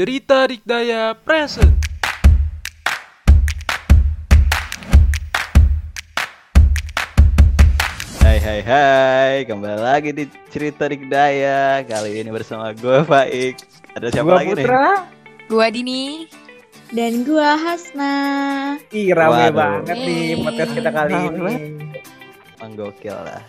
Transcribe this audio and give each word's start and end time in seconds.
Cerita 0.00 0.48
Dikdaya 0.48 1.12
Present. 1.12 1.76
Hai 8.24 8.40
hai 8.40 8.60
hai, 8.64 9.34
kembali 9.44 9.76
lagi 9.76 10.16
di 10.16 10.24
cerita 10.48 10.88
Dikdaya 10.88 11.84
Kali 11.84 12.16
ini 12.16 12.32
bersama 12.32 12.72
gue 12.72 13.04
Faik 13.04 13.60
Ada 13.92 14.08
siapa 14.08 14.24
Gua 14.24 14.40
lagi 14.40 14.56
nih? 14.56 14.64
Putra. 14.64 14.88
Gua 15.52 15.66
Dini. 15.68 16.24
Dan 16.96 17.20
gua 17.28 17.60
Hasna. 17.60 18.16
Ih, 18.96 19.12
rame 19.12 19.52
Waduh. 19.52 19.52
banget 19.52 19.96
nih 20.00 20.40
podcast 20.40 20.72
kita 20.80 20.90
kali 20.96 21.12
Rame 21.12 21.28
ini. 21.28 21.54
Emang 22.56 22.72
gokil 22.72 23.20
lah 23.20 23.44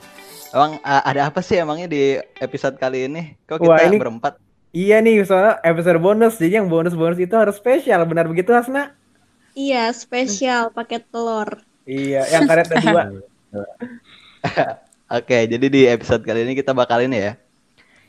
Emang 0.51 0.83
uh, 0.83 1.03
ada 1.07 1.31
apa 1.31 1.39
sih 1.39 1.63
emangnya 1.63 1.87
di 1.87 2.19
episode 2.43 2.75
kali 2.75 3.07
ini? 3.07 3.39
Kok 3.47 3.55
kita 3.55 3.71
Wah, 3.71 3.87
ini- 3.87 4.03
berempat? 4.03 4.50
Iya 4.71 5.03
nih, 5.03 5.27
soalnya 5.27 5.59
episode 5.67 5.99
bonus. 5.99 6.39
Jadi 6.39 6.63
yang 6.63 6.71
bonus-bonus 6.71 7.19
itu 7.19 7.35
harus 7.35 7.59
spesial. 7.59 8.07
Benar 8.07 8.25
begitu, 8.31 8.55
Hasna? 8.55 8.95
Iya, 9.51 9.91
spesial 9.91 10.71
paket 10.71 11.03
telur. 11.11 11.59
Iya, 11.83 12.23
yang 12.31 12.47
karet 12.47 12.71
ada 12.71 12.79
dua. 12.79 13.03
Oke, 15.19 15.43
jadi 15.43 15.65
di 15.67 15.81
episode 15.91 16.23
kali 16.23 16.47
ini 16.47 16.55
kita 16.55 16.71
bakal 16.71 17.03
ini 17.03 17.19
ya 17.19 17.33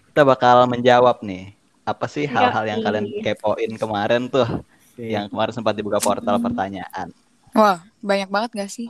Kita 0.07 0.23
bakal 0.23 0.71
menjawab 0.71 1.19
nih 1.27 1.51
Apa 1.83 2.07
sih 2.07 2.31
hal-hal 2.31 2.63
yang 2.63 2.79
kalian 2.79 3.11
kepoin 3.27 3.75
kemarin 3.75 4.31
tuh 4.31 4.47
Yang 4.95 5.35
kemarin 5.35 5.51
sempat 5.51 5.75
dibuka 5.75 5.99
portal 5.99 6.39
pertanyaan 6.39 7.11
Wah, 7.53 7.85
banyak 8.01 8.33
banget 8.33 8.51
gak 8.57 8.71
sih? 8.73 8.89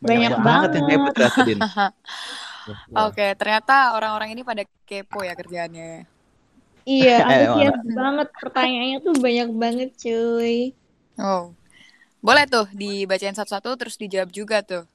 Banyak 0.00 0.32
yang 0.32 0.42
banget. 0.42 0.80
kepo 0.80 1.08
ternyata, 1.14 1.40
Din. 1.44 1.60
Oke, 3.06 3.26
ternyata 3.36 3.94
orang-orang 3.94 4.32
ini 4.32 4.42
pada 4.42 4.64
kepo 4.88 5.20
ya 5.22 5.36
kerjaannya. 5.36 6.08
Iya, 6.82 7.16
Eh, 7.22 7.26
antusias 7.46 7.76
banget. 7.90 8.28
Pertanyaannya 8.38 8.98
tuh 9.00 9.14
banyak 9.18 9.48
banget, 9.54 9.90
cuy. 9.96 10.58
Oh. 11.16 11.52
Boleh 12.22 12.46
tuh 12.46 12.70
dibacain 12.70 13.34
satu-satu 13.34 13.74
terus 13.74 13.98
dijawab 13.98 14.30
juga 14.30 14.62
tuh. 14.62 14.86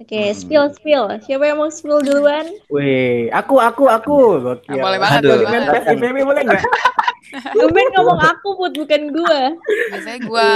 Oke, 0.00 0.16
Hmm. 0.16 0.34
spill 0.34 0.66
spill. 0.72 1.04
Siapa 1.22 1.44
yang 1.44 1.60
mau 1.60 1.68
spill 1.68 2.00
duluan? 2.00 2.48
Wih, 2.72 3.28
aku, 3.30 3.60
aku, 3.60 3.84
aku. 3.86 4.40
Gokil. 4.40 4.72
Ah, 4.72 4.76
boleh 4.80 4.98
banget, 4.98 5.20
Aduh. 5.28 5.44
IPB 5.92 6.16
boleh 6.24 6.42
nggak? 6.42 6.64
Ruben 7.60 7.86
ngomong 7.94 8.18
aku, 8.18 8.48
Put, 8.58 8.72
bukan 8.74 9.12
gua. 9.14 9.54
Biasanya 9.92 10.18
gua. 10.26 10.48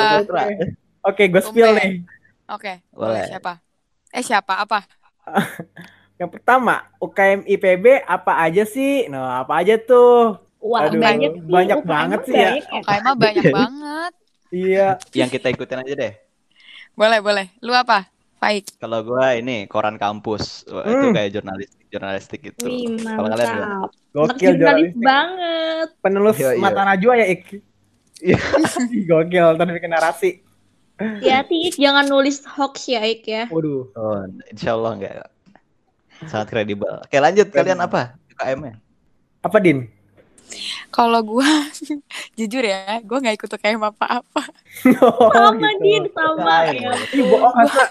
Oke, 1.04 1.28
gue 1.28 1.42
spill 1.44 1.70
Tumben. 1.70 1.78
nih. 1.78 1.92
Oke, 2.48 2.72
Boleh. 2.90 3.20
boleh 3.20 3.22
siapa? 3.28 3.52
Eh 4.10 4.24
siapa? 4.24 4.64
Apa? 4.64 4.80
Yang 6.20 6.30
pertama, 6.40 6.86
UKM 6.96 7.44
IPB 7.44 8.06
apa 8.06 8.40
aja 8.40 8.64
sih? 8.64 9.06
Nah, 9.12 9.44
apa 9.44 9.60
aja 9.60 9.76
tuh? 9.76 10.40
Wah, 10.64 10.88
Aduh, 10.88 10.96
banyak 10.96 11.30
sih. 11.30 11.44
banyak 11.46 11.78
UKM 11.78 11.86
banget 11.86 12.20
sih 12.24 12.32
ya. 12.32 12.50
banyak 12.56 12.64
Oke, 12.72 12.94
mah 12.98 13.14
banyak 13.14 13.44
banget. 13.52 14.12
Iya. 14.48 14.86
Yang 15.12 15.30
kita 15.34 15.46
ikutin 15.50 15.78
aja 15.78 15.94
deh 15.94 16.12
Boleh, 16.94 17.18
boleh. 17.18 17.46
Lu 17.58 17.70
apa? 17.70 18.06
Faik. 18.36 18.76
Kalau 18.76 19.02
gua 19.02 19.34
ini 19.34 19.66
koran 19.66 19.96
kampus, 19.96 20.64
Wah, 20.66 20.82
itu 20.82 21.04
Hmm. 21.04 21.12
kayak 21.12 21.30
jurnalistik 21.32 21.84
jurnalistik 21.86 22.40
gitu. 22.44 22.64
Kalau 22.98 23.28
kalian. 23.30 23.50
Anak 23.50 23.90
Gokil 24.10 24.52
jurnalis 24.52 24.56
jurnalistik. 24.90 25.00
banget. 25.00 25.88
Penulis 25.98 26.36
Iya, 26.36 26.48
iya. 26.50 26.60
mata 26.60 26.80
najwa 26.82 27.12
ya, 27.14 27.26
Ik. 27.26 27.42
Iya. 28.16 28.38
Gokil, 29.10 29.46
ntar 29.54 29.68
bikin 29.68 29.90
narasi. 29.90 30.30
Hati-hati, 30.94 31.56
Ik, 31.64 31.74
jangan 31.76 32.04
nulis 32.04 32.40
hoax 32.46 32.86
ya, 32.86 33.02
Ik 33.02 33.22
ya. 33.24 33.44
Waduh. 33.48 33.90
Oh, 33.92 34.22
insya 34.46 34.72
Allah 34.72 34.92
enggak. 34.94 35.12
Sangat 36.24 36.46
kredibel. 36.46 36.94
Oke, 37.00 37.16
lanjut 37.16 37.48
kalian 37.48 37.80
apa? 37.80 38.14
UKM-nya? 38.30 38.78
Apa, 39.40 39.58
Din? 39.58 39.90
Kalau 40.94 41.20
gua 41.22 41.46
jujur 42.38 42.62
ya, 42.62 43.00
gua 43.02 43.18
nggak 43.22 43.36
ikut 43.40 43.50
UKM 43.50 43.80
apa-apa. 43.82 44.42
Oh, 45.00 45.30
Sama, 45.30 45.70
gitu. 45.70 45.84
Din, 45.84 46.04
sama. 46.12 46.56
Ya. 46.70 46.90
Ih, 47.14 47.24
bohong, 47.24 47.54
Hasna. 47.54 47.84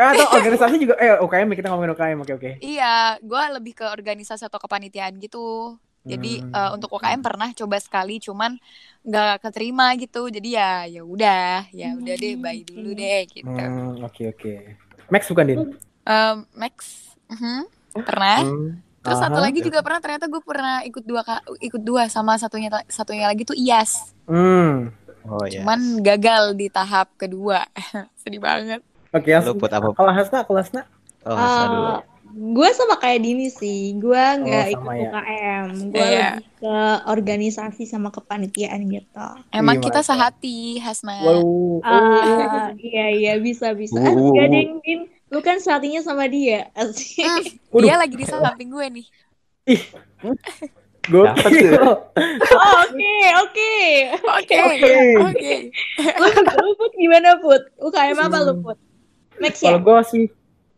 Eh, 0.00 0.08
atau 0.16 0.26
organisasi 0.34 0.74
juga, 0.80 0.94
eh, 0.98 1.14
UKM, 1.20 1.48
kita 1.54 1.68
ngomongin 1.70 1.92
UKM, 1.94 2.18
oke, 2.24 2.32
oke. 2.40 2.50
Iya, 2.58 3.20
gua 3.22 3.42
lebih 3.56 3.72
ke 3.78 3.86
organisasi 3.86 4.48
atau 4.48 4.58
kepanitiaan 4.58 5.14
gitu. 5.20 5.76
Jadi 6.02 6.42
Hmm. 6.42 6.50
eh, 6.50 6.70
untuk 6.74 6.90
UKM 6.90 7.22
pernah 7.22 7.48
coba 7.54 7.76
sekali, 7.78 8.18
cuman 8.18 8.58
nggak 9.06 9.46
keterima 9.46 9.94
gitu. 9.94 10.26
Jadi 10.26 10.58
ya 10.58 10.82
ya 10.90 11.02
udah, 11.06 11.70
ya 11.70 11.94
udah 11.94 12.14
deh, 12.18 12.34
bye 12.42 12.62
dulu 12.66 12.90
deh 12.98 13.22
gitu. 13.30 13.46
Hmm, 13.46 14.02
oke 14.02 14.22
oke. 14.34 14.52
Max 15.12 15.22
bukan 15.30 15.44
Din? 15.46 15.58
Em, 16.02 16.36
Max, 16.58 16.74
mhm, 17.30 17.70
pernah. 18.02 18.42
Hmm. 18.42 18.91
Terus 19.02 19.18
satu 19.18 19.38
Aha. 19.38 19.44
lagi 19.44 19.60
juga 19.60 19.82
pernah. 19.82 19.98
Ternyata 19.98 20.26
gue 20.26 20.38
pernah 20.40 20.80
ikut 20.82 21.02
dua 21.02 21.22
ikut 21.58 21.82
dua 21.82 22.06
sama 22.06 22.38
satunya 22.38 22.70
satunya 22.86 23.26
lagi 23.26 23.42
tuh 23.42 23.58
IAS. 23.58 24.14
Hmm. 24.30 24.94
Oh 25.22 25.42
ya. 25.44 25.62
Cuman 25.62 26.02
gagal 26.02 26.54
di 26.54 26.66
tahap 26.66 27.10
kedua. 27.14 27.66
Sedih 28.22 28.38
banget. 28.38 28.82
Oke, 29.12 29.28
ya. 29.28 29.42
Lu 29.42 29.54
buat 29.54 29.70
apa? 29.70 29.92
Kalau 29.92 30.10
Hasna, 30.10 30.40
kalau 30.42 30.58
Hasna? 30.58 30.82
Oh, 31.22 31.36
Hasna 31.36 31.64
dulu. 31.68 31.84
Eh, 31.84 32.00
gue 32.32 32.68
sama 32.72 32.94
kayak 32.96 33.20
Dini 33.20 33.46
sih. 33.46 33.92
Gue 34.00 34.16
nggak 34.16 34.66
Oh, 34.66 34.74
ikut 34.80 34.88
ya. 34.88 35.10
UKM. 35.12 35.66
Gue 35.92 36.00
Iya. 36.00 36.28
lebih 36.32 36.46
ke 36.56 36.76
organisasi 37.06 37.82
sama 37.84 38.08
kepanitiaan 38.08 38.80
gitu. 38.88 39.26
Emang 39.52 39.76
Wih, 39.78 39.84
kita 39.84 40.00
sehati, 40.00 40.80
Hasna. 40.80 41.20
Wow. 41.20 41.84
Ah, 41.84 42.72
iya 42.80 43.06
iya 43.12 43.32
bisa 43.36 43.76
bisa. 43.76 44.00
Uh. 44.00 44.32
Gak 44.32 44.48
deng, 44.48 44.80
Din. 44.80 45.00
Lu 45.32 45.40
kan 45.40 45.56
saatinya 45.56 46.04
sama 46.04 46.28
dia. 46.28 46.68
Asik. 46.76 47.24
Hmm, 47.24 47.42
Waduh. 47.72 47.84
dia 47.88 47.96
lagi 47.96 48.14
di 48.14 48.26
samping 48.28 48.68
gue 48.68 48.86
nih. 49.00 49.06
Dapat 51.02 51.50
Gokil. 51.50 51.72
Oh, 52.52 52.72
Oke 52.86 53.16
oke. 53.42 53.74
Oke, 54.38 54.54
Oke. 54.54 54.92
oke. 55.18 55.52
Lu, 56.62 56.68
Put 56.78 56.92
gimana 56.94 57.40
Put? 57.42 57.62
UKM 57.80 58.18
apa 58.22 58.38
lu 58.44 58.54
Put? 58.62 58.78
Max 59.40 59.58
ya? 59.58 59.72
Kalau 59.74 59.80
gue 59.82 59.98
sih, 60.06 60.24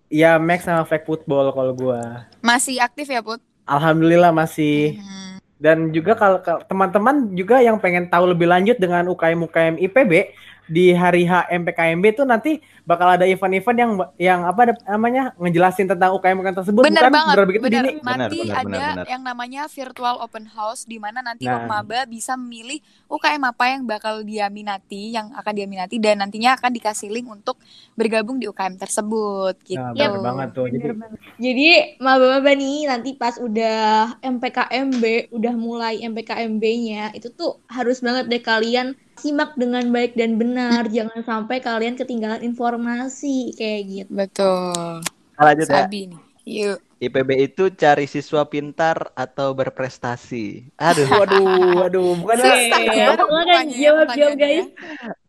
ya 0.09 0.41
Max 0.41 0.65
sama 0.65 0.87
flag 0.89 1.05
football 1.05 1.53
kalau 1.53 1.75
gue. 1.77 2.01
Masih 2.41 2.81
aktif 2.81 3.11
ya, 3.11 3.21
Put? 3.21 3.43
Alhamdulillah 3.69 4.33
masih. 4.33 4.97
Hmm. 4.97 5.37
Dan 5.61 5.93
juga 5.93 6.17
kalau 6.17 6.41
kalau 6.41 6.61
teman-teman 6.65 7.33
juga 7.33 7.61
yang 7.61 7.77
pengen 7.77 8.09
tahu 8.09 8.33
lebih 8.33 8.49
lanjut 8.49 8.77
dengan 8.81 9.05
UKM 9.09 9.45
UKM 9.45 9.75
IPB 9.81 10.13
di 10.65 10.91
hari 10.91 11.23
H 11.23 11.45
MPKMB 11.51 12.05
itu 12.11 12.23
nanti 12.23 12.53
bakal 12.83 13.09
ada 13.11 13.25
event-event 13.25 13.77
yang 13.77 13.93
yang 14.17 14.41
apa 14.43 14.61
ada- 14.65 14.81
namanya 14.87 15.37
ngejelasin 15.37 15.85
tentang 15.87 16.13
UKM 16.13 16.37
UKM 16.37 16.57
tersebut 16.57 16.83
Bener 16.83 17.01
bukan 17.03 17.13
banget, 17.13 17.35
bener 17.35 17.47
begitu 17.47 17.63
bener. 17.63 17.75
Dini? 17.77 17.93
Benar, 17.95 18.17
Nanti 18.19 18.39
benar, 18.39 18.55
ada 18.55 18.65
benar, 18.65 18.81
benar. 18.95 19.07
yang 19.07 19.23
namanya 19.23 19.63
virtual 19.67 20.17
open 20.19 20.45
house 20.47 20.83
di 20.83 20.97
mana 20.97 21.21
nanti 21.21 21.45
Nah. 21.45 21.65
maba 21.65 22.05
bisa 22.05 22.33
memilih 22.35 22.81
UKM 23.07 23.43
apa 23.43 23.65
yang 23.69 23.83
bakal 23.85 24.21
dia 24.21 24.49
minati, 24.49 25.11
yang 25.11 25.33
akan 25.33 25.53
dia 25.53 25.67
minati 25.67 25.97
dan 25.97 26.19
nantinya 26.19 26.55
akan 26.55 26.71
dikasih 26.71 27.09
link 27.09 27.27
untuk 27.27 27.61
bergabung 27.93 28.37
di 28.37 28.45
UKM 28.45 28.75
tersebut 28.75 29.61
gitu. 29.63 29.77
Nah, 29.77 29.93
bener 29.93 30.21
banget 30.21 30.49
tuh. 30.51 30.67
Jadi 30.67 30.85
Bener. 30.87 31.11
Jadi 31.37 31.67
maba-maba 31.99 32.53
nih 32.53 32.87
nanti 32.87 33.11
pas 33.13 33.37
udah 33.37 34.17
MPKMB, 34.19 35.05
udah 35.31 35.55
mulai 35.55 36.01
MPKMB-nya, 36.01 37.13
itu 37.13 37.29
tuh 37.29 37.61
harus 37.67 37.99
banget 37.99 38.27
deh 38.27 38.41
kalian 38.41 38.93
simak 39.17 39.55
dengan 39.55 39.87
baik 39.91 40.15
dan 40.15 40.37
benar. 40.37 40.87
Jangan 40.89 41.21
sampai 41.23 41.59
kalian 41.61 41.95
ketinggalan 41.95 42.43
informasi 42.43 43.55
kayak 43.55 43.81
gitu. 43.87 44.11
Betul. 44.13 45.03
Lanjut 45.37 45.67
ya. 45.67 45.85
Sabi 45.87 46.01
nih. 46.11 46.21
Yuk. 46.45 46.79
IPB 47.01 47.31
itu 47.53 47.65
cari 47.73 48.05
siswa 48.05 48.45
pintar 48.45 49.13
atau 49.13 49.53
berprestasi. 49.53 50.73
Aduh. 50.77 51.09
waduh, 51.21 51.45
waduh, 51.85 52.13
bukan 52.21 52.37
Susah 52.41 52.81
ya 52.85 53.13
jawab 53.69 54.09
jawab 54.13 54.35
guys. 54.37 54.69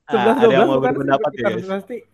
Ah, 0.05 0.37
ada 0.37 0.53
yang 0.53 0.69
mau 0.69 0.79
berpendapat 0.79 1.31
ya. 1.35 1.47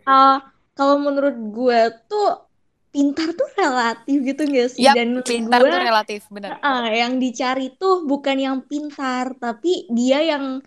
Ah, 0.08 0.38
kalau 0.74 0.96
menurut 0.98 1.36
gue 1.52 1.82
tuh 2.08 2.48
pintar 2.92 3.32
tuh 3.36 3.50
relatif 3.56 4.18
gitu 4.24 4.42
gak 4.48 4.70
sih? 4.76 4.84
Yap, 4.88 4.96
Dan 4.96 5.10
pintar 5.24 5.60
gue, 5.60 5.72
tuh 5.72 5.82
relatif, 5.82 6.22
bener. 6.32 6.56
ah, 6.64 6.88
yang 6.88 7.20
dicari 7.20 7.76
tuh 7.76 8.08
bukan 8.08 8.38
yang 8.40 8.58
pintar, 8.64 9.36
tapi 9.36 9.88
dia 9.92 10.24
yang 10.24 10.64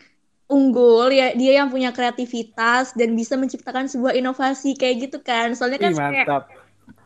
unggul 0.50 1.08
ya, 1.10 1.32
dia 1.34 1.52
yang 1.62 1.68
punya 1.72 1.90
kreativitas 1.94 2.92
dan 2.98 3.16
bisa 3.16 3.34
menciptakan 3.40 3.86
sebuah 3.88 4.12
inovasi 4.16 4.76
kayak 4.76 4.96
gitu 5.10 5.18
kan. 5.24 5.52
Soalnya 5.56 5.80
kan 5.80 5.92
Ih, 5.92 6.00
kayak 6.10 6.28
mantap. 6.28 6.42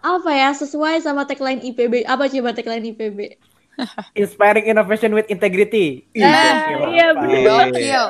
apa 0.02 0.30
ya 0.34 0.50
sesuai 0.54 1.02
sama 1.02 1.26
tagline 1.28 1.62
IPB. 1.62 2.06
Apa 2.06 2.30
coba 2.30 2.50
tagline 2.56 2.84
IPB? 2.94 3.18
Inspiring 4.20 4.66
innovation 4.66 5.14
with 5.14 5.28
integrity. 5.30 6.06
Ih, 6.14 6.58
gokil, 6.66 6.80
iya, 6.90 7.06
Pak. 7.14 7.22
bener. 7.22 7.38
Gokil. 7.44 8.04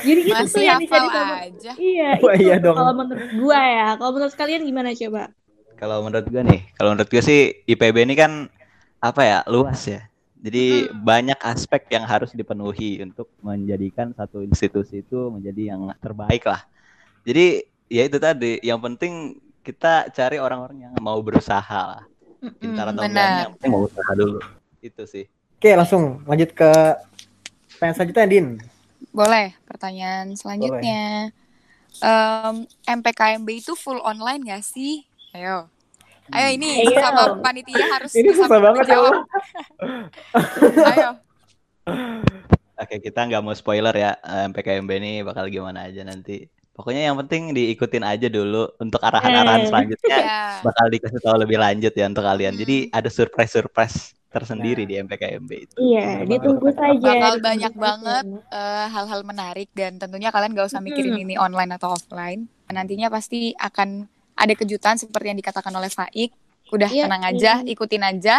Jadi 0.00 0.20
gitu 0.24 0.44
tuh 0.48 0.62
Masih 0.62 0.64
yang 0.64 0.82
sama 0.88 1.44
aja. 1.44 1.72
Iya, 1.76 2.10
itu 2.20 2.28
iya 2.40 2.56
dong. 2.62 2.76
kalau 2.78 2.92
menurut 2.96 3.28
gua 3.32 3.60
ya. 3.60 3.88
Kalau 3.98 4.12
menurut 4.16 4.34
kalian 4.36 4.62
gimana 4.64 4.90
coba? 4.96 5.22
Kalau 5.80 5.96
menurut 6.06 6.26
gue 6.30 6.42
nih, 6.42 6.60
kalau 6.78 6.94
menurut 6.94 7.10
gue 7.10 7.22
sih 7.22 7.40
IPB 7.66 7.96
ini 8.06 8.14
kan 8.14 8.32
apa 9.02 9.22
ya 9.26 9.38
luas 9.50 9.80
ya. 9.90 10.00
Jadi 10.44 10.92
banyak 10.92 11.40
aspek 11.40 11.88
yang 11.88 12.04
harus 12.04 12.36
dipenuhi 12.36 13.00
untuk 13.00 13.32
menjadikan 13.40 14.12
satu 14.12 14.44
institusi 14.44 15.00
itu 15.00 15.32
menjadi 15.32 15.72
yang 15.72 15.88
terbaik 16.04 16.44
lah. 16.44 16.68
Jadi 17.24 17.64
ya 17.88 18.04
itu 18.04 18.20
tadi, 18.20 18.60
yang 18.60 18.76
penting 18.76 19.40
kita 19.64 20.12
cari 20.12 20.36
orang-orang 20.36 20.84
yang 20.84 20.92
mau 21.00 21.16
berusaha 21.24 21.96
lah. 21.96 22.04
Pintar 22.60 22.92
atau 22.92 23.08
enggaknya, 23.08 23.48
yang 23.48 23.56
penting 23.56 23.72
mau 23.72 23.88
usaha 23.88 24.10
dulu. 24.12 24.36
Itu 24.84 25.08
sih. 25.08 25.24
Oke, 25.56 25.72
langsung 25.72 26.20
lanjut 26.28 26.52
ke 26.52 26.70
pertanyaan 27.72 27.96
selanjutnya, 27.96 28.28
Din. 28.28 28.46
Boleh, 29.16 29.56
pertanyaan 29.64 30.36
selanjutnya. 30.36 31.32
Em, 32.04 32.68
MPKMB 32.84 33.48
itu 33.64 33.72
full 33.72 33.96
online 34.04 34.44
gak 34.44 34.60
sih? 34.60 35.08
Ayo. 35.32 35.72
Ayo 36.26 36.48
ini 36.52 36.68
Ayo. 36.82 36.96
sama 36.96 37.22
panitia 37.38 37.84
harus 37.90 38.12
Ini 38.12 38.30
susah 38.32 38.58
banget 38.58 38.84
ya. 38.86 38.96
Allah. 38.96 39.16
Ayo. 40.92 41.08
Oke, 42.74 42.96
kita 42.98 43.20
nggak 43.22 43.40
mau 43.40 43.52
spoiler 43.52 43.92
ya 43.92 44.16
eh, 44.16 44.48
MPKMB 44.48 44.90
ini 44.94 45.12
bakal 45.20 45.46
gimana 45.46 45.84
aja 45.84 46.00
nanti. 46.00 46.48
Pokoknya 46.70 47.06
yang 47.06 47.16
penting 47.16 47.54
diikutin 47.54 48.02
aja 48.02 48.26
dulu 48.26 48.66
untuk 48.76 48.98
arahan-arahan 48.98 49.62
Eh. 49.62 49.68
selanjutnya 49.68 50.16
Ya. 50.16 50.42
bakal 50.58 50.90
dikasih 50.90 51.20
tahu 51.20 51.36
lebih 51.38 51.54
lanjut 51.56 51.92
ya 51.92 52.04
untuk 52.04 52.24
kalian. 52.24 52.50
Hmm. 52.50 52.60
Jadi 52.60 52.76
ada 52.90 53.06
surprise-surprise 53.06 53.96
tersendiri 54.26 54.82
di 54.82 54.98
MPKMB 54.98 55.50
itu. 55.54 55.74
Iya, 55.78 56.26
ditunggu 56.26 56.66
saja. 56.74 56.98
Bakal 56.98 57.34
banyak 57.38 57.74
banget 57.78 58.24
eh, 58.50 58.86
hal-hal 58.90 59.20
menarik 59.22 59.70
dan 59.70 60.02
tentunya 60.02 60.34
kalian 60.34 60.50
gak 60.52 60.66
usah 60.66 60.82
mikirin 60.82 61.14
Hmm. 61.14 61.22
ini 61.22 61.34
online 61.36 61.70
atau 61.70 61.94
offline. 61.94 62.50
Nantinya 62.66 63.06
pasti 63.06 63.54
akan 63.54 64.10
ada 64.34 64.54
kejutan 64.54 64.98
seperti 64.98 65.30
yang 65.30 65.38
dikatakan 65.38 65.72
oleh 65.74 65.88
Faik. 65.88 66.34
Udah 66.72 66.90
Iya, 66.90 67.06
tenang 67.06 67.24
aja, 67.24 67.52
iya. 67.62 67.70
ikutin 67.70 68.02
aja, 68.02 68.36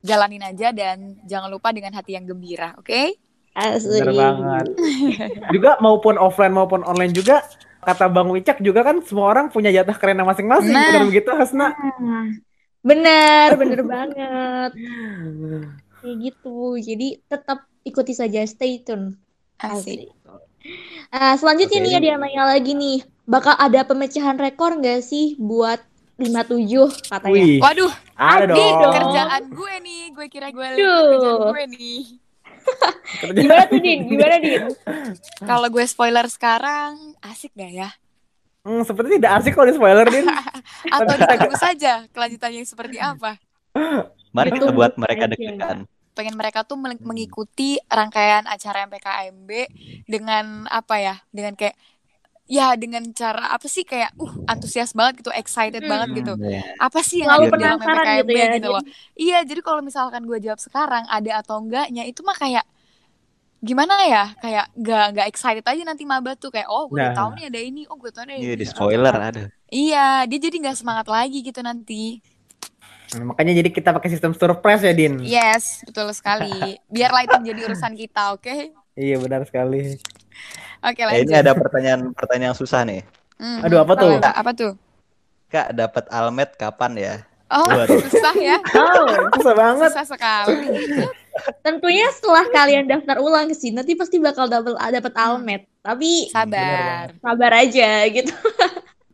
jalanin 0.00 0.42
aja 0.44 0.70
dan 0.72 1.18
jangan 1.26 1.50
lupa 1.50 1.74
dengan 1.74 1.92
hati 1.92 2.16
yang 2.16 2.24
gembira, 2.24 2.72
oke? 2.78 3.16
Asli. 3.56 4.00
Bener 4.04 4.12
banget. 4.12 4.66
juga 5.54 5.80
maupun 5.80 6.20
offline 6.20 6.52
maupun 6.52 6.84
online 6.84 7.12
juga 7.12 7.40
kata 7.80 8.10
Bang 8.10 8.28
Wicak 8.28 8.60
juga 8.60 8.82
kan 8.82 9.00
semua 9.00 9.32
orang 9.32 9.48
punya 9.48 9.72
jatah 9.72 9.96
kerennya 9.96 10.26
masing-masing. 10.26 10.74
Nah. 10.74 10.90
Benar 10.92 11.04
begitu 11.08 11.30
Hasna? 11.32 11.72
Nah, 11.72 12.26
bener, 12.84 13.48
bener 13.56 13.80
banget. 13.92 14.70
Kayak 16.02 16.16
gitu. 16.20 16.76
Jadi 16.76 17.08
tetap 17.26 17.64
ikuti 17.82 18.12
saja, 18.12 18.44
stay 18.44 18.82
tune. 18.84 19.16
Asik. 19.56 20.12
Ah, 21.08 21.38
selanjutnya 21.38 21.78
Oke. 21.80 21.86
nih 21.86 21.94
ada 21.96 22.06
yang 22.12 22.20
nanya 22.20 22.44
lagi 22.44 22.72
nih, 22.74 22.98
bakal 23.26 23.54
ada 23.54 23.82
pemecahan 23.82 24.34
rekor 24.34 24.74
nggak 24.74 25.00
sih 25.00 25.34
buat 25.36 25.82
57 26.16 26.64
katanya? 27.04 27.34
Wih, 27.34 27.58
Waduh, 27.58 27.92
ada 28.14 28.48
Adi 28.48 28.64
dong. 28.72 28.94
kerjaan 28.94 29.42
gue 29.46 29.74
nih, 29.82 30.02
gue 30.10 30.26
kira 30.26 30.48
gue 30.48 30.64
kerjaan 30.64 31.12
gue 31.46 31.64
nih. 31.70 32.00
Gimana 33.32 33.64
tuh 33.70 33.78
Din? 33.78 33.98
Gimana 34.06 34.36
Din? 34.38 34.62
Kalau 35.40 35.68
gue 35.68 35.84
spoiler 35.84 36.26
sekarang, 36.26 36.96
asik 37.20 37.52
gak 37.52 37.70
ya? 37.70 37.90
Hmm, 38.62 38.82
seperti 38.82 39.20
tidak 39.20 39.38
asik 39.38 39.52
kalau 39.52 39.66
di 39.66 39.74
spoiler 39.74 40.06
Din. 40.06 40.26
Atau 40.94 41.14
ditunggu 41.14 41.54
saja 41.54 41.92
kelanjutannya 42.10 42.64
seperti 42.64 42.96
apa? 42.96 43.38
Mari 44.32 44.50
kita 44.50 44.70
buat 44.70 44.96
mereka 44.96 45.28
deg-degan. 45.28 45.84
pengen 46.10 46.32
mereka 46.32 46.64
tuh 46.64 46.74
meng- 46.74 46.96
mengikuti 46.98 47.76
rangkaian 47.86 48.40
acara 48.42 48.88
MPKMB 48.88 49.50
dengan 50.02 50.64
apa 50.66 50.96
ya 50.96 51.20
dengan 51.28 51.52
kayak 51.52 51.76
ya 52.46 52.78
dengan 52.78 53.02
cara 53.10 53.50
apa 53.50 53.66
sih 53.66 53.82
kayak 53.82 54.14
uh 54.16 54.32
antusias 54.46 54.94
banget 54.94 55.20
gitu 55.20 55.30
excited 55.34 55.82
Hmm. 55.82 55.90
banget 55.90 56.08
gitu 56.22 56.32
Iya. 56.38 56.62
apa 56.78 56.98
sih 57.02 57.22
yang 57.22 57.28
Selalu 57.34 57.44
ada 57.44 57.58
dalam 57.58 57.78
gitu 58.22 58.32
ya, 58.32 58.46
gitu 58.54 58.68
loh 58.70 58.82
iya 59.18 59.38
jadi 59.42 59.60
kalau 59.60 59.80
misalkan 59.82 60.22
gue 60.24 60.38
jawab 60.38 60.62
sekarang 60.62 61.04
ada 61.10 61.42
atau 61.42 61.58
enggaknya 61.58 62.06
itu 62.06 62.22
mah 62.22 62.38
kayak 62.38 62.62
gimana 63.58 63.94
ya 64.06 64.24
kayak 64.38 64.70
nggak 64.78 65.04
nggak 65.16 65.26
excited 65.26 65.64
aja 65.66 65.82
nanti 65.82 66.06
maba 66.06 66.38
tuh 66.38 66.54
kayak 66.54 66.68
oh 66.70 66.86
gue 66.86 67.02
udah 67.02 67.10
Nah. 67.10 67.18
tahu 67.18 67.30
nih 67.34 67.44
ada 67.50 67.60
ini 67.60 67.82
oh 67.90 67.96
gue 67.98 68.10
tahu 68.14 68.24
nih 68.28 68.38
Iya 68.38 68.54
di 68.54 68.66
spoiler 68.68 69.14
ada. 69.16 69.42
iya 69.66 70.22
dia 70.30 70.38
jadi 70.38 70.56
nggak 70.62 70.76
semangat 70.78 71.06
lagi 71.08 71.42
gitu 71.42 71.60
nanti 71.60 72.22
Nah, 73.06 73.22
makanya 73.22 73.62
jadi 73.62 73.70
kita 73.70 73.94
pakai 73.94 74.10
sistem 74.10 74.34
surprise 74.34 74.82
ya 74.82 74.90
Din. 74.90 75.22
yes 75.22 75.82
betul 75.82 76.10
sekali 76.10 76.78
biarlah 76.86 77.22
itu 77.22 77.34
menjadi 77.38 77.60
urusan 77.66 77.94
kita 77.94 78.34
oke 78.34 78.54
Iya 78.96 79.20
benar 79.20 79.44
sekali. 79.44 80.00
Oke 80.80 80.96
Eh, 80.96 81.04
lanjut 81.04 81.22
ini 81.22 81.34
ada 81.34 81.52
pertanyaan-pertanyaan 81.52 82.48
yang 82.50 82.56
susah 82.56 82.82
nih. 82.82 83.02
Hmm. 83.36 83.64
Aduh 83.64 83.78
apa 83.80 83.92
tuh? 83.94 84.12
Apa, 84.16 84.30
apa 84.32 84.50
tuh? 84.52 84.72
Kak 85.46 85.72
dapat 85.72 86.04
almet 86.08 86.50
kapan 86.54 86.92
ya? 86.96 87.14
Oh, 87.46 87.62
Waduh. 87.62 88.02
susah 88.10 88.34
ya. 88.34 88.58
Oh, 88.74 89.06
Susah 89.38 89.54
banget. 89.54 89.90
Susah 89.92 90.06
sekali. 90.08 90.66
tentunya 91.66 92.08
setelah 92.16 92.48
kalian 92.48 92.88
daftar 92.88 93.20
ulang 93.20 93.46
ke 93.46 93.54
sini 93.54 93.76
nanti 93.76 93.92
pasti 93.92 94.16
bakal 94.16 94.48
double 94.48 94.74
dapat 94.74 95.14
almet. 95.14 95.62
Tapi 95.84 96.32
Sabar. 96.32 97.12
sabar 97.20 97.52
aja 97.54 98.08
gitu. 98.10 98.32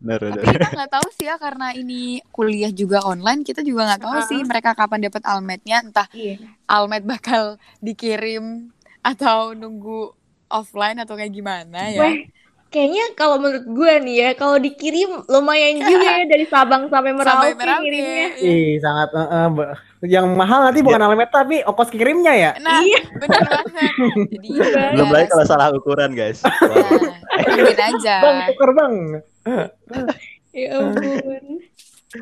Bener, 0.03 0.19
Tapi 0.19 0.35
bener. 0.35 0.59
kita 0.59 0.69
nggak 0.75 0.93
tahu 0.99 1.09
sih 1.15 1.27
ya 1.29 1.39
karena 1.39 1.71
ini 1.77 2.19
kuliah 2.35 2.73
juga 2.73 3.05
online, 3.05 3.47
kita 3.47 3.63
juga 3.63 3.87
nggak 3.87 4.03
tahu 4.03 4.17
Ah. 4.17 4.27
sih 4.27 4.41
mereka 4.43 4.75
kapan 4.75 5.07
dapat 5.07 5.23
almetnya. 5.23 5.79
Entah 5.79 6.09
Iya. 6.11 6.43
almet 6.67 7.05
bakal 7.05 7.55
dikirim 7.79 8.71
atau 8.99 9.53
nunggu 9.53 10.15
offline 10.52 10.99
atau 10.99 11.14
kayak 11.14 11.32
gimana 11.32 11.88
ya. 11.88 11.99
Weh, 11.99 12.28
kayaknya 12.69 13.12
kalau 13.12 13.37
menurut 13.37 13.64
gue 13.64 13.93
nih 14.02 14.16
ya, 14.19 14.31
kalau 14.32 14.56
dikirim 14.56 15.25
lumayan 15.26 15.76
juga 15.76 15.93
ya 16.20 16.25
dari 16.25 16.44
Sabang 16.44 16.87
sampai 16.87 17.10
Merauke, 17.10 17.50
Sampai 17.50 17.56
Merauke. 17.56 17.82
ngirimnya. 17.82 18.26
Iya. 18.34 18.52
Ih, 18.52 18.72
sangat 18.78 19.08
eh, 19.10 19.49
ba- 19.50 19.72
yang 20.02 20.26
mahal 20.32 20.64
nanti 20.64 20.81
bukan 20.81 20.99
alamet 20.99 21.28
tapi 21.28 21.62
ongkos 21.62 21.88
kirimnya 21.88 22.32
ya. 22.32 22.50
Nah, 22.58 22.81
Iya. 22.81 23.00
bener 23.14 23.40
banget. 23.40 23.93
Jadi 24.28 24.49
Belum 24.93 25.06
ya, 25.06 25.14
lagi 25.14 25.26
kalau 25.28 25.44
salah 25.44 25.69
ukuran 25.70 26.10
guys. 26.12 26.43
Wah. 26.43 26.52
Nah, 27.32 27.88
aja. 27.88 28.14
Bang, 28.19 28.37
tuker 28.46 28.70
bang. 28.72 28.94
Ya 30.52 30.69
ampun. 30.76 31.44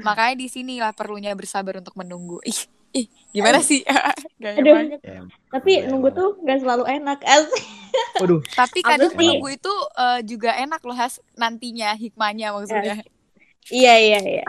Makanya 0.03 0.35
di 0.37 0.47
sini 0.47 0.79
lah 0.79 0.93
perlunya 0.93 1.33
bersabar 1.33 1.75
untuk 1.75 1.95
menunggu. 1.95 2.39
Ih, 2.43 2.59
ih, 2.93 3.07
gimana 3.31 3.59
sih? 3.59 3.83
Gaya 4.43 4.55
Aduh. 4.57 4.75
banget. 4.77 5.01
Tapi 5.49 5.73
nunggu 5.85 6.09
tuh 6.11 6.39
nggak 6.39 6.59
selalu 6.61 6.85
enak. 6.87 7.19
Asik. 7.23 7.65
Waduh, 8.21 8.41
Tapi 8.53 8.79
kadang 8.85 9.13
menunggu 9.17 9.49
itu 9.51 9.73
eh, 9.97 10.21
juga 10.27 10.51
enak 10.57 10.81
loh 10.85 10.97
Has 10.97 11.19
nantinya 11.37 11.95
hikmahnya 11.97 12.53
maksudnya. 12.53 13.01
Iya 13.71 13.93
iya 14.03 14.19
iya. 14.25 14.45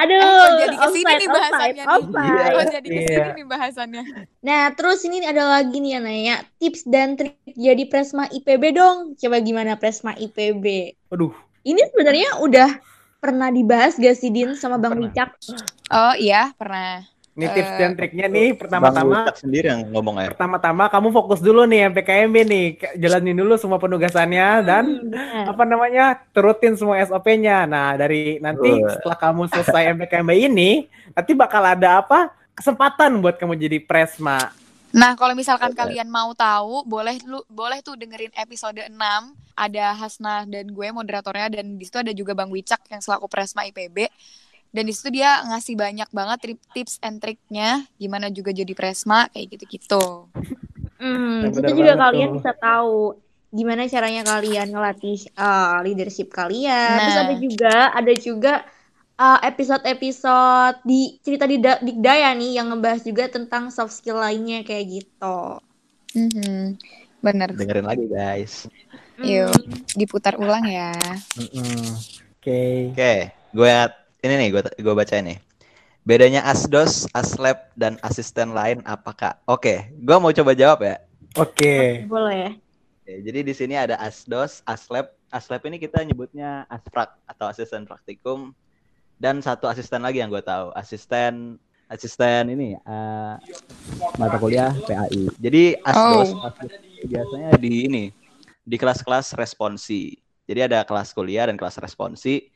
Aduh, 0.00 0.16
Eh, 0.16 0.32
kok 0.40 0.50
jadi 0.56 0.76
ke 0.78 0.86
sini 0.88 1.02
offside, 1.04 1.18
nih 1.20 1.28
offside, 1.28 1.36
bahasannya 1.36 1.84
nih? 1.84 1.92
offside. 1.92 2.54
Kok 2.56 2.66
jadi 2.72 2.88
ke 2.88 3.00
sini 3.04 3.28
Iya. 3.28 3.36
nih 3.36 3.44
bahasannya? 3.44 4.02
Nah, 4.40 4.62
terus 4.72 5.00
ini 5.04 5.16
ada 5.26 5.44
lagi 5.44 5.76
nih 5.76 5.90
yang 5.98 6.04
nanya 6.06 6.36
tips 6.56 6.86
dan 6.88 7.18
trik 7.18 7.36
jadi 7.52 7.82
presma 7.90 8.24
IPB 8.30 8.64
dong. 8.72 9.12
Coba 9.18 9.36
gimana 9.44 9.76
presma 9.76 10.14
IPB? 10.16 10.64
waduh. 11.10 11.34
Ini 11.66 11.82
sebenarnya 11.92 12.38
udah 12.40 12.70
pernah 13.18 13.50
dibahas 13.50 13.98
gak 13.98 14.14
sih 14.16 14.30
Din 14.30 14.54
sama 14.54 14.78
Bang 14.78 14.96
Pernah. 14.96 15.10
Wicak? 15.10 15.30
Oh 15.90 16.14
iya 16.16 16.54
pernah. 16.54 17.02
Ini 17.36 17.46
tips 17.46 17.68
Eh, 17.68 17.76
dan 17.76 17.90
triknya 17.92 18.26
nih 18.26 18.56
pertama-tama 18.56 19.28
sendiri 19.36 19.68
yang 19.68 19.84
ngomong 19.92 20.16
ya. 20.18 20.32
pertama-tama 20.32 20.88
kamu 20.88 21.08
fokus 21.12 21.44
dulu 21.44 21.68
nih 21.68 21.92
MPKMB 21.92 22.36
nih 22.42 22.66
K- 22.74 22.94
jalanin 22.96 23.36
dulu 23.36 23.60
semua 23.60 23.76
penugasannya 23.76 24.48
dan 24.64 24.84
Hmm, 25.04 25.44
apa 25.44 25.62
namanya 25.62 26.16
turutin 26.32 26.72
semua 26.74 26.96
SOP-nya. 26.96 27.68
Nah 27.68 27.92
dari 27.94 28.40
nanti 28.40 28.72
setelah 28.88 29.20
kamu 29.20 29.42
selesai 29.46 29.92
MPKMB 29.92 30.32
ini 30.32 30.70
nanti 31.12 31.32
bakal 31.32 31.60
ada 31.60 32.00
apa 32.00 32.32
kesempatan 32.52 33.20
buat 33.20 33.36
kamu 33.36 33.52
jadi 33.54 33.78
presma. 33.84 34.40
Nah 34.90 35.12
kalau 35.12 35.36
misalkan 35.36 35.76
Oke. 35.76 35.78
kalian 35.78 36.08
mau 36.08 36.32
tahu, 36.32 36.88
boleh 36.88 37.20
lu 37.28 37.44
boleh 37.52 37.84
tuh 37.84 38.00
dengerin 38.00 38.32
episode 38.32 38.80
6 38.80 38.96
ada 39.52 39.92
Hasna 39.92 40.48
dan 40.48 40.68
gue 40.68 40.88
moderatornya 40.88 41.60
dan 41.60 41.76
di 41.76 41.84
situ 41.84 42.00
ada 42.00 42.12
juga 42.12 42.32
Bang 42.32 42.48
Wicak 42.48 42.80
yang 42.88 43.04
selaku 43.04 43.28
Presma 43.28 43.68
IPB. 43.68 44.08
Dan 44.68 44.84
di 44.84 44.92
situ 44.92 45.08
dia 45.10 45.40
ngasih 45.42 45.74
banyak 45.74 46.08
banget 46.10 46.38
tips 46.70 47.00
and 47.00 47.18
triknya 47.18 47.84
gimana 47.96 48.28
juga 48.28 48.50
jadi 48.50 48.72
Presma 48.72 49.26
kayak 49.28 49.56
gitu-gitu. 49.56 50.28
Hmm, 50.96 51.48
itu 51.48 51.60
juga 51.72 51.92
kalian 51.94 52.28
tuh. 52.30 52.36
bisa 52.40 52.52
tahu 52.56 53.16
gimana 53.48 53.86
caranya 53.86 54.22
kalian 54.22 54.68
ngelatih 54.68 55.32
uh, 55.34 55.80
leadership 55.80 56.28
kalian. 56.28 56.98
Terus 56.98 57.14
Nah. 57.14 57.24
ada 57.24 57.34
juga 57.36 57.74
ada 57.90 58.12
juga 58.12 58.54
uh, 59.16 59.38
episode-episode 59.40 60.76
di 60.82 61.00
cerita 61.20 61.44
di 61.44 61.56
Da- 61.56 61.80
Dikdaya 61.80 62.32
nih 62.32 62.60
yang 62.60 62.68
ngebahas 62.68 63.00
juga 63.00 63.28
tentang 63.28 63.68
soft 63.70 63.94
skill 63.94 64.20
lainnya 64.20 64.60
kayak 64.60 65.00
gitu. 65.00 65.38
Mhm. 66.12 66.76
Bener. 67.20 67.48
Dengerin 67.52 67.86
lagi 67.86 68.06
guys. 68.06 68.68
Yuk, 69.16 69.48
Hmm. 69.48 69.72
diputar 69.96 70.36
ulang 70.36 70.68
ya. 70.68 70.92
Mm-mm. 71.34 71.96
Oke. 72.36 72.92
Oke, 72.92 73.14
gue 73.50 73.76
ini 74.26 74.34
nih 74.36 74.48
gue 74.50 74.62
gue 74.82 74.94
baca 74.94 75.16
nih. 75.22 75.38
Bedanya 76.06 76.46
asdos, 76.46 77.10
aslab 77.10 77.66
dan 77.74 77.98
asisten 78.02 78.54
lain 78.54 78.78
apakah? 78.86 79.38
Oke, 79.46 79.90
gue 79.90 80.16
mau 80.18 80.30
coba 80.30 80.54
jawab 80.54 80.86
ya. 80.86 81.02
Oke. 81.34 82.06
Boleh 82.06 82.36
ya? 82.38 82.50
Oke, 83.02 83.12
jadi 83.26 83.38
di 83.42 83.54
sini 83.54 83.74
ada 83.74 83.98
asdos, 83.98 84.62
aslab. 84.62 85.10
Aslab 85.26 85.66
ini 85.66 85.82
kita 85.82 85.98
nyebutnya 86.06 86.62
asprak 86.70 87.18
atau 87.26 87.50
asisten 87.50 87.82
praktikum 87.82 88.54
dan 89.18 89.42
satu 89.42 89.66
asisten 89.66 89.98
lagi 89.98 90.22
yang 90.22 90.30
gue 90.30 90.38
tahu, 90.38 90.70
asisten 90.78 91.58
asisten 91.86 92.50
ini 92.50 92.74
eh, 92.78 93.34
mata 94.14 94.38
kuliah 94.38 94.70
PAI. 94.86 95.26
Jadi 95.38 95.74
asdos, 95.82 96.30
Oh. 96.30 96.46
asdos 96.46 96.70
biasanya 97.02 97.50
di 97.58 97.86
ini 97.90 98.04
di 98.62 98.76
kelas-kelas 98.78 99.34
responsi. 99.34 100.14
Jadi 100.46 100.60
ada 100.62 100.86
kelas 100.86 101.10
kuliah 101.10 101.50
dan 101.50 101.58
kelas 101.58 101.78
responsi. 101.82 102.46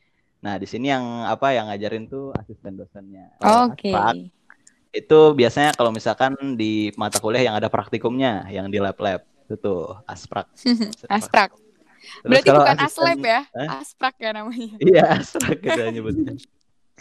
Nah, 0.40 0.56
di 0.56 0.64
sini 0.64 0.88
yang 0.88 1.04
apa 1.28 1.52
yang 1.52 1.68
ngajarin 1.68 2.08
tuh 2.08 2.32
asisten 2.32 2.80
dosennya. 2.80 3.28
Oke. 3.44 3.92
asprak, 3.92 4.16
itu 4.90 5.20
biasanya 5.36 5.70
kalau 5.76 5.92
misalkan 5.92 6.32
di 6.56 6.90
mata 6.96 7.20
kuliah 7.20 7.44
yang 7.52 7.56
ada 7.60 7.68
praktikumnya, 7.68 8.48
yang 8.48 8.72
di 8.72 8.80
lab-lab. 8.80 9.22
Itu 9.44 9.54
tuh 9.60 9.82
asprak. 10.06 10.48
Asprak. 11.10 11.50
Terus 12.24 12.24
Berarti 12.24 12.48
bukan 12.48 12.76
asisten- 12.80 12.86
aslep 12.88 13.20
ya? 13.20 13.40
Hah? 13.52 13.68
Asprak 13.84 14.14
ya 14.16 14.30
namanya. 14.32 14.72
Iya, 14.88 15.04
asprak 15.20 15.58
kita 15.60 15.92
nyebutnya. 15.92 16.32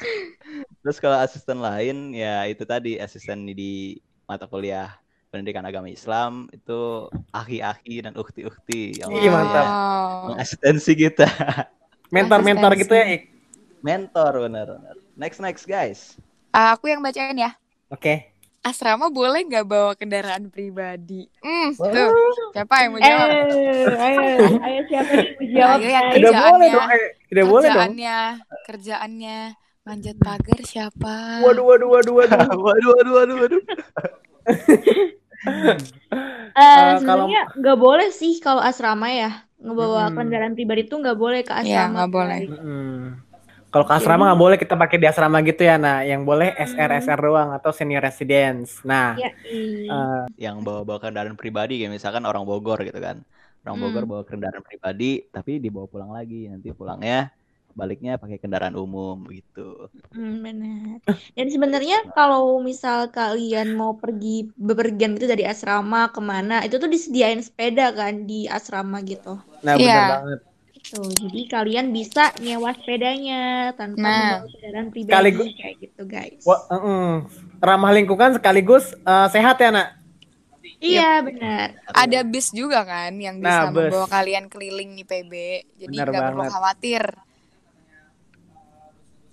Terus 0.83 0.97
kalau 0.99 1.17
asisten 1.19 1.59
lain 1.59 2.11
ya 2.11 2.43
itu 2.47 2.63
tadi 2.67 2.99
asisten 2.99 3.47
di 3.47 3.99
mata 4.27 4.47
kuliah 4.47 4.95
pendidikan 5.29 5.61
agama 5.61 5.87
Islam 5.87 6.49
itu 6.51 7.05
aki-aki 7.31 8.01
dan 8.01 8.17
ukti-ukti 8.17 8.97
yang 8.99 9.13
mantap. 9.13 9.67
Wow. 9.69 10.41
asistensi 10.41 10.91
kita. 10.97 11.29
Mentor-mentor 12.09 12.71
gitu 12.77 12.93
ya, 12.93 13.05
Ik. 13.17 13.21
Mentor 13.79 14.49
benar-benar. 14.49 14.95
Next 15.15 15.39
next 15.39 15.63
guys. 15.69 16.17
Ah, 16.51 16.73
aku 16.73 16.89
yang 16.89 16.99
bacain 17.05 17.37
ya. 17.37 17.53
Oke. 17.89 18.33
Asrama 18.59 19.07
boleh 19.07 19.47
nggak 19.47 19.63
bawa 19.63 19.95
kendaraan 19.95 20.51
pribadi? 20.51 21.31
Hmm, 21.39 21.71
tuh. 21.71 22.11
Siapa 22.51 22.75
yang 22.83 22.91
mau 22.97 23.01
jawab? 23.01 23.29
Eh, 23.31 23.87
ayo, 23.87 24.21
ayo 24.59 24.81
siapa 24.89 25.11
nih 25.15 25.29
mau 25.31 25.47
jawab? 25.47 25.79
Ayo 25.79 25.89
yang? 25.89 26.07
Tidak 26.11 26.33
boleh 26.35 26.67
kerjaannya, 26.67 26.73
dong. 26.75 26.87
Eh, 26.91 27.05
tidak 27.31 27.45
boleh 27.47 27.69
dong. 27.71 27.91
kerjaannya, 27.95 28.19
kerjaannya 28.67 29.37
manjat 29.87 30.17
pagar 30.19 30.59
siapa? 30.67 31.15
Waduh, 31.39 31.63
waduh, 31.63 31.87
waduh, 31.87 32.13
waduh. 32.19 32.41
waduh 32.67 32.89
waduh 32.99 33.13
waduh 33.15 33.37
waduh. 33.47 33.61
Eh, 35.39 35.77
Eh, 36.59 36.91
sebenarnya 36.99 37.47
nggak 37.55 37.77
boleh 37.79 38.09
sih 38.11 38.43
kalau 38.43 38.59
asrama 38.59 39.07
ya 39.13 39.47
ngebawa 39.63 40.03
Mm-mm. 40.05 40.15
kendaraan 40.15 40.55
pribadi 40.57 40.81
tuh 40.89 40.97
nggak 41.03 41.17
boleh 41.23 41.41
ke 41.47 41.53
asrama. 41.61 41.67
Iya, 41.67 41.79
nggak 41.93 42.09
boleh. 42.15 42.39
guys. 42.41 42.59
Mm. 42.59 42.95
Kalau 43.71 43.85
ke 43.89 43.93
asrama 43.99 44.21
nggak 44.27 44.41
boleh 44.43 44.57
kita 44.63 44.73
pakai 44.81 44.97
di 45.01 45.05
asrama 45.11 45.37
gitu 45.49 45.61
ya, 45.69 45.75
nah 45.85 45.95
yang 46.11 46.21
boleh 46.29 46.47
SR 46.57 46.89
SR 47.03 47.19
doang 47.25 47.49
atau 47.57 47.71
senior 47.77 48.01
residence. 48.07 48.81
Nah, 48.91 49.21
Ya, 49.21 49.29
iya. 49.45 49.93
eh, 49.93 50.21
Yang 50.45 50.57
bawa-bawa 50.65 50.99
kendaraan 51.03 51.37
pribadi 51.41 51.73
kayak 51.79 51.93
misalkan 51.97 52.23
orang 52.29 52.43
Bogor 52.49 52.79
gitu 52.87 52.99
kan. 53.07 53.17
Orang 53.63 53.75
Hmm. 53.75 53.81
Bogor 53.83 54.03
bawa 54.11 54.23
kendaraan 54.29 54.63
pribadi 54.69 55.05
tapi 55.35 55.51
dibawa 55.63 55.85
pulang 55.93 56.11
lagi. 56.17 56.35
Nanti 56.51 56.67
pulangnya 56.79 57.15
baliknya 57.79 58.11
pakai 58.21 58.37
kendaraan 58.43 58.75
umum 58.83 59.17
gitu. 59.37 59.59
Hmm, 60.13 60.33
benar. 60.45 60.97
Dan 61.37 61.47
sebenarnya 61.55 61.97
kalau 62.17 62.43
misal 62.69 62.99
kalian 63.17 63.67
mau 63.79 63.91
pergi 64.03 64.27
bepergian 64.67 65.11
gitu 65.15 65.27
dari 65.33 65.45
asrama 65.51 65.99
ke 66.15 66.21
mana, 66.31 66.53
itu 66.65 66.75
tuh 66.83 66.89
disediain 66.95 67.41
sepeda 67.47 67.83
kan 67.99 68.13
di 68.29 68.33
asrama 68.57 68.97
gitu. 69.11 69.29
Nah 69.61 69.73
Iya. 69.73 69.87
benar 69.89 70.09
banget. 70.15 70.39
Tuh, 70.81 71.05
jadi 71.11 71.41
kalian 71.47 71.87
bisa 71.89 72.33
nyewa 72.37 72.71
sepedanya 72.73 73.41
tanpa 73.73 73.99
Nah. 73.99 74.15
membawa 74.39 74.47
kendaraan 74.49 74.87
pribadi 74.89 75.11
Sekaligus- 75.11 75.53
kayak 75.53 75.75
gitu, 75.77 76.01
guys. 76.03 76.41
Wah, 76.43 76.59
mm-mm. 76.67 77.09
ramah 77.59 77.91
lingkungan 77.91 78.31
sekaligus 78.33 78.85
eh, 78.95 79.27
sehat 79.29 79.57
ya, 79.57 79.69
Nak. 79.69 79.89
Iya, 80.79 81.19
benar. 81.21 81.75
Ada 81.85 82.23
bis 82.23 82.49
juga 82.49 82.81
kan 82.81 83.11
yang 83.13 83.37
Nah, 83.37 83.67
bisa 83.67 83.69
bus. 83.69 83.91
membawa 83.91 84.07
kalian 84.07 84.45
keliling 84.47 84.95
IPB. 84.97 85.33
Jadi 85.77 85.91
nggak 85.93 86.07
perlu 86.07 86.39
banget. 86.39 86.51
khawatir. 86.53 87.03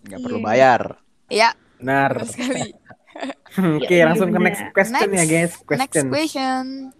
Nggak 0.02 0.20
perlu 0.20 0.38
Iya. 0.38 0.44
bayar. 0.44 0.82
Ya, 1.28 1.50
Benar. 1.76 2.10
benar 2.16 2.26
sekali. 2.28 2.70
Oke, 3.78 3.88
iya, 3.92 4.04
langsung 4.04 4.28
ke 4.28 4.34
benar. 4.34 4.46
next 4.46 4.62
question 4.70 5.08
ya, 5.08 5.24
guys. 5.24 5.52
Next 5.56 5.94
Question. 6.04 6.95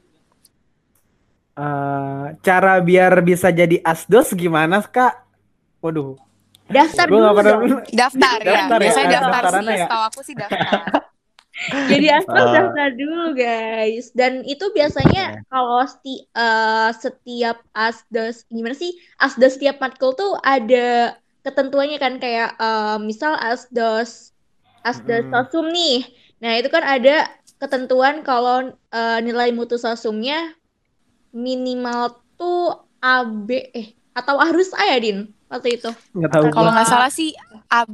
Eh, 1.57 2.25
cara 2.45 2.85
biar 2.85 3.25
bisa 3.25 3.49
jadi 3.49 3.81
asdos 3.81 4.37
gimana, 4.37 4.85
Kak? 4.85 5.25
Waduh, 5.81 6.21
Daftar 6.69 7.09
dulu 7.09 7.33
pernah. 7.33 7.53
dong. 7.57 7.81
Daftar, 7.89 8.39
ya. 8.39 8.49
Daftar 8.69 8.77
ya, 8.77 8.85
Biasanya 8.85 9.09
daftar 9.09 9.25
daftarannya 9.33 9.65
sih. 9.65 9.73
ya? 9.73 9.87
Setahu 9.89 10.03
aku 10.05 10.21
sih 10.21 10.35
daftar. 10.35 10.81
Jadi 11.91 12.07
asal 12.13 12.37
Ah. 12.37 12.53
daftar 12.53 12.89
dulu 12.93 13.25
guys. 13.33 14.13
Dan 14.13 14.45
itu 14.45 14.69
biasanya 14.71 15.23
kalau 15.49 15.81
sti- 15.83 16.29
eh, 16.29 16.91
setiap 16.93 17.57
asdos 17.73 18.45
gimana 18.47 18.77
sih? 18.77 18.93
Asdos 19.17 19.57
setiap 19.57 19.81
matkul 19.81 20.13
tuh 20.13 20.37
ada 20.45 21.17
ketentuannya 21.41 21.97
kan 21.97 22.21
kayak 22.21 22.53
eh, 22.55 22.99
misal 23.01 23.33
asdos 23.33 24.37
asdos 24.85 25.25
Mm. 25.25 25.33
sosum 25.33 25.73
nih. 25.73 26.05
Nah, 26.37 26.61
itu 26.61 26.69
kan 26.69 26.85
ada 26.85 27.25
ketentuan 27.57 28.21
kalau 28.21 28.69
eh, 28.93 29.19
nilai 29.21 29.49
mutu 29.51 29.81
sosumnya 29.81 30.53
minimal 31.37 32.17
tuh 32.35 32.81
AB 32.99 33.49
eh 33.77 33.89
atau 34.17 34.41
harus 34.41 34.73
A 34.73 34.89
ya, 34.89 34.99
Din? 34.99 35.29
Waktu 35.47 35.77
itu. 35.77 35.91
Nggak 36.17 36.31
tahu. 36.33 36.45
Kalau 36.49 36.71
nggak 36.73 36.89
salah 36.89 37.13
sih 37.13 37.37
A 37.69 37.85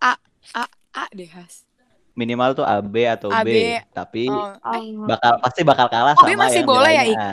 A 0.00 0.12
A 0.56 0.64
A 0.96 1.04
deh, 1.12 1.28
Has. 1.28 1.68
Minimal 2.16 2.56
tuh 2.56 2.64
AB 2.64 2.94
atau 3.04 3.28
B, 3.28 3.36
AB. 3.44 3.48
tapi 3.92 4.24
Oh, 4.24 4.56
eh, 4.72 4.96
bakal 5.04 5.32
pasti 5.44 5.60
bakal 5.60 5.86
kalah 5.92 6.16
Oh, 6.16 6.24
B 6.24 6.32
sama 6.32 6.48
masih 6.48 6.64
yang 6.64 6.68
boleh 6.72 6.90
ya, 6.90 7.02
nilainya. 7.04 7.30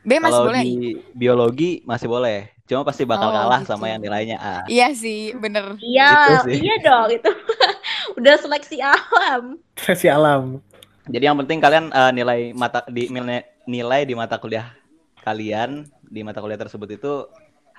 B 0.00 0.10
masih 0.16 0.32
Kalau 0.32 0.48
boleh. 0.48 0.62
di 0.62 0.74
biologi 1.12 1.70
masih 1.84 2.08
boleh. 2.08 2.38
Cuma 2.64 2.84
pasti 2.84 3.02
bakal 3.02 3.32
Oh, 3.32 3.34
kalah 3.34 3.60
gitu. 3.64 3.72
sama 3.72 3.88
yang 3.88 3.98
nilainya 3.98 4.36
A. 4.36 4.56
Iya 4.68 4.92
sih, 4.92 5.32
bener. 5.34 5.80
Iya, 5.80 6.12
Itu 6.12 6.32
sih. 6.46 6.56
iya 6.60 6.74
dong 6.78 7.08
itu. 7.10 7.30
Udah 8.20 8.34
seleksi 8.36 8.76
alam. 8.78 9.56
si 9.96 10.06
alam. 10.06 10.60
Jadi 11.10 11.24
yang 11.24 11.36
penting 11.40 11.58
kalian 11.58 11.88
eh, 11.90 12.10
nilai 12.12 12.40
mata 12.52 12.84
di 12.86 13.08
nilai, 13.08 13.42
nilai 13.74 14.00
di 14.08 14.14
mata 14.20 14.36
kuliah 14.42 14.66
kalian 15.26 15.70
di 16.14 16.20
mata 16.26 16.38
kuliah 16.42 16.60
tersebut 16.62 16.88
itu 16.96 17.08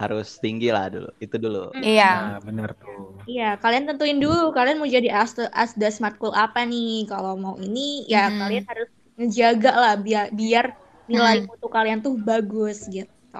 harus 0.02 0.28
tinggi 0.44 0.68
lah 0.76 0.86
dulu. 0.94 1.10
Itu 1.26 1.36
dulu. 1.46 1.60
Iya. 1.74 2.04
Nah, 2.12 2.38
benar 2.48 2.70
tuh. 2.82 2.98
Iya, 3.30 3.44
kalian 3.62 3.84
tentuin 3.88 4.18
dulu 4.24 4.42
kalian 4.58 4.78
mau 4.80 4.90
jadi 4.98 5.10
as 5.22 5.32
asdas 5.62 5.96
matkul 6.04 6.32
apa 6.44 6.60
nih. 6.72 6.88
Kalau 7.12 7.32
mau 7.44 7.56
ini 7.66 7.80
ya 8.14 8.20
Hmm. 8.20 8.32
kalian 8.40 8.64
harus 8.72 8.88
ngejaga 9.18 9.70
lah 9.84 9.94
biar 10.06 10.26
biar 10.40 10.66
nilai 11.12 11.36
Hmm. 11.36 11.48
mutu 11.48 11.66
kalian 11.76 12.00
tuh 12.06 12.14
bagus 12.28 12.78
gitu. 12.96 13.36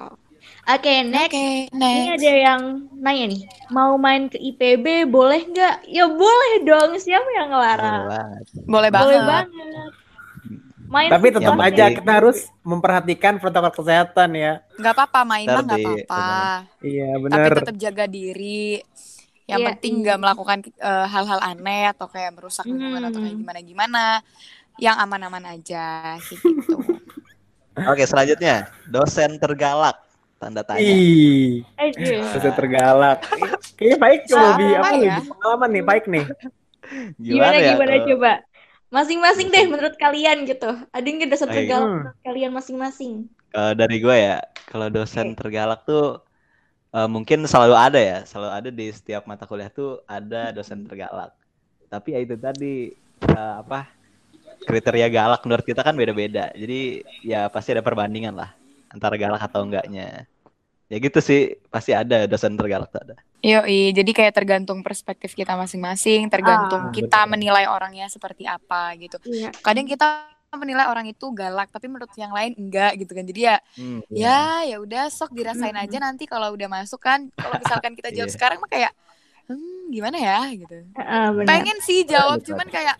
Oke, 0.70 0.90
next. 1.14 1.42
Oke, 1.42 1.68
Ini 1.92 2.00
next. 2.02 2.16
ada 2.16 2.30
yang 2.46 2.62
nanya 3.04 3.24
nih, 3.32 3.42
mau 3.76 3.92
main 4.06 4.22
ke 4.32 4.38
IPB 4.48 4.86
boleh 5.14 5.40
nggak? 5.50 5.72
Ya 5.96 6.02
boleh 6.20 6.50
dong, 6.68 6.90
siapa 7.04 7.28
yang 7.38 7.48
Boleh 7.80 7.90
ngelarang? 7.90 8.04
banget. 8.10 8.44
Boleh 8.72 8.90
Boleh 8.98 9.20
banget. 9.30 9.46
Main 10.92 11.08
Tapi 11.08 11.26
tetap 11.32 11.56
boleh. 11.56 11.66
aja 11.66 11.84
kita 11.88 12.12
harus 12.12 12.38
memperhatikan 12.60 13.40
protokol 13.40 13.72
kesehatan 13.72 14.30
ya. 14.36 14.52
Nggak 14.76 14.92
apa-apa 14.92 15.20
main 15.24 15.46
mah 15.46 15.62
nggak 15.64 15.80
apa-apa. 15.80 16.26
Iya, 16.84 17.08
Tapi 17.08 17.22
benar. 17.24 17.52
tetap 17.56 17.76
jaga 17.80 18.04
diri. 18.04 18.76
Yang 19.42 19.58
Iya, 19.58 19.68
penting 19.72 19.92
iya. 19.92 20.02
nggak 20.04 20.18
melakukan 20.20 20.58
eh, 20.68 21.06
hal-hal 21.08 21.40
aneh 21.42 21.84
atau 21.88 22.06
kayak 22.06 22.36
merusak 22.36 22.64
lingkungan 22.64 23.02
atau 23.02 23.18
kayak 23.18 23.32
Hmm. 23.32 23.40
gimana-gimana. 23.40 24.04
Yang 24.76 24.96
aman-aman 25.00 25.44
aja 25.48 25.86
gitu. 26.22 26.76
Oke, 27.90 28.04
selanjutnya 28.04 28.68
dosen 28.84 29.36
tergalak. 29.38 29.96
Tanda 30.36 30.60
tanya. 30.60 30.82
Ih, 30.82 31.64
dosen 32.28 32.52
tergalak. 32.52 33.24
Kayaknya 33.74 33.96
baik 33.96 34.20
coba 34.26 34.44
lebih 34.50 34.68
apa 34.74 34.88
ya? 34.90 35.14
lebih 35.14 35.24
pengalaman 35.30 35.68
nih, 35.70 35.84
baik 35.86 36.04
nih. 36.06 36.24
Gimana 37.16 37.54
ya 37.54 37.70
gimana 37.72 37.92
kalau- 37.94 38.08
coba? 38.10 38.32
Masing-masing 38.92 39.48
deh 39.48 39.64
menurut 39.72 39.94
kalian 39.96 40.44
gitu. 40.44 40.70
Ada 40.92 41.06
nggak 41.08 41.30
dosen 41.32 41.48
Oke. 41.48 41.56
tergalak 41.64 41.88
Hmm. 41.88 41.96
menurut 41.96 42.18
kalian 42.20 42.52
masing-masing? 42.52 43.12
Kalau 43.52 43.72
dari 43.76 43.96
gue 44.00 44.16
ya, 44.16 44.38
kalau 44.68 44.88
dosen 44.92 45.32
tergalak 45.32 45.80
tuh 45.88 46.20
eh, 46.92 47.08
mungkin 47.08 47.44
selalu 47.48 47.74
ada 47.76 48.00
ya, 48.00 48.18
selalu 48.28 48.50
ada 48.52 48.70
di 48.70 48.86
setiap 48.92 49.24
mata 49.24 49.44
kuliah 49.48 49.72
tuh 49.72 50.04
ada 50.04 50.52
dosen 50.52 50.84
tergalak. 50.84 51.32
Tapi 51.88 52.08
ya 52.16 52.18
itu 52.20 52.36
tadi 52.36 52.92
eh, 53.32 53.54
apa 53.62 53.88
kriteria 54.68 55.08
galak 55.08 55.40
menurut 55.48 55.64
kita 55.66 55.80
kan 55.82 55.94
beda-beda. 55.96 56.52
Jadi 56.52 57.02
ya 57.24 57.48
pasti 57.48 57.72
ada 57.74 57.84
perbandingan 57.84 58.36
lah 58.36 58.50
antara 58.92 59.16
galak 59.16 59.42
atau 59.42 59.64
enggaknya. 59.64 60.28
Ya 60.92 60.96
gitu 61.06 61.18
sih, 61.28 61.40
pasti 61.72 61.90
ada 62.00 62.16
dosen 62.30 62.52
tergalak 62.60 62.88
tuh 62.94 63.00
ada. 63.04 63.14
Yoi, 63.42 63.90
jadi 63.90 64.10
kayak 64.14 64.34
tergantung 64.38 64.86
perspektif 64.86 65.34
kita 65.34 65.58
masing-masing, 65.58 66.30
tergantung 66.30 66.86
Ah, 66.86 66.92
kita 66.94 67.26
betul. 67.26 67.26
menilai 67.26 67.66
orangnya 67.66 68.06
seperti 68.06 68.46
apa 68.46 68.94
gitu. 69.02 69.18
Iya. 69.24 69.52
Kadang 69.58 69.82
kita 69.90 70.30
menilai 70.54 70.86
orang 70.86 71.10
itu 71.10 71.26
galak, 71.34 71.66
tapi 71.74 71.90
menurut 71.90 72.14
yang 72.14 72.30
lain 72.30 72.54
enggak 72.54 72.94
gitu 73.02 73.10
kan. 73.18 73.26
Jadi 73.26 73.40
ya, 73.50 73.56
Hmm, 73.76 74.00
ya 74.14 74.62
ya 74.70 74.76
udah 74.78 75.10
sok 75.10 75.34
dirasain 75.34 75.74
Mm-mm. 75.74 75.74
aja 75.74 75.98
nanti 75.98 76.30
kalau 76.30 76.54
udah 76.54 76.70
masuk 76.70 77.02
kan. 77.02 77.26
Kalau 77.42 77.58
misalkan 77.58 77.98
kita 77.98 78.10
jawab 78.16 78.30
Iya. 78.30 78.34
sekarang 78.34 78.62
mah 78.62 78.70
kayak, 78.70 78.94
hmm 79.50 79.90
gimana 79.94 80.18
ya 80.22 80.38
gitu. 80.54 80.74
Heeh, 80.96 81.28
benar. 81.36 81.46
Pengen 81.48 81.78
sih 81.82 82.06
jawab, 82.06 82.38
Betul. 82.38 82.46
cuman 82.46 82.68
kayak 82.70 82.96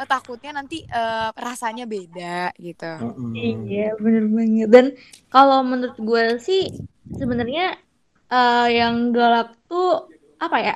eh, 0.00 0.08
takutnya 0.08 0.50
nanti 0.56 0.84
eh, 0.88 1.30
rasanya 1.36 1.84
beda 1.88 2.52
gitu. 2.60 2.86
Mm-mm. 3.00 3.32
Iya, 3.40 3.96
bener 4.04 4.24
banget. 4.36 4.68
Dan 4.74 4.86
kalau 5.32 5.58
menurut 5.70 5.96
gue 6.08 6.24
sih 6.46 6.60
sebenarnya 7.18 7.62
eh, 8.32 8.58
yang 8.78 8.94
galak 9.16 9.46
tuh 9.68 9.84
apa 10.44 10.56
ya? 10.66 10.72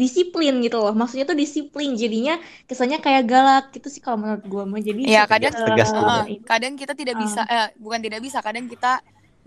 Disiplin 0.00 0.52
gitu 0.64 0.76
loh. 0.82 0.92
Maksudnya 1.00 1.26
tuh 1.30 1.38
disiplin. 1.42 1.90
Jadinya 2.02 2.32
kesannya 2.68 2.98
kayak 3.04 3.22
galak 3.30 3.62
gitu 3.74 3.86
sih 3.94 4.00
kalau 4.04 4.18
menurut 4.22 4.44
gue 4.52 4.62
mah. 4.72 4.80
Jadi 4.88 5.02
Iya, 5.08 5.18
setiap, 5.18 5.30
kadang 5.32 5.54
Tegas 5.64 5.90
eh, 5.96 6.00
juga. 6.00 6.22
eh, 6.36 6.40
kadang 6.48 6.72
kita 6.80 6.92
tidak 7.00 7.16
Ah. 7.16 7.22
bisa 7.22 7.40
eh 7.48 7.72
bukan 7.80 8.00
tidak 8.04 8.20
bisa, 8.26 8.38
kadang 8.46 8.66
kita 8.68 9.00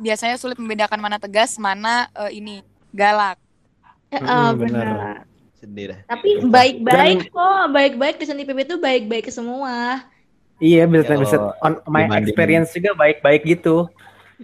biasanya 0.05 0.35
sulit 0.41 0.57
membedakan 0.61 0.99
mana 1.05 1.17
tegas, 1.21 1.51
mana 1.61 2.09
eh, 2.17 2.31
ini 2.41 2.51
galak. 2.93 3.37
eh, 4.13 4.21
eh, 4.31 4.49
Mm, 4.51 4.57
benar. 4.59 4.97
Sedih 5.59 5.85
dah. 5.93 6.01
Tapi 6.09 6.29
baik-baik 6.55 7.17
kok, 7.33 7.59
baik-baik 7.75 8.15
dosen 8.19 8.39
IPB 8.41 8.59
tuh 8.71 8.79
baik-baik 8.85 9.23
ke 9.27 9.31
semua. 9.37 9.73
Iya, 10.63 10.81
bisa 10.93 11.13
Kalau 11.13 11.23
bisa 11.23 11.37
on 11.65 11.73
my 11.89 12.05
experience 12.21 12.69
juga 12.77 12.95
baik-baik 12.95 13.41
gitu. 13.51 13.89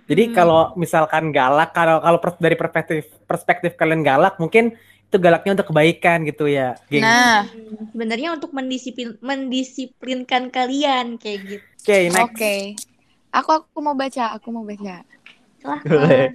Jadi 0.06 0.24
Hmm. 0.30 0.36
kalau 0.36 0.62
misalkan 0.78 1.34
galak, 1.34 1.74
kalau 1.74 2.00
kalau 2.00 2.20
dari 2.40 2.56
perspektif 2.56 3.10
perspektif 3.26 3.72
kalian 3.76 4.06
galak, 4.06 4.38
mungkin 4.38 4.78
itu 5.10 5.18
galaknya 5.18 5.58
untuk 5.58 5.74
kebaikan 5.74 6.22
gitu 6.30 6.46
ya, 6.46 6.78
geng. 6.88 7.02
Nah, 7.02 7.42
Sebenarnya 7.90 8.30
untuk 8.38 8.54
mendisiplin 8.54 9.18
mendisiplinkan 9.20 10.54
kalian 10.54 11.18
kayak 11.18 11.40
gitu. 11.50 11.66
Oke, 11.82 11.98
next. 12.14 12.30
oke. 12.38 12.56
Aku 13.34 13.50
aku 13.66 13.80
mau 13.82 13.98
baca, 13.98 14.38
aku 14.38 14.48
mau 14.54 14.62
baca. 14.66 15.02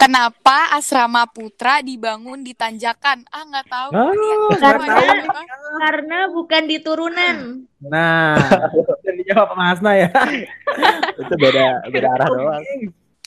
Kenapa 0.00 0.72
asrama 0.76 1.26
putra 1.28 1.80
dibangun 1.84 2.40
di 2.44 2.52
tanjakan? 2.52 3.24
Ah 3.28 3.44
nggak 3.44 3.66
tahu. 3.66 3.90
Ah, 3.92 4.12
Ini 4.12 4.26
ya, 4.30 4.76
tahu. 4.76 5.06
apa? 5.26 5.42
Karena 5.82 6.18
bukan 6.32 6.62
di 6.68 6.76
turunan. 6.80 7.36
Nah, 7.80 8.36
dan 9.04 9.14
dijawab 9.20 9.52
sama 9.52 9.64
Hasna 9.72 9.92
ya. 9.96 10.10
itu 11.26 11.36
beda 11.36 11.66
beda 11.86 12.08
arah 12.10 12.28
doang. 12.28 12.62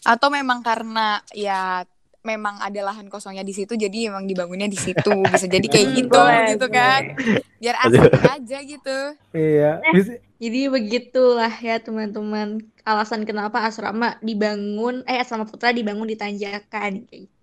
Atau 0.01 0.27
memang 0.29 0.59
karena 0.59 1.07
ya 1.29 1.83
memang 2.19 2.59
ada 2.59 2.81
lahan 2.83 3.07
kosongnya 3.07 3.41
di 3.41 3.51
situ 3.51 3.73
jadi 3.73 4.11
emang 4.11 4.27
dibangunnya 4.27 4.67
di 4.67 4.75
situ 4.75 5.07
bisa 5.23 5.47
jadi 5.47 5.63
kayak 5.63 5.87
gitu 5.95 6.11
Boleh, 6.11 6.51
gitu 6.51 6.67
kan 6.67 7.01
biar 7.57 7.75
asik 7.79 8.11
aja 8.27 8.57
gitu 8.59 8.97
Iya. 9.31 9.71
Bisa- 9.91 10.19
Jadi 10.35 10.59
begitulah 10.67 11.51
ya 11.51 11.79
teman-teman 11.79 12.59
alasan 12.83 13.23
kenapa 13.23 13.59
asrama 13.59 14.15
dibangun 14.19 15.03
eh 15.03 15.19
asrama 15.19 15.43
putra 15.43 15.71
dibangun 15.71 16.07
di 16.07 16.15
tanjakan 16.15 17.03
kayak 17.03 17.27
gitu. 17.27 17.35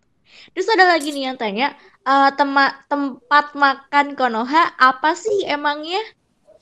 Terus 0.52 0.68
ada 0.68 0.88
lagi 0.88 1.12
nih 1.12 1.28
yang 1.28 1.36
tanya 1.36 1.76
eh, 2.02 2.30
tema- 2.36 2.80
tempat 2.88 3.52
makan 3.52 4.12
Konoha 4.12 4.76
apa 4.76 5.12
sih 5.12 5.44
emangnya? 5.44 6.00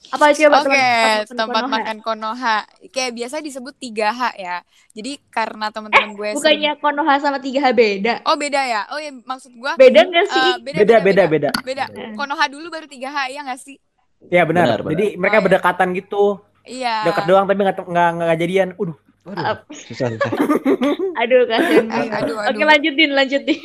Apa 0.07 0.31
coba 0.31 0.57
Oke, 0.61 0.69
tempat, 0.69 1.27
tempat 1.27 1.47
Konoha? 1.59 1.75
makan 1.75 1.97
Konoha. 1.99 2.57
Kayak 2.89 3.13
biasa 3.15 3.37
disebut 3.41 3.75
3H 3.75 4.21
ya. 4.37 4.57
Jadi 4.91 5.19
karena 5.27 5.69
teman-teman 5.69 6.13
gue 6.13 6.29
sering- 6.31 6.37
Bukannya 6.37 6.73
Konoha 6.79 7.15
sama 7.19 7.39
3H 7.39 7.65
beda? 7.71 8.15
Oh, 8.23 8.37
beda 8.37 8.61
ya? 8.63 8.83
Oh 8.89 8.99
ya, 8.99 9.11
maksud 9.11 9.53
gue 9.53 9.73
Beda 9.75 10.01
nggak 10.03 10.27
sih? 10.29 10.49
eh, 10.53 10.57
Beda, 10.61 10.97
beda, 10.99 11.23
beda. 11.27 11.49
Beda. 11.61 11.85
Konoha 12.15 12.45
dulu 12.47 12.69
baru 12.69 12.85
3H 12.85 13.17
ya 13.29 13.41
nggak 13.43 13.61
sih? 13.61 13.77
Iya 14.25 14.43
benar. 14.45 14.65
Benar, 14.67 14.79
benar. 14.83 14.93
Jadi 14.93 15.07
mereka 15.15 15.33
Oh, 15.33 15.37
iya. 15.37 15.45
berdekatan 15.45 15.89
gitu, 15.95 16.25
Iya. 16.65 16.97
dekat 17.05 17.25
doang 17.25 17.45
tapi 17.45 17.61
nggak 17.61 17.77
nggak 17.83 18.09
nggak 18.17 18.39
jadian. 18.39 18.69
Udah. 18.77 18.97
Waduh, 19.25 19.57
susah 19.73 20.07
susah. 20.11 20.33
Aduh 21.25 21.49
kasihan 21.49 21.89
Aduh, 21.89 22.13
aduh, 22.13 22.37
Oke 22.37 22.49
aduh. 22.55 22.69
lanjutin 22.69 23.11
lanjutin. 23.11 23.57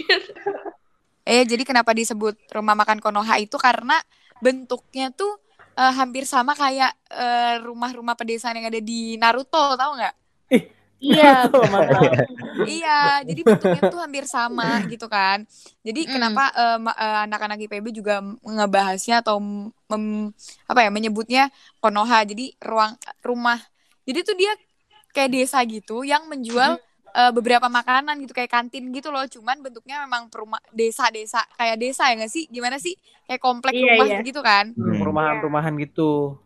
Eh, 1.22 1.44
jadi 1.44 1.62
kenapa 1.62 1.92
disebut 1.92 2.40
rumah 2.50 2.74
makan 2.74 2.98
Konoha 2.98 3.36
itu 3.38 3.54
karena 3.56 4.00
bentuknya 4.40 5.12
tuh 5.12 5.36
eh, 5.80 5.94
hampir 5.96 6.24
sama 6.28 6.52
kayak 6.54 6.92
eh, 7.10 7.56
rumah-rumah 7.64 8.16
pedesaan 8.20 8.60
yang 8.60 8.68
ada 8.68 8.82
di 8.84 9.16
Naruto, 9.16 9.80
tahu 9.80 9.92
nggak? 9.96 10.16
Iya. 11.00 11.48
Iya, 12.68 13.24
jadi 13.24 13.42
bentuknya 13.48 13.82
tuh 13.88 14.00
hampir 14.04 14.28
sama 14.28 14.84
gitu 14.92 15.08
kan. 15.08 15.48
Jadi 15.80 16.06
Mm. 16.06 16.12
kenapa 16.12 16.44
eh, 16.52 16.80
anak-anak 17.24 17.58
IPB 17.64 17.96
juga 17.96 18.20
ngebahasnya 18.44 19.24
atau 19.24 19.40
mem- 19.88 20.36
apa 20.68 20.80
ya 20.84 20.90
menyebutnya 20.92 21.44
Konoha. 21.80 22.28
Jadi 22.28 22.52
ruang 22.60 23.00
rumah. 23.24 23.60
Jadi 24.04 24.20
tuh 24.28 24.36
dia 24.36 24.52
kayak 25.16 25.32
desa 25.32 25.64
gitu 25.64 26.04
yang 26.04 26.28
menjual 26.28 26.78
eh, 27.12 27.32
beberapa 27.32 27.66
makanan 27.66 28.16
gitu 28.22 28.32
kayak 28.32 28.50
kantin 28.50 28.90
gitu 28.90 29.10
loh. 29.10 29.26
Cuman 29.26 29.60
bentuknya 29.60 30.04
memang 30.04 30.28
perumah 30.28 30.62
desa-desa 30.70 31.42
kayak 31.54 31.78
desa 31.78 32.08
ya 32.08 32.18
nggak 32.18 32.30
sih? 32.30 32.46
Gimana 32.48 32.78
sih? 32.78 32.94
Kayak 33.26 33.42
komplek 33.42 33.74
Iya, 33.74 33.86
rumah 33.96 34.08
iya. 34.08 34.20
gitu 34.22 34.42
kan. 34.42 34.72
Hmm. 34.74 35.00
Rumahan-rumahan 35.00 35.74
gitu. 35.80 36.38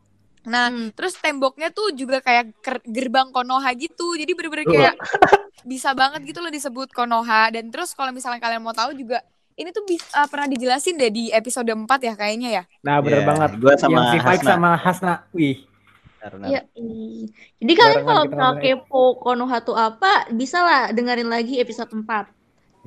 Nah, 0.43 0.67
Hmm. 0.67 0.91
terus 0.91 1.15
temboknya 1.15 1.72
tuh 1.72 1.96
juga 1.96 2.20
kayak 2.20 2.51
gerbang 2.84 3.32
Konoha 3.32 3.72
gitu. 3.74 4.12
Jadi 4.13 4.32
bener-bener 4.34 4.67
kayak 4.67 4.96
bisa 5.63 5.96
banget 5.96 6.20
gitu 6.24 6.43
loh 6.43 6.51
disebut 6.51 6.91
Konoha. 6.91 7.48
Dan 7.50 7.72
terus 7.72 7.96
kalau 7.96 8.12
misalnya 8.12 8.39
kalian 8.39 8.60
mau 8.60 8.75
tahu 8.75 8.91
juga 8.91 9.24
ini 9.54 9.69
tuh 9.69 9.86
uh, 9.86 10.28
pernah 10.28 10.49
dijelasin 10.49 10.97
deh 10.97 11.08
di 11.08 11.30
episode 11.30 11.69
4 11.69 11.86
ya 12.02 12.13
kayaknya 12.17 12.49
ya. 12.52 12.63
Nah, 12.82 12.99
bener 12.99 13.21
Iya, 13.21 13.28
banget. 13.30 13.52
gua 13.56 13.73
sama 13.78 13.93
yang 13.93 14.06
si 14.10 14.17
Faik 14.19 14.41
Hasna. 14.41 14.52
sama 14.52 14.69
Hasna. 14.76 15.13
Wih. 15.32 15.58
Karena 16.23 16.45
Iya. 16.47 16.62
ih. 16.79 17.27
Jadi 17.59 17.73
kalian 17.75 18.03
kalau 18.07 18.23
ngomongin. 18.23 18.79
kepo 18.79 19.03
Konoha 19.19 19.59
tuh 19.59 19.75
apa, 19.75 20.31
bisa 20.31 20.63
lah 20.63 20.81
dengerin 20.89 21.27
lagi 21.27 21.59
episode 21.59 21.91
4. 21.91 22.31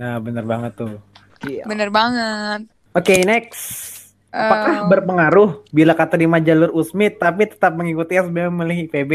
Nah, 0.01 0.16
bener 0.16 0.40
banget 0.42 0.72
tuh. 0.72 0.96
Iya. 1.44 1.68
Bener 1.68 1.92
banget. 1.92 2.64
Oke, 2.90 3.20
next. 3.22 3.92
Apakah 4.33 4.85
Um, 4.85 4.88
berpengaruh 4.88 5.51
bila 5.68 5.92
keterima 5.92 6.40
jalur 6.40 6.68
USMID 6.70 7.16
tapi 7.16 7.44
tetap 7.44 7.72
mengikuti 7.72 8.16
SBM 8.16 8.53
memilih 8.53 8.85
IPB? 8.85 9.12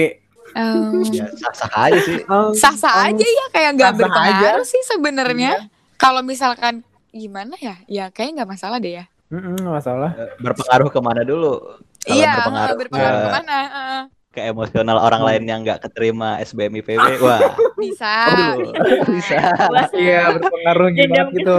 um, 0.52 1.00
ya 1.08 1.30
sah-sah 1.32 1.72
aja 1.88 2.00
sih. 2.02 2.18
sah-sah 2.58 3.08
aja 3.08 3.24
ya 3.24 3.46
kayak 3.50 3.72
nggak 3.78 3.94
berpengaruh 4.02 4.60
aja. 4.60 4.66
sih 4.66 4.82
sebenarnya. 4.86 5.70
Kalau 5.96 6.22
misalkan 6.22 6.82
gimana 7.10 7.54
ya? 7.58 7.78
Ya 7.86 8.06
kayaknya 8.10 8.44
nggak 8.44 8.52
masalah 8.54 8.78
deh 8.78 9.00
ya. 9.00 9.06
Mm-mm, 9.30 9.62
nggak 9.62 9.76
masalah. 9.78 10.12
Berpengaruh 10.42 10.90
ke 10.90 11.00
mana 11.00 11.22
dulu? 11.22 11.54
Kalau 12.02 12.18
iya, 12.18 12.32
berpengaruh, 12.42 12.76
berpengaruh 12.82 13.20
ke, 13.20 13.26
ke 13.26 13.30
mana? 13.30 13.58
Uh, 13.70 14.02
ke 14.32 14.40
emosional 14.48 14.96
orang 14.96 15.28
lain 15.28 15.44
yang 15.44 15.60
nggak 15.60 15.84
keterima 15.84 16.40
SBM 16.40 16.80
IPB, 16.80 17.04
wah 17.28 17.52
bisa, 17.76 18.14
Aduh, 18.32 18.72
bisa. 19.12 19.38
Iya, 19.92 20.40
berpengaruh 20.40 20.88
gimana 20.96 21.30
gitu. 21.36 21.56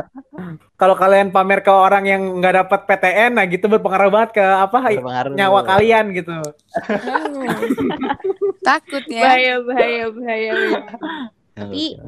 Kalau 0.80 0.94
kalian 0.94 1.34
pamer 1.34 1.66
ke 1.66 1.72
orang 1.74 2.06
yang 2.06 2.22
nggak 2.38 2.54
dapat 2.62 2.80
PTN, 2.86 3.30
nah 3.34 3.44
gitu 3.50 3.66
berpengaruh 3.66 4.06
banget 4.14 4.30
ke 4.38 4.44
apa 4.46 4.78
Berpengaruh. 4.94 5.34
nyawa 5.34 5.60
kalian 5.66 6.14
gitu. 6.14 6.30
Takut 8.62 9.04
ya. 9.10 9.22
Bahaya, 9.26 9.54
bahaya, 9.66 10.04
bahaya. 10.14 10.52
Tapi 11.58 11.98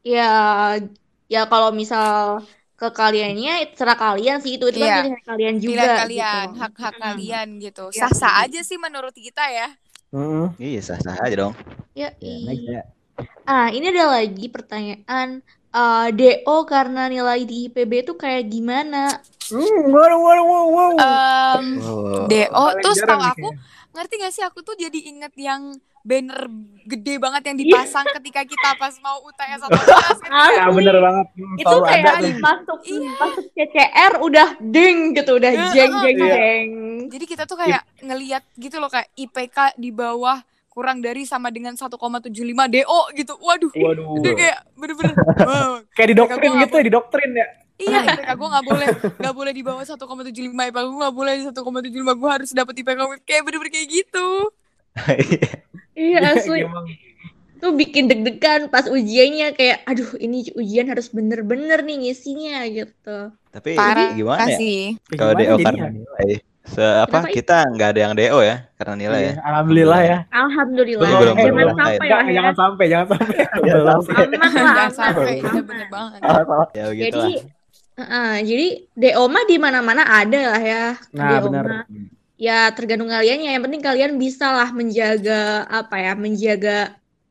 ya 0.00 0.32
ya 1.28 1.42
kalau 1.44 1.76
misal 1.76 2.40
ke 2.74 2.88
kaliannya 2.90 3.70
terserah 3.70 3.94
kalian 3.94 4.38
sih 4.38 4.58
itu 4.58 4.66
itu 4.66 4.78
Iya. 4.78 4.90
kan 4.90 4.98
pilihan 5.00 5.22
kalian 5.22 5.54
juga 5.56 5.70
pilihan 5.70 5.98
kalian, 6.02 6.46
gitu. 6.46 6.58
hak-hak 6.58 6.92
Mm-mm. 6.92 7.04
kalian 7.06 7.48
gitu. 7.58 7.84
Iya. 7.88 8.00
Sah-sah 8.02 8.34
aja 8.42 8.60
sih 8.60 8.76
menurut 8.76 9.14
kita 9.14 9.44
ya. 9.46 9.68
Mm-mm. 10.10 10.46
Iya 10.58 10.80
sah-sah 10.82 11.14
aja 11.16 11.34
dong. 11.38 11.54
Ya, 11.92 12.10
Ya, 12.18 12.34
next 12.42 12.66
ya. 12.66 12.82
Ah, 13.44 13.70
ini 13.70 13.88
ada 13.88 14.10
lagi 14.12 14.46
pertanyaan 14.48 15.38
eh, 15.70 16.08
DO 16.10 16.56
karena 16.64 17.06
nilai 17.06 17.42
di 17.42 17.66
IPB 17.66 17.92
itu 18.02 18.14
kayak 18.14 18.46
gimana? 18.46 19.22
Hmm, 19.44 19.90
waduh, 19.90 20.18
waduh, 20.18 20.44
waduh. 20.66 20.98
Em, 20.98 21.66
Oh. 21.78 22.26
DO 22.26 22.50
Paling 22.50 22.82
terus 22.82 22.98
jarang 22.98 23.18
tahu 23.18 23.22
nih 23.22 23.32
aku 23.32 23.48
ngerti 23.94 24.14
gak 24.18 24.32
sih 24.32 24.42
aku 24.42 24.58
tuh 24.62 24.74
jadi 24.74 24.98
inget 24.98 25.30
yang 25.36 25.78
banner 26.04 26.40
gede 26.84 27.16
banget 27.16 27.42
yang 27.48 27.56
Iya. 27.56 27.64
dipasang 27.64 28.06
ketika 28.20 28.44
kita 28.44 28.68
pas 28.76 28.92
mau 29.00 29.24
UTS 29.24 29.60
atau 29.64 29.80
UAS 29.80 30.20
kan. 30.20 30.52
Ya 30.52 30.66
bener 30.68 30.96
banget. 31.00 31.26
Hmm, 31.32 31.56
Itu 31.56 31.64
selalu 31.64 31.84
kayak 31.88 32.04
masuk 32.44 32.78
Iya. 32.84 33.10
masuk 33.16 33.44
CCR 33.56 34.12
udah 34.20 34.48
ding 34.60 34.98
gitu, 35.16 35.32
udah 35.40 35.52
jeng 35.72 35.92
jeng 36.04 36.16
iya. 36.20 36.36
jeng. 36.36 36.68
Jadi 37.08 37.24
kita 37.24 37.42
tuh 37.48 37.56
kayak 37.56 37.82
ngeliat 38.04 38.44
gitu 38.60 38.76
loh 38.76 38.92
kayak 38.92 39.08
IPK 39.16 39.80
di 39.80 39.90
bawah 39.96 40.44
kurang 40.68 41.00
dari 41.00 41.24
sama 41.24 41.48
dengan 41.48 41.72
1,75 41.72 42.68
DO 42.68 43.00
gitu. 43.16 43.32
Waduh. 43.40 43.72
Waduh. 43.72 44.20
Itu 44.20 44.28
kayak 44.36 44.58
bener-bener 44.76 45.14
wow. 45.48 45.80
Kayak 45.96 46.08
didoktrin 46.12 46.52
gitu, 46.60 46.76
ya, 46.76 46.84
didoktrin 46.84 47.30
ya. 47.32 47.46
Iya, 47.74 47.98
IPK 48.06 48.30
gue 48.38 48.48
gak 48.54 48.64
boleh 48.70 48.88
gak 49.18 49.34
boleh 49.34 49.52
di 49.56 49.62
bawah 49.64 49.82
1,75 49.82 50.52
IPK 50.52 50.84
gue 50.84 51.00
gak 51.00 51.16
boleh 51.16 51.32
di 51.40 51.42
1,75 51.48 52.20
gue 52.20 52.30
harus 52.30 52.50
dapet 52.52 52.74
IPK 52.76 53.00
kayak 53.24 53.42
bener-bener 53.48 53.72
kayak 53.72 53.88
gitu. 53.88 54.52
Iya 55.94 56.18
asli. 56.34 56.66
Emang. 56.66 56.86
Tuh 57.62 57.70
bikin 57.70 58.10
deg-degan 58.10 58.66
pas 58.68 58.84
ujiannya 58.90 59.54
kayak 59.54 59.86
aduh 59.86 60.10
ini 60.18 60.42
ujian 60.58 60.90
harus 60.90 61.06
bener-bener 61.08 61.86
nih 61.86 61.96
ngisinya 62.02 62.66
gitu. 62.66 63.30
Tapi 63.54 63.78
Parah 63.78 64.10
gimana 64.10 64.50
ya? 64.50 64.58
sih. 64.58 64.98
Kalau 65.14 65.32
DO 65.38 65.54
jadinya? 65.54 65.70
karena 65.70 65.88
nilai. 65.94 66.30
Se 66.64 66.80
apa 66.80 67.28
Kenapa? 67.28 67.36
kita 67.36 67.56
nggak 67.76 67.88
ada 67.94 68.00
yang 68.00 68.14
DO 68.16 68.38
ya 68.42 68.56
karena 68.74 68.94
nilai 68.98 69.20
ya. 69.20 69.32
Iya, 69.32 69.42
Alhamdulillah 69.46 70.00
ya. 70.02 70.18
Alhamdulillah. 70.34 71.08
Belum, 71.08 71.20
belum, 71.20 71.36
jangan 71.36 71.54
belum. 71.54 71.76
sampai 71.78 72.06
Jangan, 72.08 72.24
ya. 72.26 72.32
jangan 72.34 72.54
sampai, 72.58 72.84
jangan 72.90 73.06
sampai. 73.06 73.36
Jangan 73.64 74.90
sampai, 74.92 75.32
iya 75.38 75.48
aman. 75.48 75.64
bener 75.64 75.86
banget. 75.88 76.20
Ya 76.74 76.84
Jadi. 76.90 77.24
Heeh, 77.94 78.32
jadi 78.42 78.66
DO 78.98 79.24
mah 79.30 79.44
di 79.46 79.54
mana-mana 79.54 80.02
ada 80.02 80.40
lah 80.50 80.62
ya. 80.62 80.84
Nah, 81.14 81.38
DO 81.38 81.46
benar. 81.46 81.86
Ya 82.44 82.58
tergantung 82.76 83.10
kaliannya. 83.14 83.50
Yang 83.54 83.64
penting 83.66 83.82
kalian 83.88 84.12
bisa 84.24 84.46
lah 84.58 84.68
menjaga 84.78 85.64
apa 85.80 85.96
ya, 86.04 86.12
menjaga 86.24 86.78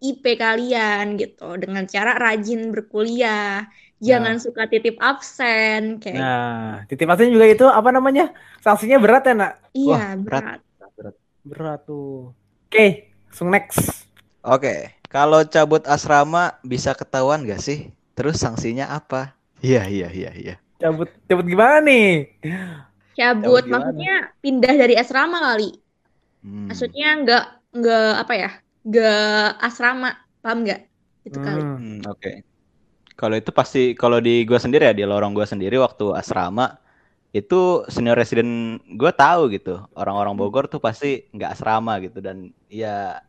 IP 0.09 0.23
kalian 0.43 1.05
gitu 1.21 1.49
dengan 1.61 1.83
cara 1.93 2.11
rajin 2.23 2.61
berkuliah. 2.73 3.69
Jangan 4.03 4.35
suka 4.43 4.67
titip 4.67 4.95
absen 4.99 5.81
kayak 6.03 6.19
Nah, 6.19 6.83
titip 6.91 7.07
absen 7.07 7.31
juga 7.31 7.47
itu 7.47 7.65
apa 7.79 7.89
namanya? 7.95 8.35
Sanksinya 8.59 8.97
berat 8.99 9.23
ya, 9.29 9.33
Nak? 9.41 9.53
iya 9.71 9.95
wah, 9.95 10.19
berat. 10.19 10.59
berat. 10.97 11.15
Berat 11.43 11.79
tuh. 11.87 12.35
Oke, 12.67 12.87
langsung 13.29 13.49
next. 13.53 14.07
Oke, 14.43 14.91
kalau 15.07 15.39
cabut 15.47 15.83
asrama 15.87 16.59
bisa 16.67 16.91
ketahuan 16.99 17.47
gak 17.47 17.63
sih? 17.63 17.79
Terus 18.17 18.43
sanksinya 18.43 18.91
apa? 18.91 19.35
Iya 19.63 19.87
iya 19.87 20.09
iya 20.11 20.31
iya. 20.35 20.55
Cabut 20.81 21.07
cabut 21.31 21.45
gimana 21.47 21.79
nih? 21.79 22.27
Cabut, 23.13 23.63
maksudnya 23.69 24.33
pindah 24.41 24.73
dari 24.73 24.97
asrama 24.97 25.37
kali. 25.37 25.69
Hmm. 26.43 26.67
Maksudnya 26.69 27.07
nggak 27.21 27.43
nggak 27.77 28.13
apa 28.25 28.33
ya? 28.33 28.49
Nggak 28.83 29.47
asrama, 29.61 30.09
paham 30.41 30.59
nggak? 30.65 30.81
Itu 31.23 31.37
kali. 31.39 31.61
Hmm. 31.61 31.77
Hmm, 31.79 31.99
oke. 32.09 32.31
Kalau 33.13 33.35
itu 33.37 33.51
pasti 33.53 33.93
kalau 33.93 34.17
di 34.17 34.43
gua 34.43 34.57
sendiri 34.57 34.89
ya 34.89 34.93
di 34.97 35.05
lorong 35.05 35.37
gua 35.37 35.45
sendiri 35.45 35.77
waktu 35.77 36.17
asrama 36.17 36.81
itu 37.33 37.85
senior 37.89 38.17
resident 38.17 38.81
gua 38.97 39.13
tahu 39.13 39.53
gitu. 39.53 39.77
Orang-orang 39.93 40.33
Bogor 40.33 40.65
tuh 40.65 40.81
pasti 40.81 41.29
nggak 41.29 41.53
asrama 41.53 42.01
gitu 42.01 42.19
dan 42.19 42.49
ya 42.67 43.21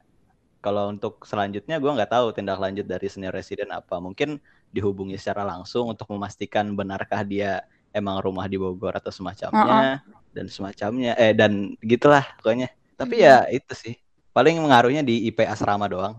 kalau 0.65 0.89
untuk 0.89 1.21
selanjutnya 1.29 1.77
gua 1.77 1.93
nggak 2.01 2.13
tahu 2.17 2.33
tindak 2.33 2.57
lanjut 2.57 2.89
dari 2.89 3.07
senior 3.13 3.37
resident 3.37 3.69
apa. 3.71 4.01
Mungkin 4.01 4.41
dihubungi 4.73 5.21
secara 5.21 5.45
langsung 5.45 5.93
untuk 5.93 6.09
memastikan 6.11 6.73
benarkah 6.73 7.21
dia 7.23 7.63
emang 7.95 8.19
rumah 8.21 8.51
di 8.51 8.59
Bogor 8.59 8.93
atau 8.99 9.15
semacamnya 9.15 10.03
dan 10.35 10.47
semacamnya 10.51 11.15
eh 11.15 11.31
dan 11.33 11.79
gitulah 11.81 12.27
pokoknya. 12.43 12.69
Tapi 12.99 13.15
ya 13.23 13.47
itu 13.49 13.73
sih 13.75 13.95
paling 14.35 14.59
mengaruhnya 14.59 15.07
di 15.07 15.31
IP 15.31 15.47
asrama 15.47 15.87
doang. 15.87 16.19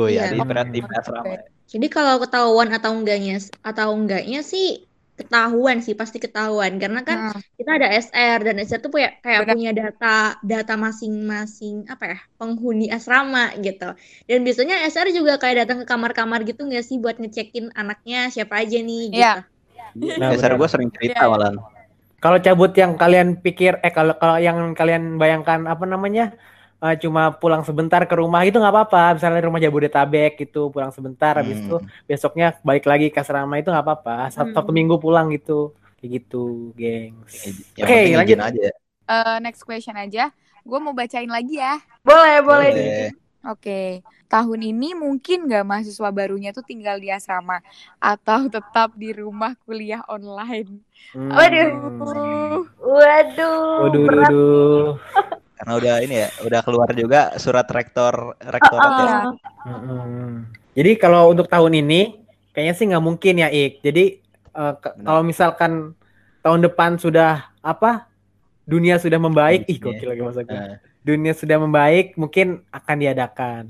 Oh 0.00 0.08
ya, 0.08 0.32
Iya. 0.32 0.32
di 0.32 0.36
IP, 0.40 0.80
IP 0.80 0.88
asrama. 0.96 1.34
Jadi 1.70 1.86
kalau 1.86 2.16
ketahuan 2.18 2.68
atau 2.72 2.90
enggaknya 2.96 3.36
atau 3.62 3.92
enggaknya 3.94 4.40
sih 4.42 4.88
ketahuan 5.14 5.84
sih 5.84 5.92
pasti 5.92 6.16
ketahuan 6.16 6.80
karena 6.80 7.04
kan 7.04 7.18
Hmm. 7.28 7.40
kita 7.60 7.70
ada 7.76 7.88
SR 7.92 8.40
dan 8.40 8.56
SR 8.56 8.80
tuh 8.80 8.88
punya 8.88 9.12
kayak 9.20 9.44
Benar. 9.44 9.52
punya 9.52 9.70
data 9.76 10.16
data 10.40 10.74
masing-masing 10.80 11.84
apa 11.92 12.04
ya 12.16 12.18
penghuni 12.40 12.88
asrama 12.88 13.52
gitu 13.60 13.92
dan 14.24 14.38
biasanya 14.40 14.80
SR 14.88 15.12
juga 15.12 15.36
kayak 15.36 15.68
datang 15.68 15.84
ke 15.84 15.86
kamar-kamar 15.92 16.40
gitu 16.48 16.64
nggak 16.64 16.80
sih 16.80 16.96
buat 16.96 17.20
ngecekin 17.20 17.68
anaknya 17.76 18.32
siapa 18.32 18.64
aja 18.64 18.80
nih 18.80 19.02
gitu 19.12 19.20
Iya. 19.20 19.44
Nah, 19.94 20.30
Dasar 20.30 20.54
gue 20.54 20.68
sering 20.68 20.90
cerita 20.92 21.22
Iya, 21.22 21.26
iya. 21.26 21.30
malah. 21.30 21.52
Kalau 22.20 22.36
cabut 22.36 22.72
yang 22.76 22.94
kalian 22.94 23.40
pikir 23.40 23.80
eh 23.80 23.88
kalau 23.88 24.12
kalau 24.14 24.36
yang 24.36 24.76
kalian 24.76 25.16
bayangkan 25.16 25.64
apa 25.64 25.84
namanya 25.84 26.36
eh, 26.78 26.96
cuma 26.96 27.32
pulang 27.32 27.60
sebentar 27.60 28.04
ke 28.04 28.12
rumah 28.12 28.44
itu 28.44 28.56
nggak 28.56 28.72
apa-apa 28.72 29.16
misalnya 29.16 29.40
rumah 29.44 29.56
Jabodetabek 29.56 30.36
gitu 30.38 30.68
pulang 30.68 30.92
sebentar 30.92 31.32
habis 31.36 31.56
itu 31.58 31.76
Hmm. 31.76 31.88
besoknya 32.04 32.56
balik 32.60 32.84
lagi 32.84 33.08
ke 33.08 33.20
asrama 33.20 33.56
itu 33.56 33.68
nggak 33.68 33.84
apa-apa 33.84 34.28
satu, 34.28 34.48
Hmm. 34.48 34.56
satu 34.56 34.70
minggu 34.70 34.96
pulang 34.96 35.28
gitu 35.28 35.72
kayak 35.96 36.10
gitu 36.20 36.72
gengs 36.72 37.32
Yang 37.76 37.84
Oke, 37.84 37.92
penting 37.94 38.16
lanjut. 38.16 38.38
aja. 38.40 38.68
Eh, 39.10 39.36
next 39.40 39.62
question 39.64 39.96
aja. 39.96 40.28
Gue 40.60 40.76
mau 40.76 40.92
bacain 40.92 41.28
lagi 41.28 41.56
ya. 41.56 41.80
boleh 42.00 42.40
boleh 42.40 42.70
Boleh. 42.70 43.29
Oke, 43.40 44.04
tahun 44.28 44.60
ini 44.68 44.92
mungkin 44.92 45.48
nggak 45.48 45.64
mahasiswa 45.64 46.12
barunya 46.12 46.52
tuh 46.52 46.60
tinggal 46.60 47.00
di 47.00 47.08
asrama 47.08 47.64
atau 47.96 48.52
tetap 48.52 48.92
di 48.92 49.16
rumah 49.16 49.56
kuliah 49.64 50.04
online. 50.12 50.84
Hmm. 51.16 51.32
Waduh. 51.32 51.68
Uh, 52.04 52.60
waduh 52.84 53.60
waduh 53.88 54.02
berat. 54.04 54.28
waduh 54.28 54.88
Karena 55.56 55.72
udah 55.76 55.94
ini 56.04 56.14
ya, 56.24 56.28
udah 56.44 56.60
keluar 56.64 56.88
juga 56.92 57.20
surat 57.40 57.64
rektor 57.72 58.36
rektorat 58.40 58.92
ya. 58.96 59.08
Ah, 59.08 59.22
Mm-mm. 59.68 60.48
Jadi 60.76 60.90
kalau 60.96 61.32
untuk 61.32 61.48
tahun 61.48 61.80
ini 61.80 62.20
kayaknya 62.52 62.74
sih 62.76 62.84
nggak 62.92 63.04
mungkin 63.04 63.40
ya 63.40 63.48
Ik. 63.48 63.80
Jadi 63.80 64.20
eh, 64.56 64.74
Benar. 64.76 65.04
kalau 65.04 65.22
misalkan 65.24 65.96
tahun 66.44 66.60
depan 66.64 66.96
sudah 67.00 67.52
apa 67.60 68.08
dunia 68.64 68.96
sudah 69.00 69.20
membaik, 69.20 69.68
ih 69.68 69.76
gokil 69.80 70.12
lagi 70.12 70.22
masa 70.24 70.40
gue. 70.44 70.52
Nah, 70.52 70.80
Dunia 71.00 71.32
sudah 71.32 71.56
membaik, 71.56 72.14
mungkin 72.20 72.60
akan 72.70 72.96
diadakan. 73.00 73.64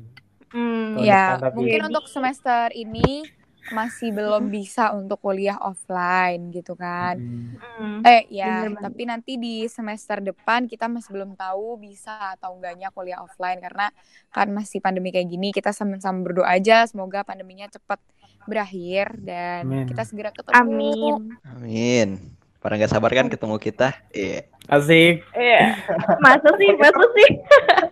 hmm, 0.51 0.99
ya, 1.07 1.39
depan 1.39 1.43
tapi- 1.47 1.57
mungkin 1.63 1.81
untuk 1.95 2.07
semester 2.11 2.75
ini 2.75 3.23
masih 3.71 4.11
belum 4.11 4.51
bisa 4.51 4.91
untuk 4.97 5.23
kuliah 5.23 5.55
offline 5.63 6.51
gitu 6.51 6.75
kan. 6.75 7.15
Hmm. 7.21 7.55
hmm. 7.79 8.01
Eh 8.03 8.27
ya, 8.35 8.67
Bener 8.67 8.83
tapi 8.83 9.07
nanti 9.07 9.39
di 9.39 9.69
semester 9.71 10.19
depan 10.19 10.67
kita 10.67 10.91
masih 10.91 11.15
belum 11.15 11.39
tahu 11.39 11.79
bisa 11.79 12.35
atau 12.35 12.59
enggaknya 12.59 12.91
kuliah 12.91 13.23
offline 13.23 13.63
karena 13.63 13.95
kan 14.35 14.51
masih 14.51 14.83
pandemi 14.83 15.15
kayak 15.15 15.31
gini. 15.31 15.55
Kita 15.55 15.71
sama-sama 15.71 16.27
berdoa 16.27 16.51
aja 16.51 16.83
semoga 16.91 17.23
pandeminya 17.23 17.71
cepat 17.71 18.03
berakhir 18.49 19.21
dan 19.23 19.69
Amin. 19.69 19.87
kita 19.87 20.03
segera 20.03 20.33
ketemu. 20.33 20.57
amin 20.57 21.15
amin. 21.45 22.09
Pada 22.61 22.77
nggak 22.77 22.93
sabar 22.93 23.09
kan 23.17 23.33
ketemu 23.33 23.57
kita? 23.57 23.97
Iya. 24.13 24.45
Asik. 24.69 25.25
Iya. 25.33 25.81
Masa 26.25 26.49
sih, 26.61 26.71
masa 26.77 27.05
sih. 27.17 27.31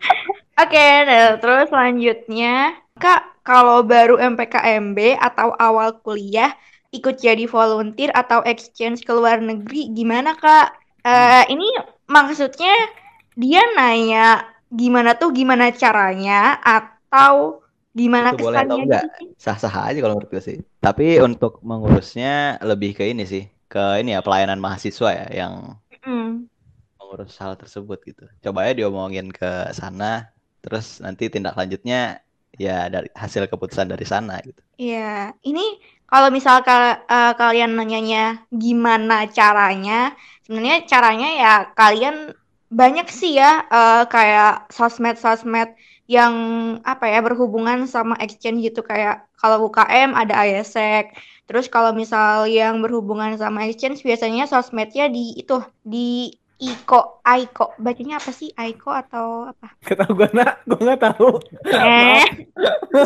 Oke, 0.63 0.87
nah, 1.09 1.39
terus 1.41 1.73
selanjutnya, 1.73 2.77
Kak, 3.01 3.41
kalau 3.47 3.81
baru 3.81 4.21
MPKMB 4.21 5.17
atau 5.17 5.55
awal 5.57 5.97
kuliah 6.05 6.53
ikut 6.93 7.17
jadi 7.17 7.49
volunteer 7.49 8.13
atau 8.13 8.45
exchange 8.45 9.07
ke 9.07 9.13
luar 9.15 9.41
negeri, 9.41 9.89
gimana 9.95 10.37
Kak? 10.37 10.77
Eh, 11.07 11.45
ini 11.55 11.69
maksudnya 12.11 12.75
dia 13.39 13.63
nanya 13.73 14.45
gimana 14.69 15.17
tuh 15.17 15.33
gimana 15.33 15.73
caranya 15.73 16.59
atau 16.61 17.63
gimana 17.95 18.35
Itu 18.35 18.45
boleh 18.45 18.61
atau 18.67 18.77
kesannya 18.77 18.85
enggak? 18.85 19.05
gitu? 19.17 19.33
Sah-sah 19.41 19.73
aja 19.89 19.99
kalau 20.03 20.19
menurut 20.21 20.31
gue 20.35 20.43
sih. 20.45 20.59
Tapi 20.83 21.23
untuk 21.25 21.63
mengurusnya 21.65 22.61
lebih 22.67 22.99
ke 22.99 23.09
ini 23.09 23.25
sih, 23.25 23.47
ke 23.73 23.79
ini 24.01 24.11
ya 24.17 24.21
pelayanan 24.27 24.59
mahasiswa 24.65 25.09
ya 25.19 25.27
yang 25.41 25.55
Hmm. 26.05 26.49
mengurus 26.99 27.35
hal 27.43 27.53
tersebut 27.61 27.99
gitu. 28.09 28.25
Coba 28.45 28.61
ya 28.69 28.73
diomongin 28.79 29.27
ke 29.39 29.47
sana, 29.81 30.05
terus 30.63 30.87
nanti 31.05 31.25
tindak 31.35 31.55
lanjutnya 31.61 31.97
ya 32.65 32.91
dari 32.95 33.09
hasil 33.23 33.43
keputusan 33.51 33.87
dari 33.93 34.07
sana 34.13 34.35
gitu. 34.47 34.63
Iya, 34.83 34.99
ini 35.49 35.61
kalau 36.11 36.29
misal 36.37 36.57
ka- 36.67 36.99
eh, 37.13 37.29
kalian 37.41 37.71
nanyanya 37.79 38.19
gimana 38.63 39.15
caranya, 39.37 39.93
sebenarnya 40.45 40.79
caranya 40.93 41.27
ya 41.43 41.49
kalian 41.79 42.15
banyak 42.81 43.07
sih 43.19 43.31
ya 43.41 43.47
eh, 43.75 43.95
kayak 44.13 44.49
sosmed-sosmed 44.77 45.69
yang 46.15 46.35
apa 46.91 47.05
ya 47.13 47.19
berhubungan 47.27 47.79
sama 47.95 48.15
exchange 48.25 48.59
gitu 48.67 48.81
kayak 48.91 49.15
kalau 49.41 49.57
UKM 49.67 50.11
ada 50.21 50.35
IESEC. 50.47 51.05
Terus 51.49 51.67
kalau 51.67 51.97
misal 51.97 52.45
yang 52.45 52.85
berhubungan 52.85 53.33
sama 53.41 53.65
exchange 53.65 54.05
biasanya 54.05 54.45
sosmednya 54.45 55.09
di 55.09 55.33
itu 55.35 55.57
di 55.81 56.29
ICO, 56.59 57.23
ICO. 57.23 57.71
Bacanya 57.79 58.19
apa 58.19 58.35
sih? 58.35 58.51
ICO 58.51 58.91
atau 58.91 59.47
apa? 59.47 59.79
Gak 59.79 59.95
tau 59.95 60.11
gue 60.11 60.27
nak, 60.35 60.59
gue 60.67 60.75
nggak 60.77 61.03
tahu. 61.07 61.39
Eh, 61.71 62.27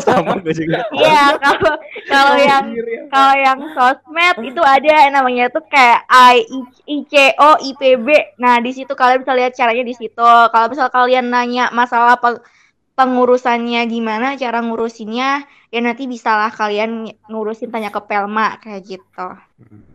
Sama 0.01 0.41
gue 0.41 0.49
juga. 0.51 0.81
iya 0.91 1.37
kalau 1.37 1.77
kalau 2.09 2.33
yang 2.33 2.65
Kalau 3.13 3.33
yang 3.37 3.59
sosmed 3.77 4.35
itu 4.41 4.57
ada 4.57 4.89
yang 5.05 5.13
namanya 5.13 5.53
tuh 5.53 5.61
kayak 5.69 6.01
I, 6.09 6.41
I- 6.49 6.73
ICO, 7.05 7.61
IPB. 7.61 8.07
Nah, 8.41 8.57
di 8.57 8.73
situ 8.73 8.89
kalian 8.97 9.21
bisa 9.21 9.37
lihat 9.37 9.53
caranya 9.53 9.85
di 9.85 9.93
situ. 9.93 10.29
Kalau 10.49 10.67
misal 10.73 10.89
kalian 10.89 11.29
nanya 11.29 11.69
masalah 11.69 12.17
pe- 12.17 12.41
pengurusannya 12.93 13.81
gimana, 13.89 14.37
cara 14.37 14.61
ngurusinnya, 14.61 15.45
ya 15.73 15.79
nanti 15.81 16.05
bisalah 16.05 16.53
kalian 16.53 17.09
ngurusin 17.25 17.73
tanya 17.73 17.89
ke 17.89 18.01
Pelma 18.05 18.61
kayak 18.61 18.85
gitu. 18.85 19.29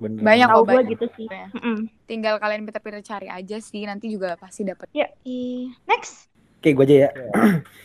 Bener. 0.02 0.22
Banyak 0.22 0.48
gue 0.50 0.64
banyak. 0.66 0.86
gitu 0.98 1.06
sih. 1.14 1.26
Ya. 1.30 1.46
Mm-mm. 1.54 1.86
Tinggal 2.10 2.42
kalian 2.42 2.66
pintar-pintar 2.66 3.02
cari 3.06 3.30
aja 3.30 3.56
sih, 3.62 3.86
nanti 3.86 4.10
juga 4.10 4.34
pasti 4.34 4.66
dapet. 4.66 4.90
Ya, 4.90 5.06
i- 5.22 5.70
next. 5.86 6.26
Oke, 6.58 6.74
gue 6.74 6.84
aja 6.90 6.96
ya. 7.06 7.10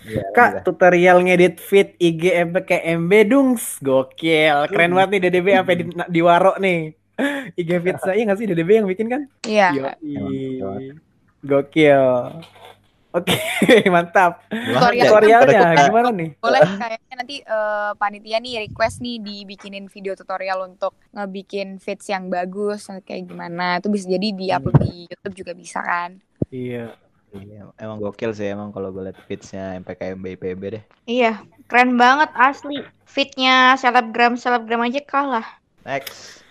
Iya, 0.01 0.21
Kak, 0.37 0.65
tutorial 0.65 1.21
ngedit 1.21 1.61
feed 1.61 1.93
IG 2.01 2.33
MPKMB 2.49 3.11
dungs. 3.29 3.77
Gokil. 3.85 4.65
Keren 4.65 4.97
banget 4.97 5.09
nih 5.13 5.21
DDB 5.29 5.47
sampai 5.53 5.75
di, 5.77 5.83
di 5.93 6.21
Waro 6.25 6.57
nih. 6.57 6.89
IG 7.53 7.69
feed 7.69 7.97
saya 8.01 8.17
nggak 8.17 8.37
sih 8.41 8.49
DDB 8.49 8.81
yang 8.81 8.89
bikin 8.89 9.13
kan? 9.13 9.21
Iya. 9.45 9.93
Gokil. 11.45 12.01
Oke, 13.13 13.37
mantap. 13.93 14.41
Gimana 14.49 14.89
Tutorial. 14.89 14.97
ya? 14.97 15.09
Tutorialnya 15.13 15.61
kita- 15.61 15.85
gimana 15.85 16.09
nih? 16.09 16.29
Boleh 16.41 16.61
kayaknya 16.65 17.15
nanti 17.15 17.35
eh, 17.39 17.91
panitia 17.93 18.37
nih 18.41 18.53
request 18.65 19.05
nih 19.05 19.21
dibikinin 19.21 19.85
video 19.85 20.17
tutorial 20.17 20.65
untuk 20.65 20.97
ngebikin 21.13 21.77
feeds 21.77 22.09
yang 22.09 22.33
bagus 22.33 22.89
kayak 23.05 23.29
gimana. 23.29 23.77
Itu 23.77 23.93
bisa 23.93 24.09
jadi 24.09 24.33
di-upload 24.33 24.81
di 24.81 25.05
YouTube 25.05 25.35
juga 25.45 25.53
bisa 25.53 25.79
kan. 25.85 26.17
Iya. 26.49 26.97
Iya, 27.33 27.65
emang 27.81 27.97
gokil 27.97 28.29
sih 28.29 28.45
emang 28.45 28.69
kalau 28.69 28.93
gue 28.93 29.09
liat 29.09 29.17
feeds-nya 29.25 29.73
MPKMB 29.81 30.37
IPB 30.37 30.61
deh. 30.69 30.83
Iya, 31.09 31.41
keren 31.65 31.97
banget 31.97 32.29
asli. 32.37 32.85
Fitnya 33.09 33.73
selebgram 33.73 34.37
selebgram 34.37 34.85
aja 34.85 35.01
kalah. 35.01 35.47
Next. 35.81 36.45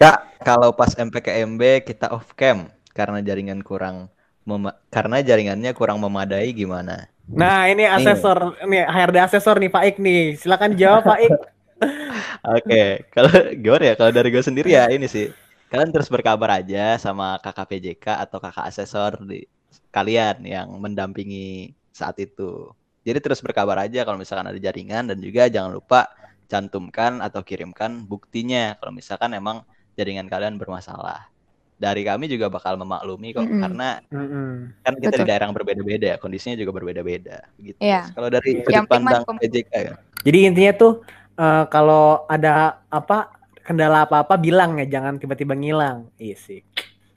Ya, 0.00 0.24
kalau 0.40 0.72
pas 0.72 0.96
MPKMB 0.96 1.84
kita 1.84 2.08
off 2.16 2.32
cam 2.32 2.72
karena 2.96 3.20
jaringan 3.20 3.60
kurang 3.60 4.08
mema- 4.44 4.76
karena 4.92 5.20
jaringannya 5.24 5.72
kurang 5.72 5.98
memadai 6.00 6.52
gimana? 6.52 7.08
Nah, 7.24 7.66
ini 7.72 7.88
asesor 7.88 8.60
nih 8.68 8.84
HRD 8.84 9.16
asesor 9.24 9.56
nih 9.56 9.72
Pak 9.72 9.84
Ik 9.88 9.96
nih. 10.00 10.36
Silakan 10.36 10.76
jawab 10.76 11.02
Pak 11.08 11.18
Ik. 11.24 11.32
Oke, 12.56 13.08
kalau 13.10 13.32
gimana 13.56 13.84
ya? 13.92 13.94
Kalau 13.96 14.12
dari 14.12 14.28
gue 14.28 14.44
sendiri 14.44 14.68
ya 14.76 14.88
ini 14.92 15.08
sih. 15.08 15.32
Kalian 15.72 15.90
terus 15.90 16.06
berkabar 16.12 16.62
aja 16.62 17.00
sama 17.00 17.40
kakak 17.40 17.66
PJK 17.72 18.06
atau 18.28 18.38
kakak 18.38 18.68
asesor 18.70 19.18
di 19.26 19.48
kalian 19.90 20.44
yang 20.46 20.68
mendampingi 20.78 21.74
saat 21.90 22.14
itu. 22.22 22.70
Jadi 23.02 23.18
terus 23.20 23.42
berkabar 23.42 23.84
aja 23.84 24.06
kalau 24.06 24.16
misalkan 24.20 24.48
ada 24.48 24.60
jaringan 24.60 25.10
dan 25.10 25.18
juga 25.18 25.50
jangan 25.50 25.74
lupa 25.74 26.08
cantumkan 26.46 27.20
atau 27.24 27.42
kirimkan 27.42 28.04
buktinya 28.06 28.76
kalau 28.78 28.92
misalkan 28.94 29.34
emang 29.34 29.64
jaringan 29.98 30.30
kalian 30.30 30.56
bermasalah. 30.60 31.33
Dari 31.74 32.02
kami 32.06 32.30
juga 32.30 32.46
bakal 32.48 32.78
memaklumi 32.80 33.34
kok 33.34 33.44
Mm-mm. 33.44 33.60
karena 33.60 33.98
Mm-mm. 34.08 34.48
kan 34.86 34.94
kita 34.96 35.16
di 35.20 35.24
Betul. 35.24 35.28
daerah 35.28 35.44
yang 35.50 35.56
berbeda-beda 35.56 36.06
ya, 36.14 36.16
kondisinya 36.22 36.56
juga 36.56 36.72
berbeda-beda 36.76 37.44
gitu. 37.58 37.78
Iya. 37.82 38.14
Kalau 38.14 38.28
dari 38.30 38.50
sudut 38.62 38.86
pandang 38.88 39.22
PJK 39.26 39.72
ya. 39.74 39.94
Jadi 40.24 40.38
intinya 40.48 40.72
tuh 40.74 40.92
eh, 41.36 41.64
kalau 41.68 42.24
ada 42.30 42.80
apa 42.88 43.28
kendala 43.66 44.04
apa-apa 44.06 44.34
bilang 44.38 44.76
ya, 44.80 44.86
jangan 44.86 45.18
tiba-tiba 45.18 45.54
ngilang. 45.56 46.08
Iya 46.20 46.36
sih. 46.38 46.60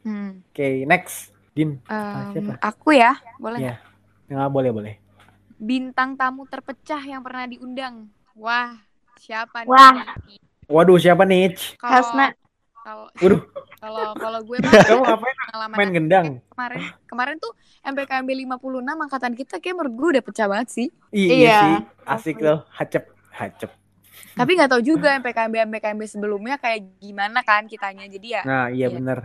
Hmm. 0.06 0.41
Oke, 0.52 0.84
next. 0.88 1.32
Din, 1.58 1.82
Em, 1.89 2.30
siapa? 2.34 2.54
aku 2.62 2.93
ya, 2.93 3.17
boleh 3.41 3.58
Iya. 3.58 3.76
nggak 4.30 4.52
boleh 4.54 4.70
boleh. 4.70 4.93
bintang 5.58 6.13
tamu 6.13 6.46
terpecah 6.46 7.02
yang 7.02 7.22
pernah 7.26 7.50
diundang. 7.50 8.06
Wah, 8.38 8.78
siapa 9.17 9.65
nih? 9.65 9.74
Wah. 9.74 9.96
Waduh, 10.70 11.02
siapa 11.02 11.26
nih? 11.26 11.58
Kalau 11.82 11.93
Hasna. 11.98 12.26
Kalau 12.88 13.06
kalau 13.84 14.06
kalau 14.15 14.39
gue 14.41 14.58
mah 14.63 14.71
Kamu 14.88 15.04
ngapain 15.04 15.36
main 15.76 15.89
gendang? 15.91 16.28
kemarin 16.47 16.80
kemarin 17.04 17.36
tuh 17.38 17.52
MPKMB 17.84 18.30
56 18.47 19.04
angkatan 19.04 19.34
kita 19.36 19.56
kayak 19.60 19.76
menurut 19.76 19.93
gue 19.93 20.08
udah 20.15 20.23
pecah 20.23 20.47
banget 20.47 20.67
sih. 20.71 20.88
Iya, 21.12 21.30
Iya. 21.30 21.58
sih, 21.60 21.76
asik 22.08 22.36
tuh, 22.39 22.63
hacep, 22.71 23.04
hacep. 23.32 23.71
Tapi 24.34 24.52
nggak 24.56 24.71
tahu 24.71 24.82
juga 24.82 25.19
MPKMB 25.19 25.56
MPKMB 25.67 26.02
sebelumnya 26.08 26.56
kayak 26.56 26.97
gimana 26.97 27.43
kan 27.43 27.67
kitanya. 27.67 28.08
Jadi 28.08 28.28
ya 28.34 28.41
Nah, 28.41 28.65
iya 28.69 28.88
Iya. 28.88 28.95
bener. 28.95 29.19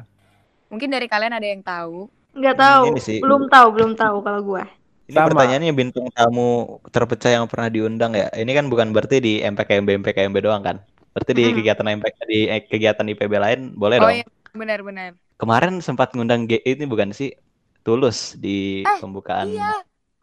mungkin 0.67 0.89
dari 0.89 1.05
kalian 1.05 1.33
ada 1.33 1.45
yang 1.45 1.61
tahu. 1.61 2.09
Nggak 2.33 2.57
tahu. 2.57 2.85
Belum 3.21 3.45
tahu, 3.47 3.69
belum 3.71 3.93
tahu 3.93 4.17
kalau 4.21 4.41
gua. 4.43 4.65
Ini 5.05 5.21
Sama. 5.21 5.29
pertanyaannya 5.29 5.73
bintang 5.77 6.09
tamu 6.09 6.49
terpecah 6.89 7.29
yang 7.31 7.45
pernah 7.45 7.69
diundang 7.69 8.17
ya. 8.17 8.33
Ini 8.33 8.49
kan 8.53 8.73
bukan 8.73 8.89
berarti 8.91 9.21
di 9.21 9.33
MPKMB 9.39 10.01
MPKMB 10.01 10.37
doang 10.41 10.65
kan. 10.65 10.81
Berarti 11.13 11.33
di 11.33 11.45
Hmm. 11.45 11.57
kegiatan 11.57 11.87
di 12.25 12.39
eh, 12.47 12.61
kegiatan 12.63 13.05
IPB 13.07 13.33
lain 13.35 13.61
boleh 13.73 13.97
oh 13.97 14.03
dong. 14.03 14.13
iya, 14.15 14.25
benar-benar. 14.51 15.11
Kemarin 15.37 15.79
sempat 15.79 16.13
ngundang 16.13 16.47
G 16.47 16.61
ini 16.63 16.85
bukan 16.85 17.13
sih 17.13 17.37
Tulus 17.83 18.35
di 18.35 18.81
Eh, 18.81 18.99
pembukaan 18.99 19.51
Iya. 19.51 19.71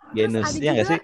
Genus 0.10 0.50
ya 0.56 0.72
nggak 0.72 0.88
juga- 0.88 0.94
sih? 0.96 1.00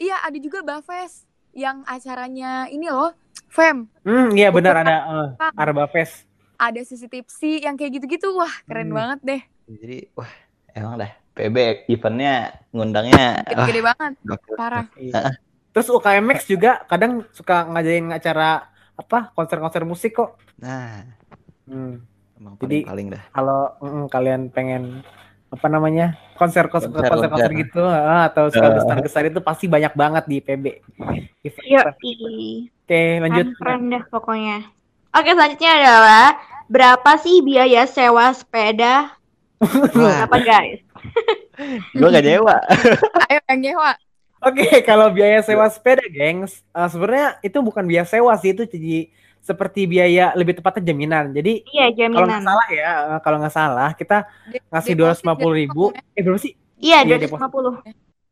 Iya, 0.00 0.16
ada 0.20 0.38
juga 0.38 0.58
Bafes 0.60 1.24
yang 1.50 1.80
acaranya 1.84 2.66
ini 2.66 2.88
loh, 2.88 3.12
Fem. 3.46 3.88
Hmm, 4.02 4.30
iya 4.32 4.48
benar 4.48 4.74
ada 4.78 4.96
uh, 5.34 5.52
Arba 5.54 5.86
Fest. 5.86 6.28
Ada 6.54 6.82
sisi 6.82 7.06
tipsi 7.06 7.58
yang 7.58 7.74
kayak 7.74 7.96
gitu-gitu. 7.96 8.32
Wah, 8.32 8.52
keren 8.64 8.88
Hmm. 8.88 8.96
banget 8.96 9.18
deh. 9.22 9.42
Jadi 9.70 9.98
wah 10.12 10.28
emang 10.70 10.98
dah 10.98 11.12
PB 11.32 11.56
eventnya 11.86 12.34
ngundangnya 12.70 13.40
wah, 13.40 13.64
Gede-gede 13.64 13.82
banget, 13.82 14.12
gokil. 14.20 14.54
parah. 14.54 14.86
Iya. 14.94 15.40
Terus 15.70 15.88
UKMX 15.88 16.38
juga 16.44 16.82
kadang 16.84 17.24
suka 17.30 17.64
ngajain 17.66 18.10
acara 18.10 18.66
apa 19.00 19.32
konser-konser 19.32 19.82
musik 19.82 20.12
kok. 20.14 20.36
Nah, 20.56 21.02
Hmm. 21.64 22.02
emang 22.34 22.54
Jadi- 22.58 22.82
paling 22.82 22.86
paling 22.86 23.06
dah. 23.10 23.22
Kalau 23.30 23.60
mm, 23.78 24.04
kalian 24.08 24.40
pengen 24.48 25.00
apa 25.50 25.66
namanya 25.66 26.14
konser 26.34 26.66
konser 26.66 26.88
Konser, 26.88 27.10
konser, 27.10 27.28
konser 27.28 27.50
konser. 27.50 27.60
gitu 27.60 27.82
atau 28.22 28.44
suka 28.48 28.68
besar 28.72 28.96
besar 29.00 29.22
itu 29.24 29.40
pasti 29.40 29.66
banyak 29.66 29.92
banget 29.92 30.24
di 30.24 30.36
PB. 30.38 30.64
Event. 31.40 31.90
Oke 31.90 33.02
lanjut. 33.18 33.46
keren 33.56 33.82
dah 33.88 34.04
pokoknya. 34.06 34.58
Oke, 35.10 35.30
selanjutnya 35.30 35.70
adalah 35.74 36.26
berapa 36.66 37.10
sih 37.18 37.42
biaya 37.42 37.82
sewa 37.84 38.30
sepeda? 38.30 39.10
Berapa 39.90 40.38
guys? 40.38 40.80
gua 41.92 42.08
gak 42.08 42.24
nyewa. 42.24 42.56
Ayo 43.26 43.40
yang 43.44 43.60
nyewa. 43.60 43.90
Oke 44.40 44.64
kalau 44.88 45.06
biaya 45.12 45.38
sewa 45.44 45.66
sepeda 45.68 46.04
gengs 46.08 46.64
eh, 46.72 46.88
sebenarnya 46.92 47.28
itu 47.44 47.58
bukan 47.60 47.84
biaya 47.84 48.06
sewa 48.08 48.32
sih 48.40 48.50
itu 48.56 48.64
jadi 48.64 49.12
seperti 49.40 49.88
biaya 49.88 50.36
lebih 50.36 50.60
tepatnya 50.60 50.92
jaminan. 50.92 51.32
Jadi 51.32 51.64
Iya, 51.72 51.86
kalau 52.12 52.26
nggak 52.28 52.40
jaminan. 52.40 52.42
salah 52.44 52.66
ya 52.72 52.90
eh, 53.16 53.18
kalau 53.24 53.36
nggak 53.40 53.54
salah 53.54 53.88
kita 54.00 54.16
De- 54.52 54.60
ngasih 54.72 54.92
dua 54.98 55.06
deposit 55.06 55.16
ratus 55.16 55.22
lima 55.24 55.34
puluh 55.40 55.54
ribu. 55.60 55.82
Eh 56.16 56.22
berapa 56.24 56.40
sih? 56.40 56.52
Iya, 56.80 56.96
Iya, 57.04 57.16
250. 57.20 57.72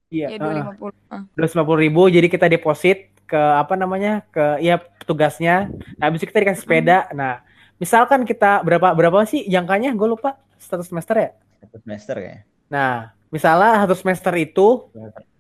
Iya. 0.09 0.27
Ya, 0.33 0.37
eh, 0.37 0.39
250. 0.41 0.97
Ah. 1.13 1.23
dua 1.37 1.41
ratus 1.45 1.55
lima 1.57 1.65
puluh 1.69 1.81
ribu 1.85 2.03
jadi 2.09 2.29
kita 2.33 2.47
deposit 2.49 2.99
ke 3.29 3.37
apa 3.37 3.75
namanya 3.77 4.25
ke 4.33 4.41
ya 4.65 4.81
petugasnya 4.81 5.69
nah, 6.01 6.09
habis 6.09 6.25
itu 6.25 6.29
kita 6.33 6.41
dikasih 6.49 6.65
sepeda 6.65 7.13
nah 7.13 7.45
misalkan 7.77 8.25
kita 8.25 8.65
berapa 8.65 8.97
berapa 8.97 9.21
sih 9.29 9.45
jangkanya 9.47 9.93
gue 9.93 10.09
lupa 10.09 10.41
satu 10.57 10.81
semester 10.81 11.17
ya 11.21 11.31
Satu 11.61 11.77
semester 11.85 12.15
kayaknya. 12.17 12.43
nah 12.73 13.13
misalnya 13.29 13.85
satu 13.85 13.95
semester 14.01 14.33
itu 14.41 14.89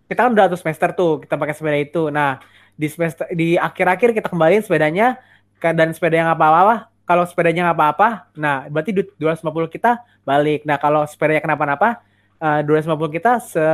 kita 0.08 0.24
kan 0.24 0.30
udah 0.32 0.44
satu 0.48 0.56
semester 0.56 0.88
tuh 0.92 1.20
kita 1.20 1.36
pakai 1.36 1.54
sepeda 1.54 1.78
itu 1.78 2.02
nah 2.08 2.40
di 2.74 2.86
semester 2.88 3.28
di 3.30 3.54
akhir-akhir 3.54 4.16
kita 4.16 4.28
kembaliin 4.28 4.64
sepedanya 4.64 5.20
ke 5.56 5.68
dan 5.70 5.92
sepeda 5.92 6.16
yang 6.18 6.30
apa-apa 6.30 6.88
kalau 7.04 7.24
sepedanya 7.24 7.68
nggak 7.68 7.76
apa-apa 7.76 8.08
nah 8.34 8.64
berarti 8.66 8.90
du- 8.92 9.14
250 9.16 9.68
kita 9.68 9.90
balik 10.22 10.64
nah 10.64 10.76
kalau 10.76 11.04
sepedanya 11.04 11.42
kenapa-napa 11.42 12.00
eh, 12.38 12.60
250 12.62 13.10
kita 13.10 13.32
se 13.38 13.66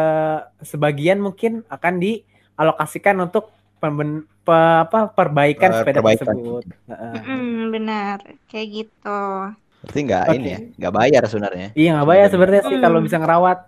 sebagian 0.60 1.20
mungkin 1.20 1.62
akan 1.68 1.94
dialokasikan 2.00 3.16
untuk 3.20 3.52
pemben, 3.76 4.24
pe- 4.42 4.80
apa 4.80 5.12
perbaikan 5.12 5.70
Eh, 5.70 5.76
sepeda 5.76 5.98
perbaikan. 6.00 6.24
tersebut 6.24 6.64
Heeh. 6.88 7.14
Mm, 7.20 7.62
benar. 7.68 8.16
Kayak 8.48 8.68
gitu. 8.72 9.20
Berarti 9.84 9.98
nggak 10.00 10.24
Oke. 10.24 10.36
ini 10.40 10.48
ya, 10.48 10.58
nggak 10.80 10.94
bayar 10.96 11.22
sebenarnya. 11.28 11.68
iya 11.76 11.90
nggak 11.92 12.08
bayar 12.08 12.26
sebenarnya 12.32 12.62
sih 12.64 12.76
Hmm. 12.80 12.84
kalau 12.88 12.98
bisa 13.04 13.16
ngerawat 13.20 13.58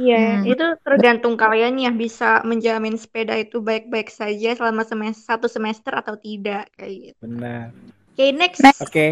Iya, 0.00 0.16
Hmm. 0.16 0.44
itu 0.50 0.64
tergantung 0.84 1.34
kalian 1.42 1.74
ya 1.84 1.90
bisa 2.02 2.24
menjamin 2.50 2.96
sepeda 3.02 3.34
itu 3.44 3.56
baik-baik 3.68 4.08
saja 4.20 4.48
selama 4.58 4.82
semester 4.90 5.24
satu 5.30 5.46
semester 5.56 5.92
atau 6.00 6.14
tidak 6.26 6.60
kayak 6.76 6.94
gitu. 7.12 7.20
benar 7.22 7.72
Oke, 8.12 8.24
next. 8.40 8.64
Oke, 8.82 9.06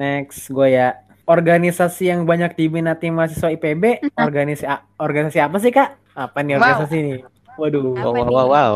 next 0.00 0.50
gue 0.50 0.68
ya. 0.74 0.88
Organisasi 1.24 2.12
yang 2.12 2.20
banyak 2.28 2.52
diminati 2.58 3.08
mahasiswa 3.08 3.48
IPB, 3.48 3.84
organisasi 4.20 4.66
organisasi 5.00 5.38
apa 5.40 5.56
sih 5.62 5.72
kak? 5.72 5.88
Apa 6.12 6.38
nih 6.44 6.60
Wow. 6.60 6.60
organisasi 6.60 6.96
nih? 7.00 7.18
Waduh, 7.58 7.84
Apa 7.96 8.18
Wow, 8.18 8.28
wow, 8.28 8.28
nih? 8.28 8.34
wow, 8.34 8.46
wow. 8.54 8.74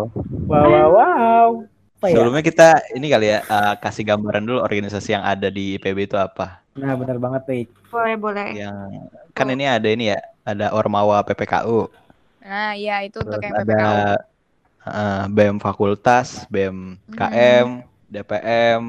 wow, 0.48 0.66
wow, 0.72 0.88
wow. 0.96 1.51
Apa 1.98 2.09
ya? 2.16 2.27
Sebelumnya 2.27 2.42
kita 2.48 2.66
ini 2.96 3.07
kali 3.12 3.27
ya 3.33 3.38
eh, 3.44 3.74
kasih 3.83 4.05
gambaran 4.09 4.42
dulu 4.48 4.59
organisasi 4.64 5.09
yang 5.16 5.24
ada 5.33 5.48
di 5.53 5.77
IPB 5.77 5.98
itu 6.09 6.16
apa. 6.16 6.64
Nah, 6.81 6.92
benar 7.01 7.18
banget 7.24 7.42
nih. 7.51 7.62
Boleh, 7.92 8.16
boleh. 8.20 8.48
Yang 8.61 8.77
kan 9.37 9.46
ini 9.55 9.64
ada 9.68 9.88
ini 9.94 10.05
ya, 10.12 10.18
ada 10.50 10.66
Ormawa 10.78 11.16
PPKU, 11.26 11.80
Nah, 12.44 12.68
iya 12.80 12.92
itu 13.06 13.16
untuk 13.24 13.40
terus 13.40 13.46
yang 13.46 13.54
ada 13.62 13.78
PPKU. 13.78 14.00
eh, 14.87 15.24
BEM 15.34 15.56
Fakultas, 15.64 16.28
BEM 16.52 16.76
KM, 17.18 17.68
DPM, 18.12 18.82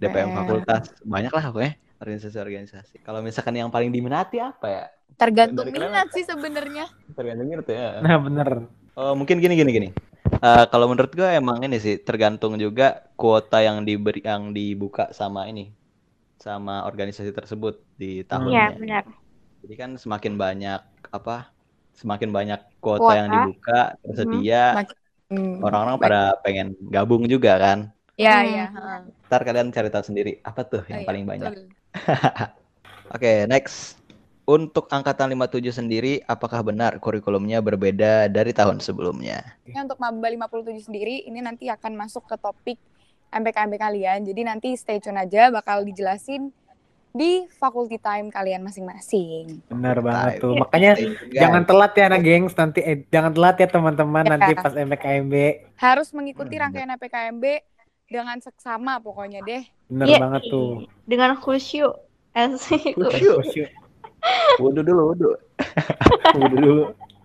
DPM 0.00 0.30
Fakultas, 0.36 0.84
banyak 1.06 1.32
lah 1.36 1.44
pokoknya 1.52 1.72
organisasi-organisasi. 2.02 2.94
Kalau 3.06 3.20
misalkan 3.22 3.54
yang 3.60 3.70
paling 3.70 3.90
diminati 3.94 4.42
apa 4.42 4.66
ya? 4.68 4.84
Tergantung 5.20 5.68
Dari 5.68 5.72
minat 5.74 6.08
sih 6.14 6.24
sebenarnya. 6.30 6.84
Tergantung 7.16 7.46
minat 7.48 7.66
ya. 7.68 8.00
Nah, 8.04 8.16
bener. 8.20 8.48
Oh, 8.96 9.12
mungkin 9.18 9.36
gini 9.42 9.54
gini 9.56 9.70
gini. 9.72 9.88
Eh, 10.42 10.64
kalau 10.72 10.86
menurut 10.90 11.12
gue 11.14 11.28
emang 11.40 11.58
ini 11.64 11.76
sih 11.78 11.96
tergantung 12.02 12.56
juga 12.58 13.04
kuota 13.20 13.62
yang 13.62 13.84
diberi 13.86 14.20
yang 14.24 14.50
dibuka 14.56 15.12
sama 15.14 15.46
ini 15.50 15.70
sama 16.40 16.84
organisasi 16.90 17.32
tersebut 17.34 17.74
di 18.00 18.22
Iya, 18.32 18.62
tahunnya. 18.62 18.76
benar. 18.80 19.04
Jadi 19.62 19.74
kan 19.78 19.90
semakin 19.94 20.34
banyak 20.34 20.80
apa? 21.08 21.50
Semakin 21.94 22.30
banyak 22.34 22.60
kuota, 22.82 23.14
yang 23.14 23.28
Kuota. 23.30 23.36
dibuka 23.38 23.80
tersedia, 24.02 24.64
Hmm. 25.32 25.64
orang-orang 25.64 25.96
pada 25.96 26.20
pengen 26.44 26.76
gabung 26.92 27.24
juga 27.24 27.56
kan. 27.56 27.78
Iya, 28.20 28.36
Hmm. 28.36 28.48
iya. 28.50 28.64
heeh. 28.68 28.98
Ntar 29.30 29.40
kalian 29.48 29.72
cari 29.72 29.88
tahu 29.88 30.04
sendiri 30.04 30.32
apa 30.44 30.60
tuh 30.66 30.82
yang 30.90 31.00
Oh, 31.00 31.04
iya, 31.04 31.08
paling 31.08 31.24
banyak. 31.24 31.52
betul. 31.52 31.66
Oke, 33.16 33.32
next. 33.48 33.96
Untuk 34.42 34.90
angkatan 34.90 35.30
57 35.30 35.70
sendiri, 35.70 36.18
apakah 36.26 36.66
benar 36.66 36.98
kurikulumnya 36.98 37.62
berbeda 37.62 38.26
dari 38.26 38.50
tahun 38.50 38.82
sebelumnya? 38.82 39.54
Ini 39.64 39.86
untuk 39.86 40.02
Maba 40.02 40.26
57 40.26 40.82
sendiri 40.82 41.22
ini 41.24 41.38
nanti 41.38 41.70
akan 41.70 41.94
masuk 41.94 42.26
ke 42.26 42.34
topik 42.36 42.76
MPKMB 43.30 43.78
kalian. 43.78 44.26
Jadi 44.26 44.42
nanti 44.42 44.68
stay 44.74 44.98
tune 44.98 45.16
aja 45.16 45.48
bakal 45.48 45.86
dijelasin 45.86 46.50
di 47.12 47.44
faculty 47.52 47.96
time 47.96 48.28
kalian 48.28 48.60
masing-masing. 48.60 49.60
Benar 49.66 50.00
banget 50.00 50.36
Time. 50.36 50.42
tuh. 50.42 50.52
Makanya 50.56 50.90
Stay 50.92 51.04
tune, 51.04 51.14
guys. 51.28 51.38
jangan 51.38 51.62
telat 51.62 51.92
ya 51.92 52.04
anak 52.06 52.20
gengs 52.22 52.54
nanti 52.54 52.80
eh, 52.80 52.98
jangan 53.06 53.30
telat 53.30 53.56
ya 53.56 53.68
teman-teman 53.68 54.24
Ya. 54.24 54.30
nanti 54.30 54.52
pas 54.54 54.72
MPKMB. 54.72 55.34
Harus 55.76 56.08
mengikuti 56.10 56.54
Hmm, 56.54 56.62
rangkaian 56.62 56.90
MPKMB 56.90 57.44
dengan 58.06 58.36
seksama 58.38 58.96
pokoknya 58.98 59.40
deh. 59.40 59.62
Bener 59.86 60.06
Iya, 60.06 60.18
banget 60.18 60.42
tuh. 60.46 60.88
Dengan 61.04 61.36
khusyuk. 61.36 61.94
Asik. 62.32 62.96
Khusyuk. 62.96 63.68
Wudhu 64.56 64.80
dulu, 64.80 65.02
wudhu. 65.10 65.30
Udah 66.36 66.48
dulu. 66.50 66.76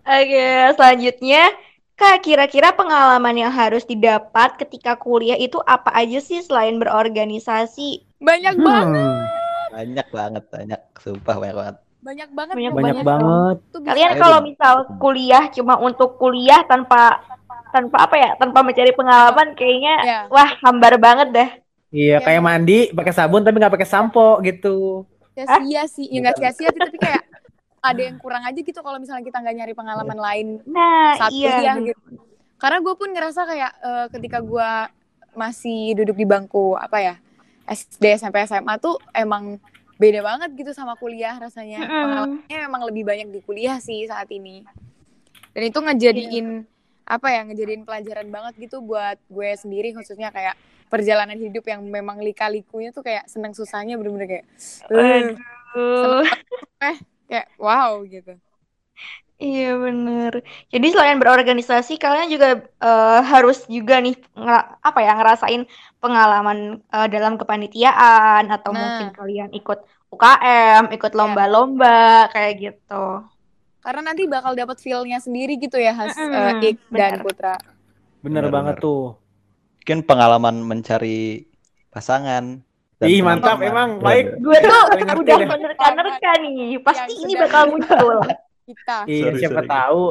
Oke, 0.03 0.47
selanjutnya 0.73 1.51
Kak, 1.93 2.21
kira-kira 2.21 2.71
pengalaman 2.71 3.33
yang 3.33 3.49
harus 3.49 3.81
didapat 3.81 4.53
ketika 4.55 4.93
kuliah 4.93 5.33
itu 5.33 5.57
apa 5.59 5.89
aja 5.91 6.19
sih 6.19 6.39
selain 6.39 6.77
berorganisasi? 6.77 8.05
Banyak 8.17 8.55
banget, 8.55 9.01
Hmm, 9.01 9.25
Banyak 9.69 10.07
banget, 10.09 10.43
banyak. 10.47 10.81
Sumpah 10.97 11.35
banyak 11.35 11.57
banget. 11.57 11.75
banyak 11.99 12.29
banget. 12.31 12.55
Banyak 12.55 12.73
banyak 12.73 13.03
banget 13.03 13.57
Kalian 13.83 14.11
kalau 14.15 14.39
misal 14.39 14.73
kuliah 14.95 15.43
cuma 15.51 15.75
untuk 15.77 16.15
kuliah 16.15 16.63
tanpa 16.63 17.19
tanpa 17.67 17.97
apa 17.99 18.15
ya, 18.15 18.31
tanpa 18.35 18.59
mencari 18.61 18.91
pengalaman 18.91 19.51
kayaknya 19.53 19.95
Ya. 20.01 20.19
wah 20.27 20.47
hambar 20.61 20.95
banget 20.95 21.27
dah. 21.29 21.49
Iya, 21.87 22.19
Ya, 22.19 22.23
kayak 22.23 22.41
mandi 22.41 22.91
pakai 22.91 23.11
sabun 23.11 23.41
tapi 23.41 23.57
nggak 23.57 23.73
pakai 23.73 23.87
sampo 23.87 24.39
gitu. 24.41 25.03
sia-sia 25.33 25.83
sih 25.85 26.07
ya 26.07 26.17
nggak 26.19 26.35
sia-sia 26.35 26.67
sih 26.67 26.79
tapi 26.79 26.97
kayak 26.97 27.23
ada 27.79 28.01
yang 28.01 28.17
kurang 28.17 28.41
aja 28.41 28.57
gitu 28.57 28.79
kalau 28.81 28.97
misalnya 28.97 29.21
kita 29.21 29.37
nggak 29.37 29.55
nyari 29.55 29.73
pengalaman 29.73 30.17
lain 30.17 30.47
Nah, 30.65 31.13
saat 31.15 31.29
iya. 31.29 31.53
kuliah 31.53 31.75
gitu 31.85 32.01
karena 32.57 32.77
gue 32.81 32.93
pun 32.93 33.09
ngerasa 33.11 33.41
kayak 33.45 33.71
eh, 33.79 34.05
ketika 34.11 34.41
gue 34.41 34.69
masih 35.33 35.93
duduk 35.93 36.17
di 36.17 36.25
bangku 36.25 36.73
apa 36.73 36.97
ya 36.97 37.15
SD 37.67 38.03
SMP 38.15 38.41
SMA 38.47 38.79
tuh 38.79 38.95
emang 39.11 39.59
beda 39.97 40.21
banget 40.23 40.49
gitu 40.55 40.71
sama 40.71 40.95
kuliah 40.95 41.35
rasanya. 41.35 41.83
Mm-mm. 41.83 42.01
pengalamannya 42.03 42.57
memang 42.69 42.81
lebih 42.87 43.03
banyak 43.03 43.27
di 43.33 43.39
kuliah 43.43 43.77
sih 43.83 44.07
saat 44.07 44.29
ini. 44.31 44.63
Dan 45.51 45.63
itu 45.67 45.79
ngejadiin 45.81 46.63
apa 47.07 47.27
ya 47.31 47.41
ngejadiin 47.47 47.87
pelajaran 47.87 48.27
banget 48.27 48.67
gitu 48.67 48.83
buat 48.83 49.15
gue 49.31 49.49
sendiri 49.55 49.95
khususnya 49.95 50.27
kayak 50.27 50.59
perjalanan 50.91 51.39
hidup 51.39 51.63
yang 51.67 51.83
memang 51.83 52.19
lika-likunya 52.19 52.91
tuh 52.91 53.03
kayak 53.03 53.27
seneng 53.31 53.55
susahnya 53.55 53.95
bener-bener 53.95 54.27
kayak 54.27 54.45
eh, 54.91 55.35
Aduh. 55.75 56.23
kayak 57.31 57.47
wow 57.59 58.03
gitu 58.07 58.35
Iya 59.37 59.77
bener. 59.77 60.41
Jadi 60.73 60.87
selain 60.89 61.21
berorganisasi, 61.21 62.01
kalian 62.01 62.25
juga 62.27 62.47
eh, 62.81 63.19
harus 63.21 63.69
juga 63.69 64.01
nih 64.01 64.17
apa 64.81 64.97
ya 64.97 65.13
ngerasain 65.13 65.61
pengalaman 66.01 66.81
eh, 66.89 67.07
dalam 67.07 67.37
kepanitiaan 67.37 68.49
atau 68.49 68.73
Nah. 68.73 68.81
mungkin 68.81 69.07
kalian 69.13 69.49
ikut 69.53 69.77
UKM, 70.09 70.89
ikut 70.89 71.13
lomba-lomba 71.13 72.31
kayak 72.33 72.53
gitu. 72.59 73.03
karena 73.77 74.11
nanti 74.11 74.27
bakal 74.27 74.51
dapat 74.51 74.83
feel-nya 74.83 75.15
sendiri 75.15 75.55
gitu 75.55 75.79
ya 75.79 75.95
Has 75.95 76.11
Mm-mm, 76.11 76.59
eh, 76.59 76.75
Ik 76.75 76.77
benar. 76.91 77.07
dan 77.07 77.23
Putra 77.23 77.55
Bener, 78.19 78.43
Bener, 78.43 78.51
banget 78.51 78.75
bener. 78.75 78.83
tuh. 78.83 79.03
Mungkin 79.79 79.99
pengalaman 80.03 80.55
mencari 80.59 81.47
pasangan. 81.87 82.59
dan 82.97 83.07
Ih, 83.07 83.21
mantap 83.23 83.61
emang. 83.61 84.01
Baik. 84.01 84.41
Gue 84.41 84.57
tuh 84.59 84.75
udah 85.21 85.37
menerka-nerka 85.39 86.31
nih, 86.41 86.81
pasti 86.81 87.13
Yang 87.13 87.23
ini 87.23 87.33
bakal 87.37 87.63
muncul. 87.71 88.15
Kita 88.67 89.07
Iya, 89.07 89.31
Sorry, 89.31 89.39
siapa 89.39 89.61
sorry. 89.63 89.71
tahu 89.71 90.03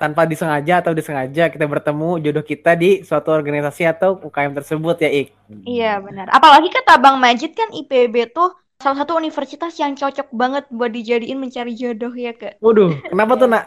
tanpa 0.00 0.22
disengaja 0.24 0.80
atau 0.80 0.96
disengaja 0.96 1.52
kita 1.52 1.66
bertemu 1.68 2.22
jodoh 2.24 2.40
kita 2.46 2.72
di 2.72 3.04
suatu 3.04 3.34
organisasi 3.36 3.84
atau 3.84 4.16
UKM 4.16 4.56
tersebut 4.56 4.96
ya, 5.04 5.10
Ik. 5.12 5.28
Iya 5.68 6.00
benar. 6.00 6.32
Apalagi 6.32 6.72
kata 6.72 6.96
Bang 6.96 7.20
Majid 7.20 7.52
kan 7.52 7.68
IPB 7.68 8.32
tuh 8.32 8.48
salah 8.80 9.04
satu 9.04 9.20
universitas 9.20 9.76
yang 9.76 9.92
cocok 9.92 10.32
banget 10.32 10.64
buat 10.72 10.88
dijadiin 10.88 11.36
mencari 11.36 11.76
jodoh 11.76 12.16
ya 12.16 12.32
ke. 12.32 12.56
Waduh, 12.64 12.96
kenapa 13.12 13.36
tuh, 13.36 13.48
Nak? 13.52 13.64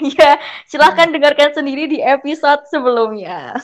Ya, 0.00 0.40
silahkan 0.70 1.10
dengarkan 1.12 1.52
sendiri 1.52 1.90
di 1.90 1.98
episode 2.00 2.64
sebelumnya. 2.70 3.58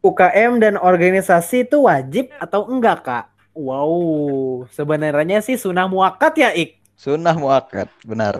UKM 0.00 0.56
dan 0.62 0.78
organisasi 0.78 1.68
itu 1.68 1.84
wajib 1.84 2.30
atau 2.38 2.64
enggak, 2.70 3.02
Kak? 3.04 3.33
Wow, 3.54 4.66
sebenarnya 4.74 5.38
sih 5.38 5.54
sunnah 5.54 5.86
muakat 5.86 6.34
ya, 6.36 6.50
Ik. 6.50 6.82
Sunnah 6.98 7.38
muakat, 7.38 7.86
benar. 8.02 8.34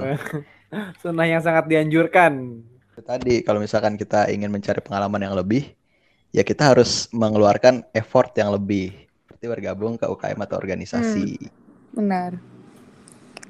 Sunnah 1.02 1.26
yang 1.26 1.38
sangat 1.38 1.70
dianjurkan. 1.70 2.62
Tadi 2.98 3.46
kalau 3.46 3.62
misalkan 3.62 3.94
kita 3.94 4.26
ingin 4.30 4.50
mencari 4.50 4.82
pengalaman 4.82 5.22
yang 5.22 5.34
lebih, 5.38 5.70
ya 6.34 6.42
kita 6.42 6.74
harus 6.74 7.06
mengeluarkan 7.14 7.86
effort 7.94 8.34
yang 8.34 8.50
lebih. 8.50 8.90
Seperti 9.26 9.46
bergabung 9.46 9.94
ke 9.94 10.06
UKM 10.06 10.38
atau 10.42 10.58
organisasi. 10.58 11.46
benar 11.94 12.34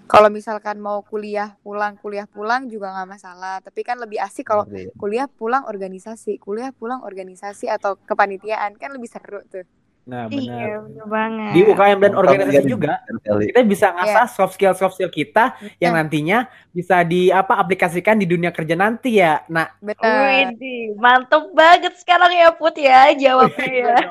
kalau 0.05 0.29
misalkan 0.29 0.77
mau 0.79 1.01
kuliah 1.01 1.57
pulang 1.65 1.97
kuliah 1.97 2.29
pulang 2.29 2.69
juga 2.69 2.93
nggak 2.93 3.09
masalah 3.09 3.57
tapi 3.65 3.81
kan 3.81 3.97
lebih 3.97 4.21
asik 4.21 4.45
kalau 4.45 4.69
itu. 4.69 4.93
kuliah 5.01 5.27
pulang 5.27 5.65
organisasi 5.65 6.37
kuliah 6.37 6.71
pulang 6.77 7.01
organisasi 7.03 7.73
atau 7.73 7.97
kepanitiaan 7.97 8.77
kan 8.77 8.93
lebih 8.93 9.09
seru 9.09 9.41
tuh 9.49 9.65
Nah, 10.05 10.29
Iya, 10.29 10.37
benar. 10.37 10.69
bener 10.85 11.07
banget. 11.09 11.51
Di 11.57 11.61
UKM 11.65 11.97
dan 11.97 12.13
Mantap 12.13 12.21
organisasi 12.29 12.61
kan, 12.61 12.69
juga 12.69 12.93
Kelly. 13.25 13.45
kita 13.49 13.61
bisa 13.65 13.87
ngasah 13.89 14.27
soft 14.29 14.53
skill 14.53 14.77
soft 14.77 15.01
skill 15.01 15.09
kita 15.09 15.57
yang 15.81 15.97
Nah. 15.97 16.05
nantinya 16.05 16.39
bisa 16.71 17.01
di 17.03 17.33
apa 17.33 17.57
aplikasikan 17.57 18.21
di 18.21 18.29
dunia 18.29 18.53
kerja 18.53 18.77
nanti 18.77 19.17
ya. 19.17 19.41
Nah, 19.49 19.73
benar 19.81 20.53
Widih, 20.53 20.93
mantep 21.01 21.49
banget 21.57 21.97
sekarang 21.97 22.37
ya 22.37 22.53
Put 22.53 22.77
ya 22.77 23.09
jawabnya 23.17 23.73
ya. 23.73 23.97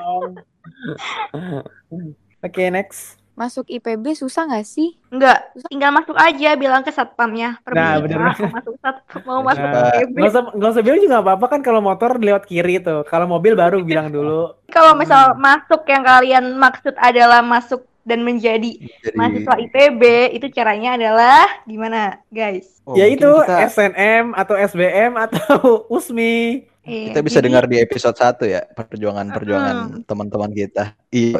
Oke, 2.44 2.68
next. 2.68 3.23
Masuk 3.34 3.66
IPB 3.66 4.14
susah 4.14 4.46
nggak 4.46 4.62
sih 4.64 4.94
Enggak, 5.10 5.38
tinggal 5.66 5.90
masuk 5.90 6.16
aja 6.18 6.54
bilang 6.54 6.82
ke 6.82 6.90
satpamnya. 6.90 7.58
Nah, 7.70 7.98
Permisi, 7.98 8.02
bener 8.02 8.18
mau 8.18 8.50
masuk 8.50 8.74
sat 8.78 8.96
mau 9.22 9.40
masuk 9.42 9.68
Nah, 9.70 9.90
IPB. 9.94 10.14
nggak 10.14 10.30
usah 10.30 10.42
nggak 10.54 10.70
usah 10.72 10.82
bilang 10.82 11.00
juga 11.00 11.16
apa-apa 11.22 11.46
kan 11.48 11.60
kalau 11.62 11.78
motor 11.78 12.18
lewat 12.18 12.44
kiri 12.44 12.78
tuh. 12.78 13.06
Kalau 13.06 13.26
mobil 13.26 13.54
baru 13.54 13.78
bilang 13.86 14.10
dulu. 14.10 14.54
Kalau 14.68 14.94
misal 14.94 15.34
masuk 15.36 15.86
yang 15.86 16.02
kalian 16.02 16.44
maksud 16.56 16.94
adalah 16.98 17.42
masuk 17.42 17.82
dan 18.04 18.20
menjadi 18.20 18.76
Jadi, 19.00 19.16
mahasiswa 19.16 19.54
IPB, 19.56 20.02
itu 20.36 20.46
caranya 20.52 20.92
adalah 20.92 21.40
gimana, 21.64 22.20
guys? 22.28 22.84
oh, 22.84 22.92
ya 22.92 23.08
mungkin 23.08 23.16
itu 23.16 23.30
kita, 23.32 23.64
SNM 23.64 24.24
atau 24.36 24.54
SBM 24.60 25.12
atau 25.16 25.56
USMI. 25.94 26.68
Iya, 26.84 27.10
kita 27.10 27.20
bisa 27.20 27.38
jadi- 27.38 27.44
dengar 27.46 27.64
di 27.64 27.76
episode 27.78 28.12
1 28.14 28.44
ya, 28.44 28.60
perjuangan-perjuangan 28.66 29.76
teman-teman 30.04 30.50
kita. 30.50 30.92
Iya. 31.08 31.36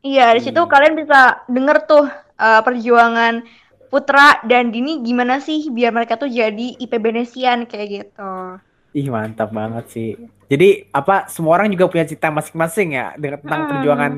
Iya, 0.00 0.26
di 0.32 0.40
situ 0.42 0.58
Hmm. 0.58 0.68
kalian 0.68 0.94
bisa 0.94 1.20
denger 1.46 1.76
tuh 1.84 2.04
uh, 2.34 2.60
perjuangan 2.60 3.42
Putra 3.88 4.40
dan 4.42 4.68
Dini 4.68 5.00
gimana 5.00 5.36
sih 5.36 5.68
biar 5.68 5.92
mereka 5.92 6.16
tuh 6.16 6.24
jadi 6.26 6.76
IPB 6.78 7.12
Nesian 7.12 7.64
kayak 7.64 7.88
gitu. 7.90 8.32
Ih, 8.92 9.08
mantap 9.08 9.48
banget 9.50 9.84
sih. 9.88 10.16
Jadi 10.46 10.88
apa 10.88 11.28
semua 11.28 11.56
orang 11.56 11.68
juga 11.68 11.88
punya 11.88 12.04
cita 12.04 12.28
masing-masing 12.28 12.92
ya 12.92 13.12
dengan 13.16 13.36
tentang 13.38 13.60
Hmm. 13.60 13.70
perjuangan 13.70 14.12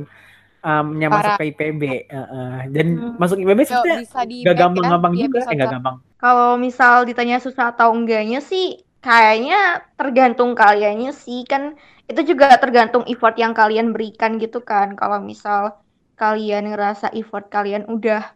um, 0.60 0.87
masuk 0.94 1.10
Para- 1.10 1.38
ke 1.38 1.44
IPB. 1.44 1.82
Heeh. 2.06 2.54
dan 2.70 2.87
Hmm. 2.88 3.14
masuk 3.16 3.37
IPB 3.37 3.60
sebenarnya 3.62 4.06
gak 4.44 4.56
gampang-gampang 4.56 5.12
di 5.12 5.26
juga, 5.26 5.38
eh 5.42 5.54
gak 5.54 5.70
gampang. 5.70 5.96
Kalau 6.16 6.50
misal 6.54 7.02
ditanya 7.02 7.37
susah 7.37 7.70
atau 7.70 7.90
enggaknya 7.90 8.38
sih 8.40 8.78
kayaknya 9.04 9.84
tergantung 10.00 10.56
kaliannya 10.56 11.12
sih 11.12 11.44
kan 11.44 11.76
itu 12.08 12.20
juga 12.34 12.56
tergantung 12.56 13.04
effort 13.08 13.36
yang 13.36 13.52
kalian 13.52 13.92
berikan 13.92 14.40
gitu 14.40 14.64
kan. 14.64 14.96
Kalau 14.96 15.20
misal 15.20 15.76
kalian 16.16 16.72
ngerasa 16.72 17.12
effort 17.12 17.48
kalian 17.52 17.84
udah 17.88 18.32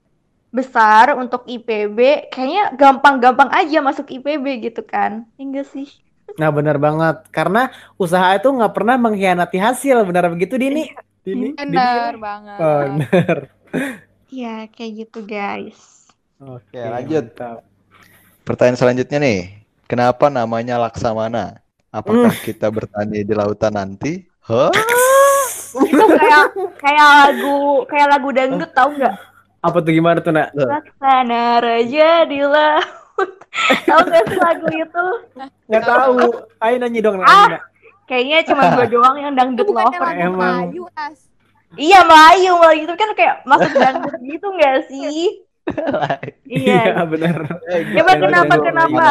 besar 0.49 1.13
untuk 1.17 1.45
IPB, 1.45 2.33
kayaknya 2.33 2.73
gampang-gampang 2.77 3.53
aja 3.53 3.85
masuk 3.85 4.09
IPB 4.09 4.47
gitu 4.73 4.81
kan. 4.85 5.29
Ya 5.37 5.45
Enggak 5.45 5.67
sih? 5.73 5.89
Nah, 6.41 6.49
benar 6.53 6.77
banget. 6.81 7.17
Karena 7.33 7.73
usaha 8.01 8.29
itu 8.37 8.49
nggak 8.49 8.73
pernah 8.77 8.97
mengkhianati 9.01 9.59
hasil. 9.61 10.05
Benar 10.09 10.33
begitu, 10.33 10.57
Dini? 10.61 10.89
Dini? 11.25 11.53
benar 11.57 12.17
banget 12.17 12.59
benar. 12.61 13.37
Iya, 14.29 14.69
kayak 14.73 14.93
gitu 15.05 15.25
guys. 15.25 16.09
Oke, 16.41 16.77
Oke, 16.77 16.81
lanjut. 16.81 17.33
Pertanyaan 18.45 18.81
selanjutnya 18.81 19.19
nih, 19.21 19.58
kenapa 19.89 20.29
namanya 20.29 20.77
Laksamana? 20.79 21.59
Apakah 21.89 22.31
kita 22.37 22.69
bertani 22.69 23.25
di 23.25 23.33
lautan 23.33 23.73
nanti? 23.73 24.29
Hah? 24.45 24.69
Itu 25.69 26.05
kayak 26.07 26.45
kayak 26.77 27.07
lagu 27.09 27.59
kayak 27.85 28.09
lagu 28.09 28.29
dangdut 28.31 28.71
tau 28.73 28.89
nggak? 28.91 29.17
Apa 29.59 29.77
tuh 29.81 29.91
gimana 29.91 30.19
tuh, 30.19 30.31
Nak? 30.31 30.55
Laksana 30.55 31.59
raja 31.59 32.11
di 32.25 32.39
laut. 32.41 33.31
Tahu 33.85 34.01
nggak 34.07 34.25
sih 34.25 34.39
lagu 34.39 34.67
itu? 34.71 35.07
Nggak 35.67 35.83
tahu. 35.83 36.17
Ayo 36.59 36.75
nyanyi 36.79 37.01
dong, 37.01 37.19
Ah. 37.21 37.49
Nak. 37.51 37.63
Kayaknya 38.07 38.39
cuma 38.47 38.63
gue 38.73 38.87
doang 38.95 39.17
yang 39.19 39.35
dangdut 39.35 39.67
lover. 39.67 39.99
lagu 39.99 40.21
Emang. 40.23 40.71
Melayu 40.71 40.85
as 40.95 41.27
Iya 41.77 42.01
Melayu, 42.01 42.57
Melayu 42.57 42.83
itu 42.85 42.95
kan 42.97 43.11
kayak 43.13 43.45
masuk 43.45 43.69
dangdut 43.75 44.17
gitu 44.23 44.47
nggak 44.49 44.77
sih? 44.87 45.05
Iya, 46.49 46.81
Iya. 46.97 47.05
benar. 47.05 47.39
Coba 47.69 48.09
Lagu 48.09 48.23
kenapa 48.25 48.49
Melayu. 48.49 48.65
kenapa? 48.65 49.07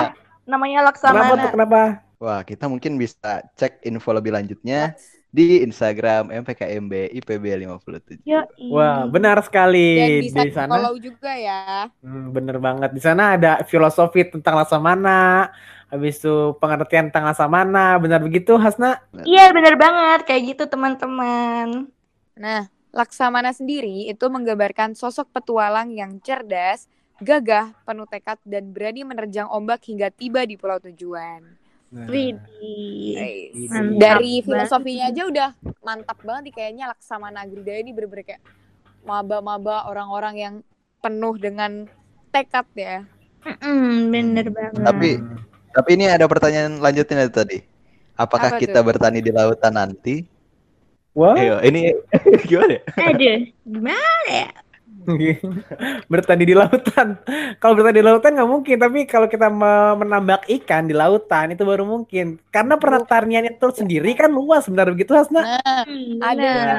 Namanya 0.47 0.79
Kenapa 1.05 1.33
Laksamana. 1.33 1.41
tuh, 1.41 1.49
kenapa? 1.53 1.77
Wah, 2.17 2.41
kita 2.41 2.65
mungkin 2.71 2.97
bisa 2.97 3.45
cek 3.59 3.85
info 3.87 4.09
lebih 4.11 4.33
lanjutnya 4.33 4.97
di 5.29 5.61
Instagram 5.63 6.33
MPKMB 6.33 6.93
IPB 7.13 7.45
57. 7.61 8.19
Ya, 8.27 8.43
Wah, 8.67 9.05
benar 9.07 9.37
sekali. 9.45 9.77
dan 9.95 10.09
bisa 10.19 10.39
Di 10.43 10.51
sana 10.51 10.75
follow 10.75 10.93
juga 10.99 11.31
ya 11.37 11.87
Hmm, 12.03 12.29
bener 12.35 12.57
banget. 12.61 12.89
Di 12.97 13.01
sana 13.01 13.33
ada 13.35 13.49
filosofi 13.65 14.21
tentang 14.29 14.53
laksamana, 14.61 15.49
habis 15.91 16.13
itu 16.21 16.53
pengertian 16.61 17.09
tentang 17.09 17.25
laksamana, 17.33 17.97
benar 18.03 18.21
begitu, 18.21 18.53
Hasna? 18.63 19.01
Iya 19.29 19.41
bener 19.55 19.73
banget 19.83 20.19
kayak 20.27 20.41
gitu 20.53 20.63
teman-teman. 20.73 21.67
Nah, 22.37 22.61
Laksamana 22.97 23.51
sendiri 23.53 24.09
itu 24.11 24.25
menggambarkan 24.35 24.95
sosok 24.97 25.27
petualang 25.35 25.89
yang 25.93 26.17
cerdas, 26.25 26.79
gagah, 27.19 27.73
penuh 27.83 28.05
tekad, 28.05 28.37
dan 28.45 28.69
berani 28.69 29.01
menerjang 29.03 29.49
ombak 29.49 29.81
hingga 29.85 30.09
tiba 30.09 30.43
di 30.43 30.55
pulau 30.55 30.77
tujuan. 30.79 31.41
Widih. 31.87 33.15
Guys. 33.15 33.71
Mantap 33.71 33.95
Dari 33.95 34.33
banget. 34.35 34.45
filosofinya 34.45 35.05
aja 35.07 35.21
udah 35.23 35.49
mantap 35.81 36.19
banget 36.19 36.51
nih 36.51 36.53
kayaknya 36.53 36.83
Laksamana 36.91 37.47
Agrida 37.47 37.73
ini 37.73 37.95
bener-bener 37.95 38.27
kayak 38.27 38.43
maba-maba 39.01 39.87
orang-orang 39.87 40.35
yang 40.35 40.55
penuh 40.99 41.39
dengan 41.39 41.87
tekad 42.29 42.67
ya. 42.75 43.07
Mm, 43.63 44.11
bener 44.11 44.47
banget. 44.51 44.83
Tapi 44.83 45.09
tapi 45.71 45.89
ini 45.95 46.11
ada 46.11 46.27
pertanyaan 46.27 46.83
lanjutnya 46.83 47.23
tadi. 47.31 47.63
Apakah 48.19 48.51
Apa 48.51 48.59
kita 48.59 48.81
tuh? 48.81 48.87
bertani 48.91 49.23
di 49.23 49.31
lautan 49.31 49.77
nanti? 49.77 50.27
Wah, 51.15 51.33
Ayo, 51.33 51.63
ini 51.63 51.95
gimana 52.49 52.77
ya? 52.77 52.81
Aduh, 53.09 53.37
gimana 53.63 54.21
ya? 54.29 54.49
Bertani 56.11 56.43
di 56.49 56.55
lautan. 56.57 57.07
Kalau 57.61 57.73
bertani 57.77 57.97
di 57.99 58.05
lautan 58.05 58.31
nggak 58.35 58.49
mungkin, 58.53 58.75
tapi 58.79 58.99
kalau 59.07 59.27
kita 59.31 59.47
me- 59.51 59.95
menambak 60.01 60.41
ikan 60.61 60.83
di 60.89 60.95
lautan 60.95 61.53
itu 61.55 61.63
baru 61.63 61.83
mungkin. 61.87 62.39
Karena 62.51 62.75
pertanian 62.79 63.45
itu 63.47 63.67
sendiri 63.71 64.09
kan 64.19 64.29
luas, 64.31 64.67
benar 64.71 64.87
begitu 64.93 65.13
Hasna? 65.15 65.41
Nah, 65.43 65.85
Hmm, 65.87 66.19
ada 66.23 66.47
benar. 66.55 66.77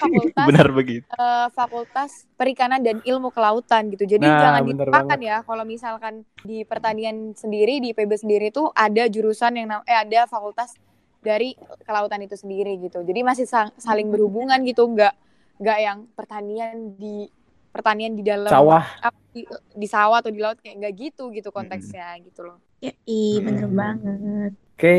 fakultas 0.00 0.48
Benar 0.48 0.68
begitu. 0.74 1.06
eh, 1.10 1.46
fakultas 1.52 2.10
perikanan 2.38 2.80
dan 2.86 2.98
ilmu 3.04 3.28
kelautan 3.34 3.90
gitu. 3.92 4.06
Jadi 4.06 4.24
Nah, 4.24 4.38
jangan 4.38 4.62
dilupakan 4.64 5.18
ya 5.20 5.42
kalau 5.44 5.64
misalkan 5.66 6.24
di 6.40 6.62
pertanian 6.64 7.34
sendiri 7.36 7.82
di 7.82 7.92
IPB 7.92 8.12
sendiri 8.16 8.48
tuh 8.54 8.70
ada 8.72 9.04
jurusan 9.10 9.52
yang 9.58 9.68
eh 9.84 9.98
ada 10.06 10.24
fakultas 10.30 10.78
dari 11.20 11.52
kelautan 11.84 12.24
itu 12.24 12.36
sendiri 12.38 12.78
gitu. 12.80 13.02
Jadi 13.04 13.20
masih 13.26 13.46
sa- 13.50 13.74
saling 13.76 14.08
berhubungan 14.08 14.60
gitu, 14.64 14.86
nggak 14.88 15.12
nggak 15.60 15.78
yang 15.84 15.98
pertanian 16.16 16.96
di 16.96 17.28
pertanian 17.74 18.12
di 18.18 18.22
dalam 18.26 18.50
Sawah. 18.50 18.84
apa, 19.00 19.18
di, 19.34 19.42
di 19.76 19.86
sawah 19.88 20.18
atau 20.20 20.30
di 20.34 20.40
laut 20.42 20.58
kayak 20.62 20.76
nggak 20.80 20.94
gitu 20.98 21.30
gitu 21.36 21.48
konteksnya 21.54 22.18
gitu 22.26 22.40
loh. 22.46 22.58
Ya, 22.82 22.92
ih, 23.06 23.40
bener 23.44 23.66
Hmm. 23.66 23.76
banget. 23.80 24.52
Oke, 24.76 24.94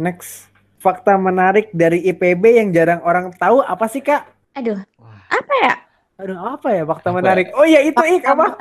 next. 0.00 0.48
Fakta 0.78 1.18
menarik 1.18 1.74
dari 1.74 1.98
IPB 2.06 2.44
yang 2.54 2.70
jarang 2.70 3.02
orang 3.02 3.34
tahu 3.34 3.58
apa 3.66 3.86
sih 3.90 3.98
kak? 3.98 4.22
Aduh, 4.54 4.78
Wah. 5.02 5.22
apa 5.30 5.54
ya? 5.64 5.72
Aduh 6.18 6.38
apa 6.38 6.68
ya 6.74 6.82
fakta 6.86 7.10
Apa 7.10 7.18
menarik? 7.18 7.46
Oh 7.54 7.66
iya 7.66 7.80
itu 7.82 8.02
ik 8.02 8.22
apa? 8.26 8.58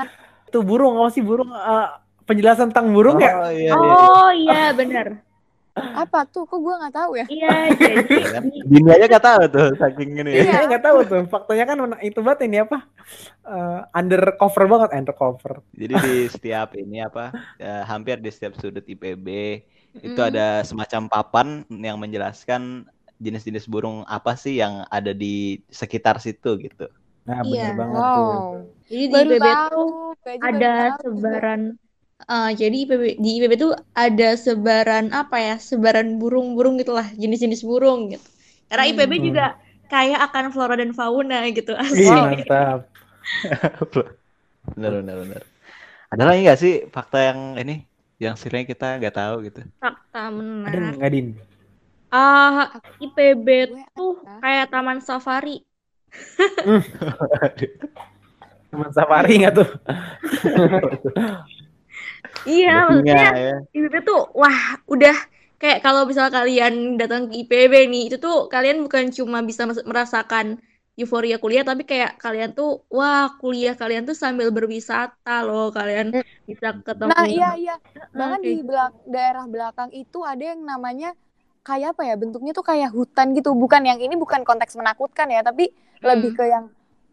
Tuh 0.53 0.62
burung 0.66 0.97
apa 0.97 1.10
sih 1.14 1.24
burung? 1.26 1.49
eh, 1.53 1.88
penjelasan 2.28 2.70
tentang 2.74 2.89
burung 2.95 3.18
ya? 3.22 3.32
Oh 3.41 3.49
iya, 3.53 3.74
iya. 3.78 3.95
Oh 3.97 4.30
iya, 4.34 4.74
bener. 4.78 5.08
Apa 5.78 6.26
tuh? 6.26 6.44
Kok 6.46 6.60
gue 6.60 6.74
nggak 6.82 6.96
tahu 6.96 7.12
ya? 7.18 7.26
Iya, 7.28 7.52
jadi 7.78 8.18
Kan? 8.34 8.44
Dini 8.68 8.90
aja 8.92 9.06
gak 9.08 9.26
tahu 9.26 9.42
tuh 9.52 9.68
saking 9.78 10.10
ini 10.22 10.32
ya. 10.32 10.44
Iya, 10.44 10.60
nggak 10.70 10.84
tahu 10.84 10.98
tuh. 11.08 11.22
Faktanya 11.30 11.66
kan 11.70 11.78
itu 12.02 12.20
banget 12.22 12.40
ini 12.48 12.58
apa? 12.64 12.78
Eh, 13.48 13.80
undercover 13.96 14.64
banget, 14.68 14.90
undercover. 14.94 15.54
Jadi 15.74 15.94
di 15.98 16.16
setiap 16.28 16.76
ini 16.76 17.02
apa 17.02 17.32
ya, 17.58 17.86
hampir 17.88 18.20
di 18.20 18.30
setiap 18.30 18.54
sudut 18.60 18.84
IPB 18.84 19.28
itu 19.98 20.20
Mm. 20.22 20.30
ada 20.30 20.62
semacam 20.62 21.02
papan 21.10 21.48
yang 21.74 21.98
menjelaskan 21.98 22.86
jenis-jenis 23.18 23.66
burung 23.66 24.06
apa 24.06 24.38
sih 24.38 24.62
yang 24.62 24.86
ada 24.94 25.10
di 25.10 25.58
sekitar 25.74 26.22
situ 26.22 26.54
gitu. 26.62 26.86
Nah, 27.26 27.42
Iya. 27.42 27.74
bener 27.74 27.74
banget 27.82 28.04
tuh. 28.14 28.24
Wow. 28.24 28.52
Jadi 28.88 29.04
di 29.04 29.14
Baru 29.14 29.30
IPB 29.34 29.42
tahu. 29.42 29.68
tuh 29.74 29.90
ada 30.38 30.74
juga. 31.02 31.30
Eh, 32.26 32.49
jadi 32.57 32.76
IPB, 32.84 33.03
di 33.22 33.30
IPB 33.38 33.53
tuh 33.61 33.72
ada 33.93 34.30
sebaran 34.34 35.13
apa 35.13 35.38
ya? 35.38 35.55
Sebaran 35.61 36.18
burung-burung 36.18 36.82
gitulah, 36.82 37.07
jenis-jenis 37.13 37.61
burung 37.61 38.13
gitu. 38.13 38.26
Karena 38.68 38.84
Hmm. 38.84 38.91
IPB 38.91 39.13
juga 39.22 39.45
kaya 39.88 40.20
akan 40.28 40.45
flora 40.51 40.76
dan 40.76 40.91
fauna 40.91 41.47
gitu. 41.53 41.72
Asli. 41.78 42.03
mantap. 42.03 42.80
bener 44.76 44.91
bener 45.03 45.15
bener. 45.24 45.41
Ada 46.13 46.24
lagi 46.24 46.39
nggak 46.47 46.59
sih 46.59 46.74
fakta 46.91 47.20
yang 47.34 47.39
ini 47.59 47.76
yang 48.24 48.36
sekiranya 48.39 48.68
kita 48.74 48.88
nggak 48.99 49.15
tahu 49.15 49.36
gitu? 49.47 49.61
Fakta 49.82 50.22
Ada 50.68 50.78
menarik. 50.78 50.95
nggak 50.97 51.11
Din? 51.13 51.28
Ah, 52.11 52.80
IPB 53.03 53.47
tuh 53.95 54.15
ada. 54.24 54.39
kayak 54.41 54.65
taman 54.72 54.99
safari. 55.07 55.57
Teman 58.72 58.91
safari 58.91 59.34
nggak 59.43 59.53
tuh? 59.55 59.70
Iya, 62.46 62.70
singa 62.88 62.88
maksudnya 62.90 63.30
ya. 63.42 63.54
IPB 63.76 63.96
tuh 64.08 64.20
wah 64.40 64.60
udah 64.94 65.16
kayak 65.62 65.80
kalau 65.86 66.02
misal 66.10 66.28
kalian 66.30 66.74
datang 67.02 67.30
ke 67.30 67.34
IPB 67.42 67.74
nih 67.92 68.02
itu 68.10 68.18
tuh 68.26 68.48
kalian 68.54 68.78
bukan 68.86 69.10
cuma 69.18 69.42
bisa 69.50 69.66
merasakan 69.66 70.62
euforia 70.98 71.38
kuliah 71.44 71.62
tapi 71.62 71.86
kayak 71.86 72.18
kalian 72.18 72.58
tuh 72.58 72.82
wah 72.90 73.38
kuliah 73.42 73.74
kalian 73.78 74.04
tuh 74.10 74.16
sambil 74.18 74.50
berwisata 74.50 75.46
loh 75.46 75.70
kalian 75.70 76.08
bisa 76.50 76.74
ketemu 76.88 77.12
Nah, 77.12 77.26
iya 77.30 77.50
iya. 77.60 77.76
Bahkan 78.18 78.40
kayak 78.42 78.46
di 78.46 78.54
belak 78.66 78.94
daerah 79.06 79.46
belakang 79.46 79.90
itu 79.94 80.20
ada 80.26 80.44
yang 80.54 80.62
namanya 80.66 81.14
kayak 81.68 81.96
apa 81.98 82.02
ya? 82.10 82.16
Bentuknya 82.18 82.52
tuh 82.58 82.66
kayak 82.66 82.90
hutan 82.98 83.28
gitu. 83.38 83.54
Bukan 83.54 83.82
yang 83.86 84.00
ini 84.02 84.16
bukan 84.18 84.42
konteks 84.48 84.74
menakutkan 84.80 85.28
ya, 85.30 85.42
tapi 85.46 85.70
lebih 86.02 86.32
ke 86.38 86.44
yang 86.50 86.66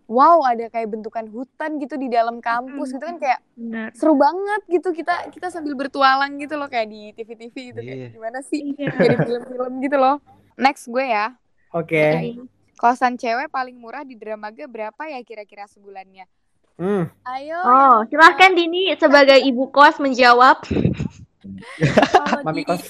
wow, 0.06 0.42
ada 0.42 0.66
kayak 0.66 0.88
bentukan 0.90 1.24
hutan 1.26 1.76
gitu 1.76 1.94
di 1.94 2.06
dalam 2.06 2.38
kampus 2.38 2.90
gitu 2.90 3.00
kan 3.00 3.16
kayak 3.16 3.40
benar. 3.52 3.88
seru 3.92 4.14
banget 4.14 4.60
gitu 4.70 4.88
kita 4.90 5.28
kita 5.28 5.48
sambil 5.48 5.72
bertualang 5.74 6.36
gitu 6.36 6.54
loh 6.54 6.66
kayak 6.66 6.86
di 6.86 7.12
TV-TV 7.12 7.54
gitu 7.70 7.80
Iya. 7.80 7.88
kayak 7.90 8.10
gimana 8.12 8.38
sih? 8.40 8.62
Iya. 8.74 8.92
Jadi 9.00 9.16
film-film 9.18 9.72
gitu 9.80 9.96
loh. 9.96 10.16
Next 10.54 10.86
gue 10.86 11.04
ya. 11.04 11.32
Oke. 11.70 12.36
Kosan 12.74 13.14
cewek 13.14 13.48
paling 13.48 13.74
murah 13.74 14.02
di 14.02 14.14
Dramaga 14.14 14.66
berapa 14.66 15.02
ya 15.04 15.20
kira-kira 15.20 15.64
sebulannya? 15.64 16.26
Hmm. 16.74 17.06
Ayo. 17.24 17.54
Oh, 17.56 17.96
silahkan 18.04 18.50
Dini 18.50 18.90
sebagai 18.92 19.38
ibu 19.38 19.68
kos 19.68 19.96
menjawab. 19.96 20.58
Mami 22.44 22.60
di- 22.60 22.66
kos. 22.66 22.82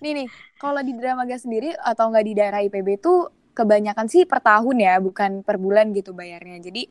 Nih 0.00 0.12
nih, 0.14 0.28
kalau 0.56 0.80
di 0.80 0.92
Dramaga 0.92 1.36
sendiri 1.36 1.72
atau 1.74 2.08
nggak 2.08 2.24
di 2.24 2.32
daerah 2.32 2.60
IPB 2.60 2.96
tuh 2.96 3.28
kebanyakan 3.52 4.06
sih 4.06 4.24
per 4.24 4.40
tahun 4.40 4.76
ya, 4.80 4.98
bukan 5.02 5.42
per 5.42 5.60
bulan 5.60 5.92
gitu 5.92 6.14
bayarnya. 6.16 6.62
Jadi 6.62 6.86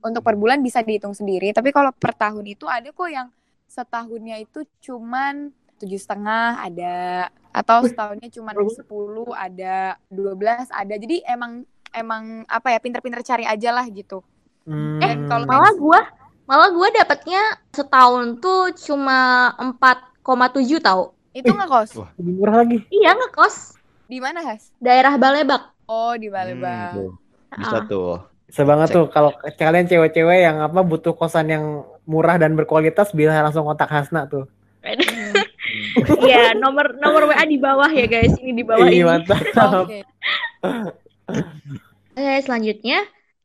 untuk 0.00 0.22
per 0.22 0.36
bulan 0.38 0.60
bisa 0.60 0.80
dihitung 0.84 1.16
sendiri. 1.16 1.50
Tapi 1.50 1.72
kalau 1.72 1.90
per 1.92 2.14
tahun 2.14 2.44
itu 2.44 2.68
ada 2.68 2.88
kok 2.90 3.10
yang 3.10 3.28
setahunnya 3.66 4.38
itu 4.38 4.62
cuman 4.84 5.50
tujuh 5.82 5.98
setengah 5.98 6.62
ada, 6.62 7.28
atau 7.50 7.82
setahunnya 7.82 8.30
cuman 8.30 8.54
sepuluh 8.70 9.30
ada, 9.34 9.98
12 10.10 10.70
ada. 10.70 10.94
Jadi 10.94 11.26
emang 11.26 11.66
emang 11.90 12.46
apa 12.46 12.74
ya 12.74 12.78
pinter-pinter 12.78 13.22
cari 13.26 13.46
aja 13.46 13.70
lah 13.74 13.86
gitu. 13.90 14.22
Hmm. 14.66 15.02
Dan 15.02 15.26
kalau 15.26 15.46
Malah 15.46 15.74
gua 15.74 16.00
malah 16.46 16.70
gua 16.70 16.88
dapatnya 16.94 17.42
setahun 17.74 18.38
tuh 18.38 18.70
cuma 18.86 19.50
4,7 19.58 20.78
tau. 20.78 21.14
Itu 21.34 21.50
nggak 21.50 21.66
kos? 21.66 21.90
Wah. 21.98 22.10
lebih 22.14 22.32
murah 22.38 22.62
lagi. 22.62 22.78
Iya 22.94 23.18
ngekos 23.18 23.74
Di 24.06 24.22
mana 24.22 24.46
Has? 24.46 24.70
daerah 24.78 25.18
Balebak. 25.18 25.73
Oh 25.86 26.12
di 26.14 26.26
Hmm, 26.26 26.34
Palembang. 26.34 26.92
tuh. 26.94 27.10
Bisa 27.52 27.76
Ah. 27.76 27.84
tuh. 27.84 28.14
Bisa 28.44 28.62
banget 28.62 28.88
Cek. 28.88 28.94
tuh 28.94 29.04
kalau 29.08 29.30
kalian 29.54 29.86
cewek-cewek 29.86 30.38
yang 30.42 30.60
apa 30.60 30.80
butuh 30.80 31.12
kosan 31.12 31.48
yang 31.48 31.64
murah 32.04 32.36
dan 32.36 32.52
berkualitas 32.52 33.10
bisa 33.10 33.34
langsung 33.36 33.64
kontak 33.64 33.88
Hasna 33.88 34.26
tuh. 34.26 34.44
Iya, 36.20 36.52
nomor 36.54 36.92
nomor 36.94 37.24
WA 37.26 37.40
di 37.42 37.56
bawah 37.56 37.88
ya 37.88 38.04
guys. 38.04 38.36
Ini 38.36 38.52
di 38.52 38.62
bawah 38.62 38.84
Ih, 38.84 39.00
ini. 39.00 39.02
mantap. 39.02 39.40
Oke. 39.80 40.04
Oke, 42.14 42.34
selanjutnya 42.40 43.00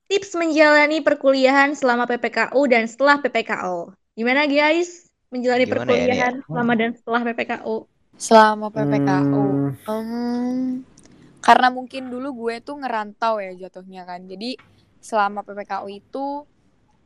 tips 0.06 0.36
menjalani 0.36 1.00
perkuliahan 1.00 1.74
selama 1.74 2.04
PPKU 2.06 2.60
dan 2.68 2.86
setelah 2.86 3.18
PPKU. 3.20 3.94
Gimana 4.14 4.46
guys? 4.46 5.08
Menjalani 5.30 5.64
Gimana 5.64 5.70
ya, 5.70 5.86
perkuliahan 5.86 6.34
Nia? 6.36 6.46
selama 6.46 6.74
dan 6.76 6.92
setelah 6.94 7.22
PPKU. 7.24 7.76
Selama 8.20 8.68
PPKU. 8.68 9.44
Hmm. 9.46 9.70
Hmm, 9.86 10.60
karena 11.40 11.72
mungkin 11.72 12.12
dulu 12.12 12.48
gue 12.48 12.60
tuh 12.60 12.80
ngerantau 12.80 13.40
ya 13.40 13.56
jatuhnya 13.56 14.04
kan. 14.04 14.28
Jadi 14.28 14.60
selama 15.00 15.44
PPKU 15.48 15.88
itu 15.88 16.44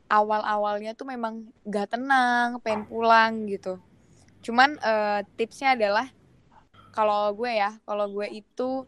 awal-awalnya 0.09 0.97
tuh 0.97 1.09
memang 1.09 1.47
gak 1.65 1.97
tenang, 1.97 2.57
pengen 2.61 2.85
pulang 2.89 3.45
gitu. 3.45 3.77
Cuman 4.41 4.77
eh, 4.81 5.21
tipsnya 5.37 5.77
adalah 5.77 6.09
kalau 6.93 7.33
gue 7.33 7.49
ya, 7.49 7.77
kalau 7.85 8.05
gue 8.09 8.27
itu 8.29 8.85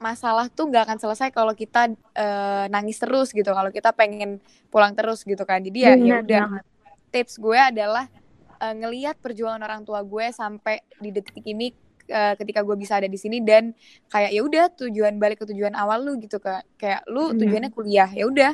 masalah 0.00 0.48
tuh 0.48 0.72
gak 0.72 0.88
akan 0.88 0.98
selesai 1.00 1.28
kalau 1.32 1.52
kita 1.56 1.92
eh, 2.16 2.64
nangis 2.68 3.00
terus 3.00 3.32
gitu. 3.32 3.48
Kalau 3.52 3.72
kita 3.72 3.96
pengen 3.96 4.44
pulang 4.68 4.92
terus 4.92 5.24
gitu 5.24 5.44
kan. 5.48 5.64
Jadi 5.64 5.78
ya 5.88 5.92
ya 5.96 6.20
udah 6.20 6.44
tips 7.10 7.40
gue 7.40 7.56
adalah 7.58 8.06
eh, 8.60 8.74
ngelihat 8.76 9.16
perjuangan 9.24 9.60
orang 9.64 9.82
tua 9.88 10.04
gue 10.04 10.28
sampai 10.32 10.84
di 11.00 11.10
detik 11.16 11.44
ini 11.48 11.89
eh, 12.10 12.34
ketika 12.36 12.60
gue 12.60 12.74
bisa 12.74 12.98
ada 12.98 13.06
di 13.06 13.16
sini 13.16 13.38
dan 13.40 13.72
kayak 14.10 14.30
ya 14.34 14.42
udah 14.42 14.64
tujuan 14.76 15.16
balik 15.16 15.40
ke 15.40 15.46
tujuan 15.54 15.72
awal 15.72 16.02
lu 16.02 16.18
gitu 16.18 16.42
kayak 16.42 16.66
kayak 16.76 17.00
lu 17.06 17.30
Hmm. 17.30 17.38
tujuannya 17.38 17.70
kuliah 17.70 18.10
ya 18.10 18.26
udah 18.26 18.52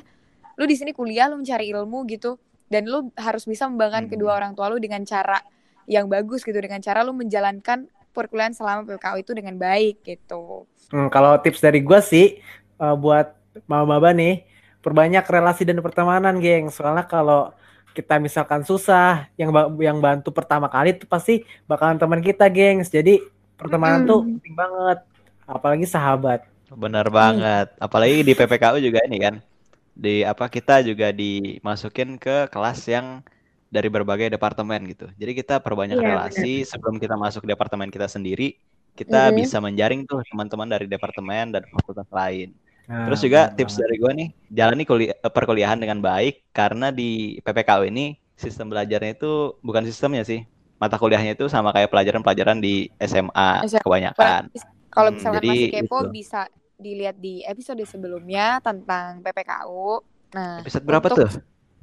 lu 0.56 0.64
di 0.68 0.76
sini 0.76 0.92
kuliah 0.92 1.26
lu 1.26 1.40
mencari 1.40 1.72
ilmu 1.72 2.04
gitu 2.06 2.36
dan 2.68 2.84
lu 2.86 3.10
harus 3.16 3.48
bisa 3.48 3.66
membanggakan 3.66 4.06
Hmm. 4.06 4.12
kedua 4.12 4.32
orang 4.36 4.52
tua 4.52 4.68
lu 4.68 4.78
dengan 4.78 5.02
cara 5.02 5.40
yang 5.88 6.06
bagus 6.06 6.44
gitu 6.44 6.58
dengan 6.58 6.78
cara 6.78 7.00
lu 7.00 7.16
menjalankan 7.16 7.86
perkuliahan 8.12 8.52
selama 8.52 8.84
PKU 8.86 9.16
itu 9.20 9.32
dengan 9.36 9.54
baik 9.56 10.02
gitu. 10.02 10.64
Hmm, 10.88 11.08
kalau 11.10 11.36
tips 11.40 11.60
dari 11.60 11.80
gue 11.82 12.00
sih 12.00 12.26
eh, 12.76 12.96
buat 12.96 13.32
maba-maba 13.66 14.12
nih 14.12 14.44
perbanyak 14.84 15.24
relasi 15.26 15.66
dan 15.66 15.80
pertemanan, 15.82 16.38
geng. 16.38 16.70
Soalnya 16.70 17.08
kalau 17.08 17.50
kita 17.96 18.20
misalkan 18.20 18.60
susah, 18.62 19.26
yang 19.40 19.48
yang 19.80 19.98
bantu 19.98 20.28
pertama 20.30 20.68
kali 20.68 20.92
itu 20.94 21.08
pasti 21.08 21.40
bakalan 21.64 21.96
teman 21.96 22.20
kita, 22.20 22.46
gengs. 22.52 22.92
Jadi 22.92 23.18
pertemanan 23.60 24.00
tuh 24.10 24.18
Mm. 24.20 24.28
penting 24.36 24.54
banget, 24.62 24.98
apalagi 25.48 25.86
sahabat. 25.94 26.40
Benar 26.82 27.06
banget. 27.18 27.66
Apalagi 27.78 28.26
di 28.26 28.32
PPKU 28.38 28.78
juga 28.82 29.00
ini 29.06 29.16
kan. 29.22 29.34
Di 30.04 30.22
apa 30.32 30.46
kita 30.56 30.72
juga 30.88 31.06
dimasukin 31.14 32.10
ke 32.24 32.48
kelas 32.52 32.80
yang 32.94 33.06
dari 33.74 33.88
berbagai 33.92 34.28
departemen 34.34 34.80
gitu. 34.92 35.06
Jadi 35.20 35.32
kita 35.40 35.54
perbanyak 35.66 35.98
Iya, 35.98 36.06
relasi 36.08 36.62
sebelum 36.70 36.96
kita 37.02 37.14
masuk 37.18 37.44
ke 37.46 37.48
departemen 37.54 37.88
kita 37.94 38.06
sendiri, 38.10 38.56
kita 38.98 39.30
Mhm. 39.30 39.34
bisa 39.38 39.58
menjaring 39.62 40.00
tuh 40.10 40.20
teman-teman 40.30 40.68
dari 40.74 40.86
departemen 40.90 41.44
dan 41.54 41.62
fakultas 41.74 42.08
lain. 42.10 42.54
Nah, 42.88 42.96
Terus 43.06 43.20
juga 43.22 43.40
bener 43.50 43.56
tips 43.56 43.74
banget. 43.74 43.82
dari 43.82 43.94
gue 44.02 44.12
nih, 44.20 44.28
jalani 44.58 44.82
kuliah, 44.88 45.16
perkuliahan 45.36 45.78
dengan 45.82 45.98
baik 46.02 46.34
karena 46.54 46.86
di 46.94 47.38
PPKU 47.44 47.84
ini 47.90 48.14
sistem 48.38 48.66
belajarnya 48.72 49.12
itu 49.18 49.58
bukan 49.66 49.84
sistemnya 49.86 50.22
sih. 50.26 50.40
Mata 50.76 50.96
kuliahnya 50.96 51.32
itu 51.32 51.46
sama 51.46 51.70
kayak 51.70 51.88
pelajaran-pelajaran 51.88 52.58
di 52.58 52.92
SMA 52.98 53.64
SMA. 53.64 53.80
kebanyakan. 53.80 54.52
Kalau 54.88 55.08
Hmm, 55.08 55.16
misalkan 55.16 55.36
jadi 55.38 55.48
masih 55.50 55.68
kepo 55.72 55.98
itu. 55.98 56.08
bisa 56.14 56.40
dilihat 56.76 57.16
di 57.16 57.40
episode 57.42 57.80
sebelumnya 57.82 58.60
tentang 58.60 59.20
PPKU. 59.20 60.04
Nah, 60.30 60.60
Episode 60.60 60.84
berapa 60.84 61.06
untuk 61.06 61.18
tuh? 61.22 61.32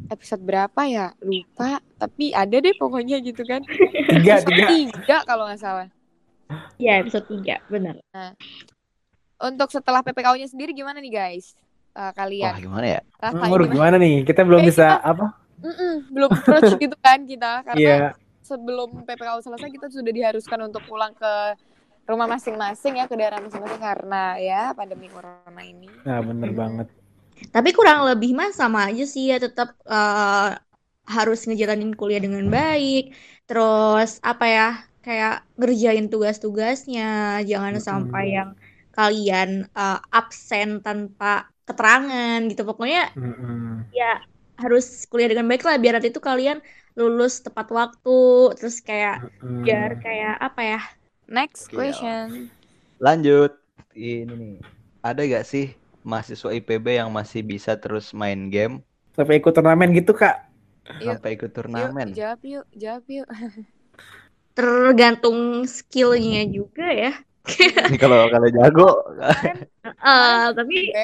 episode 0.06 0.41
berapa 0.41 0.82
ya? 0.84 1.08
Lupa, 1.20 1.82
tapi 1.96 2.30
ada 2.32 2.54
deh 2.54 2.74
pokoknya 2.74 3.18
gitu 3.20 3.41
kan. 3.41 3.62
Tiga, 4.12 4.41
tiga. 4.41 4.66
tiga 4.68 5.18
kalau 5.24 5.46
nggak 5.46 5.58
salah. 5.58 5.89
Iya, 6.76 7.02
episode 7.02 7.26
3, 7.28 7.66
benar. 7.66 7.98
Untuk 9.39 9.70
setelah 9.70 10.00
PPKU-nya 10.02 10.46
sendiri 10.46 10.70
gimana 10.72 10.98
nih 10.98 11.10
guys? 11.12 11.58
Eh, 11.91 12.00
Wah 12.00 12.12
kalian 12.12 12.54
gimana 12.60 12.86
ya? 12.88 13.00
Menurut 13.32 13.68
gimana? 13.68 13.94
gimana 13.94 13.96
nih? 14.00 14.16
Kita 14.24 14.41
belum 14.44 14.62
Eh, 14.62 14.66
bisa 14.66 14.86
kita- 14.91 15.06
apa? 15.08 15.26
Mm-mm, 15.60 15.94
belum 16.10 16.30
approach 16.30 16.72
gitu 16.76 16.96
kan 17.00 17.24
kita 17.24 17.52
karena 17.64 17.80
Iya. 17.80 17.98
Sebelum 18.44 18.89
PPKU 19.08 19.41
selesai 19.44 19.70
kita 19.76 19.88
sudah 19.89 20.12
diharuskan 20.18 20.60
untuk 20.68 20.84
pulang 20.89 21.14
ke 21.16 21.32
rumah 22.10 22.28
masing-masing 22.34 22.94
ya 23.00 23.06
ke 23.12 23.16
daerah 23.20 23.39
masing-masing 23.46 23.82
karena 23.82 24.36
ya 24.39 24.62
pandemi 24.78 25.08
corona 25.14 25.62
ini. 25.64 25.89
Nah, 26.06 26.20
bener 26.28 26.52
banget. 26.60 26.88
Tapi 27.56 27.70
kurang 27.78 28.00
lebih 28.10 28.30
mah 28.39 28.52
sama 28.62 28.80
aja 28.89 29.04
sih 29.14 29.24
ya 29.32 29.38
tetap 29.46 29.70
eh, 29.96 30.50
harus 31.16 31.39
ngejalanin 31.48 31.91
kuliah 32.00 32.22
dengan 32.26 32.46
baik. 32.58 33.02
Terus 33.48 34.10
apa 34.32 34.46
ya? 34.58 34.66
Kayak 35.06 35.32
ngerjain 35.60 36.08
tugas-tugasnya, 36.14 37.04
jangan 37.50 37.76
Mm-mm. 37.76 37.88
sampai 37.88 38.24
yang 38.38 38.50
kalian 38.96 39.50
eh, 39.80 39.98
absen 40.20 40.68
tanpa 40.86 41.26
keterangan 41.68 42.39
gitu. 42.52 42.62
Pokoknya 42.70 43.00
Mm-mm. 43.16 43.86
ya 44.00 44.06
harus 44.62 44.86
kuliah 45.10 45.30
dengan 45.32 45.47
baik 45.51 45.64
lah 45.68 45.76
biar 45.82 45.93
nanti 45.97 46.10
itu 46.14 46.22
kalian 46.30 46.58
lulus 46.99 47.34
tepat 47.45 47.68
waktu. 47.80 48.10
Terus 48.58 48.76
kayak 48.88 49.16
Mm-mm. 49.22 49.64
biar 49.64 49.89
kayak 50.04 50.34
apa 50.47 50.62
ya? 50.72 50.80
Next 51.38 51.72
question. 51.76 52.51
Lanjut. 53.06 53.51
Ini 53.93 54.34
nih. 54.34 54.56
Ada 55.06 55.22
gak 55.30 55.45
sih 55.51 55.66
mahasiswa 56.10 56.49
IPB 56.58 56.88
yang 56.99 57.10
masih 57.14 57.41
bisa 57.45 57.72
terus 57.78 58.06
main 58.16 58.49
game 58.54 58.82
Sampai 59.18 59.36
ikut 59.41 59.54
turnamen 59.58 59.89
gitu, 59.97 60.12
Kak. 60.22 60.36
Yuk, 61.06 61.20
sampai 61.22 61.30
ikut 61.38 61.51
Yuk, 61.78 61.91
turnamen? 61.97 62.10
jawab 62.16 62.39
yuk, 62.51 62.66
jawab 62.82 63.04
yuk. 63.16 63.28
Tergantung 64.58 65.66
skillnya 65.66 66.41
juga 66.56 66.86
ya. 66.93 67.12
Kalau 68.01 68.20
kalau 68.34 68.47
jago 68.56 68.88
Eh, 69.84 70.45
tapi 70.58 70.76
Gue, 70.91 71.04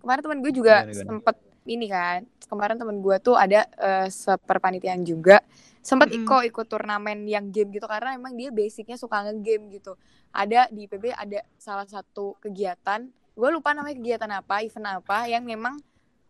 kemarin 0.00 0.22
temen 0.24 0.40
gue 0.44 0.52
juga 0.54 0.74
sempet 0.92 1.36
ini 1.68 1.86
kan. 1.86 2.24
Kemarin 2.48 2.80
temen 2.80 3.04
gue 3.04 3.16
tuh 3.20 3.36
ada 3.36 3.68
eh, 3.76 4.08
seperpanitiaan 4.08 5.04
juga. 5.04 5.44
Sempet 5.84 6.12
Mm-mm. 6.12 6.24
Iko 6.24 6.44
ikut 6.48 6.66
turnamen 6.68 7.28
yang 7.28 7.52
game 7.52 7.72
gitu 7.76 7.84
karena 7.84 8.16
emang 8.16 8.34
dia 8.36 8.48
basicnya 8.48 8.96
suka 8.96 9.24
nge-game 9.28 9.68
gitu. 9.76 9.96
Ada 10.32 10.68
di 10.68 10.88
IPB 10.88 11.12
ada 11.12 11.44
salah 11.56 11.88
satu 11.88 12.36
kegiatan. 12.40 13.08
Gue 13.32 13.48
lupa 13.52 13.72
namanya 13.72 13.96
kegiatan 13.96 14.30
apa, 14.32 14.64
event 14.64 15.00
apa 15.00 15.30
yang 15.30 15.46
memang 15.46 15.78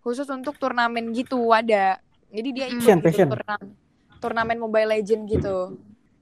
khusus 0.04 0.28
untuk 0.30 0.58
turnamen 0.60 1.10
gitu 1.14 1.50
ada. 1.50 1.98
Jadi 2.28 2.48
dia 2.52 2.66
ikut 2.68 2.84
Passion, 2.84 3.00
gitu, 3.00 3.24
turnamen 3.24 3.68
turnamen 4.18 4.58
Mobile 4.60 4.98
Legend 4.98 5.22
gitu. 5.30 5.78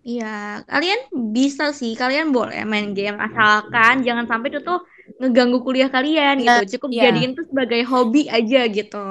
Iya, 0.07 0.63
kalian 0.71 1.11
bisa 1.35 1.75
sih, 1.75 1.99
kalian 1.99 2.31
boleh 2.31 2.63
main 2.63 2.95
game 2.95 3.19
asalkan 3.19 4.07
jangan 4.07 4.31
sampai 4.31 4.55
itu 4.55 4.63
tuh 4.63 4.87
ngeganggu 5.23 5.63
kuliah 5.63 5.89
kalian 5.89 6.43
Nah, 6.43 6.63
gitu. 6.63 6.79
Cukup 6.79 6.91
iya. 6.95 7.03
jadiin 7.11 7.33
tuh 7.37 7.45
sebagai 7.49 7.81
hobi 7.87 8.29
aja 8.29 8.61
gitu. 8.69 9.07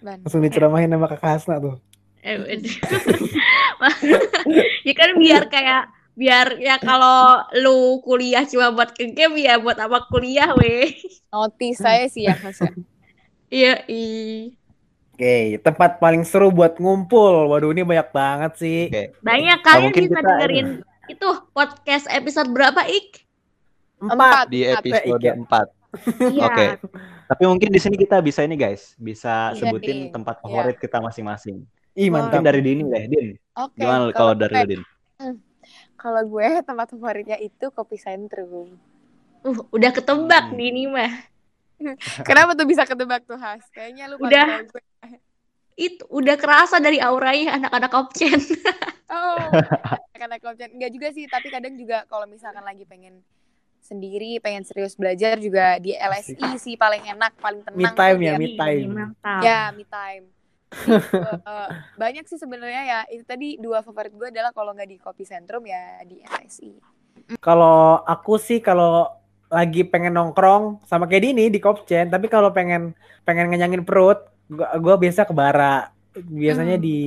Langsung 0.00 0.40
diceramahin 0.40 0.90
sama 0.90 1.06
Kakak 1.10 1.30
Hasna 1.36 1.56
tuh. 1.60 1.76
Eh, 2.20 2.36
ya 4.86 4.92
kan 4.92 5.16
biar 5.16 5.48
kayak 5.48 5.88
biar 6.12 6.60
ya 6.60 6.76
kalau 6.76 7.40
lu 7.56 8.04
kuliah 8.04 8.44
cuma 8.44 8.68
buat 8.76 8.92
ke 8.92 9.08
game 9.08 9.40
ya 9.40 9.56
buat 9.56 9.80
apa 9.80 10.04
kuliah 10.12 10.52
weh. 10.56 10.92
Notice 11.32 11.80
saya 11.80 12.04
sih 12.12 12.28
ya 12.28 12.36
Mas 12.44 12.60
ya. 12.60 12.72
Iya, 13.50 13.74
ih. 13.90 14.54
Oke, 15.20 15.60
tempat 15.60 16.00
paling 16.00 16.24
seru 16.24 16.48
buat 16.48 16.78
ngumpul. 16.80 17.50
Waduh, 17.50 17.74
ini 17.74 17.84
banyak 17.84 18.08
banget 18.14 18.52
sih. 18.56 18.88
Oke. 18.88 19.12
Banyak 19.20 19.58
kalian 19.60 19.92
bisa 19.92 20.00
kita 20.06 20.20
dengerin 20.22 20.68
itu 21.10 21.28
podcast 21.50 22.06
episode 22.08 22.48
berapa, 22.54 22.86
Ik? 22.86 23.26
Empat. 24.00 24.44
di 24.48 24.60
Empat, 24.64 24.80
episode. 24.80 25.22
4. 25.22 25.66
Iya. 26.30 26.42
Oke. 26.46 26.66
Tapi 27.26 27.42
mungkin 27.44 27.68
di 27.68 27.78
sini 27.78 27.96
kita 27.96 28.18
bisa 28.20 28.40
ini 28.40 28.54
guys, 28.54 28.94
bisa 28.96 29.50
Iya 29.50 29.58
sebutin 29.60 29.96
nih. 29.96 30.10
tempat 30.10 30.36
Iya. 30.36 30.42
favorit 30.42 30.76
kita 30.78 30.98
masing-masing. 30.98 31.56
Ih. 31.92 32.08
Mungkin 32.08 32.30
mantap. 32.32 32.46
dari 32.46 32.60
Dini 32.60 32.82
deh, 32.84 33.04
Din. 33.06 33.28
Oke, 33.52 33.74
Gimana 33.76 34.08
kalau 34.10 34.32
dari 34.32 34.54
lu, 34.54 34.66
Din? 34.66 34.82
Kalau 35.94 36.22
gue 36.24 36.48
tempat 36.62 36.86
favoritnya 36.88 37.36
itu 37.36 37.68
kopi 37.68 37.96
sentrum. 37.96 38.78
Uh, 39.40 39.60
udah 39.70 39.90
ketebak 39.90 40.48
Hmm. 40.48 40.56
di 40.56 40.64
ini 40.64 40.84
mah. 40.86 41.12
Kenapa 42.28 42.52
tuh 42.52 42.64
bisa 42.64 42.84
ketebak 42.84 43.24
tuh 43.24 43.36
Has? 43.36 43.64
Kayaknya 43.70 44.04
lu 44.08 44.16
Udah. 44.16 44.62
gue. 44.62 44.82
Itu 45.74 46.04
udah 46.08 46.36
kerasa 46.36 46.76
dari 46.76 47.00
auranya 47.00 47.56
anak-anak 47.56 47.92
option. 47.94 48.36
Oh, 49.08 49.40
karena 50.14 50.36
kopjen 50.36 50.70
enggak 50.70 50.92
juga 50.92 51.08
sih, 51.10 51.24
tapi 51.24 51.48
kadang 51.48 51.74
juga 51.74 52.04
kalau 52.06 52.24
misalkan 52.24 52.60
lagi 52.60 52.84
pengen 52.84 53.24
sendiri, 53.80 54.38
pengen 54.38 54.62
serius 54.62 54.94
belajar 54.94 55.36
juga 55.36 55.76
di 55.78 55.92
LSI 55.92 56.56
sih 56.56 56.74
paling 56.76 57.02
enak, 57.08 57.32
paling 57.38 57.62
tenang. 57.64 57.78
Me 57.78 57.88
time 57.90 58.18
tuh 58.18 58.22
ya, 58.22 58.32
dia. 58.32 58.38
me 58.38 58.48
time. 58.54 58.90
Ya, 59.40 59.60
me 59.72 59.84
time. 59.84 60.24
Jadi, 60.70 61.02
eh, 61.50 61.68
banyak 61.96 62.24
sih 62.26 62.38
sebenarnya 62.38 62.82
ya. 62.86 63.00
Itu 63.10 63.26
tadi 63.26 63.58
dua 63.58 63.82
favorit 63.82 64.14
gue 64.14 64.28
adalah 64.30 64.54
kalau 64.54 64.70
nggak 64.70 64.88
di 64.88 64.96
kopi 64.98 65.26
sentrum 65.26 65.66
ya 65.66 65.98
di 66.06 66.22
LSI. 66.22 66.72
Kalau 67.42 68.00
aku 68.02 68.38
sih 68.38 68.62
kalau 68.62 69.06
lagi 69.50 69.82
pengen 69.82 70.14
nongkrong 70.14 70.78
sama 70.86 71.10
kayak 71.10 71.26
Dini 71.26 71.50
di 71.50 71.58
Kopchen, 71.58 72.06
tapi 72.06 72.30
kalau 72.30 72.54
pengen 72.54 72.94
pengen 73.26 73.50
ngenyangin 73.50 73.82
perut, 73.82 74.22
gua, 74.46 74.70
gua 74.78 74.94
biasa 74.94 75.26
ke 75.26 75.34
Bara. 75.34 75.90
Biasanya 76.14 76.78
Hmm. 76.78 76.84
di 76.84 76.98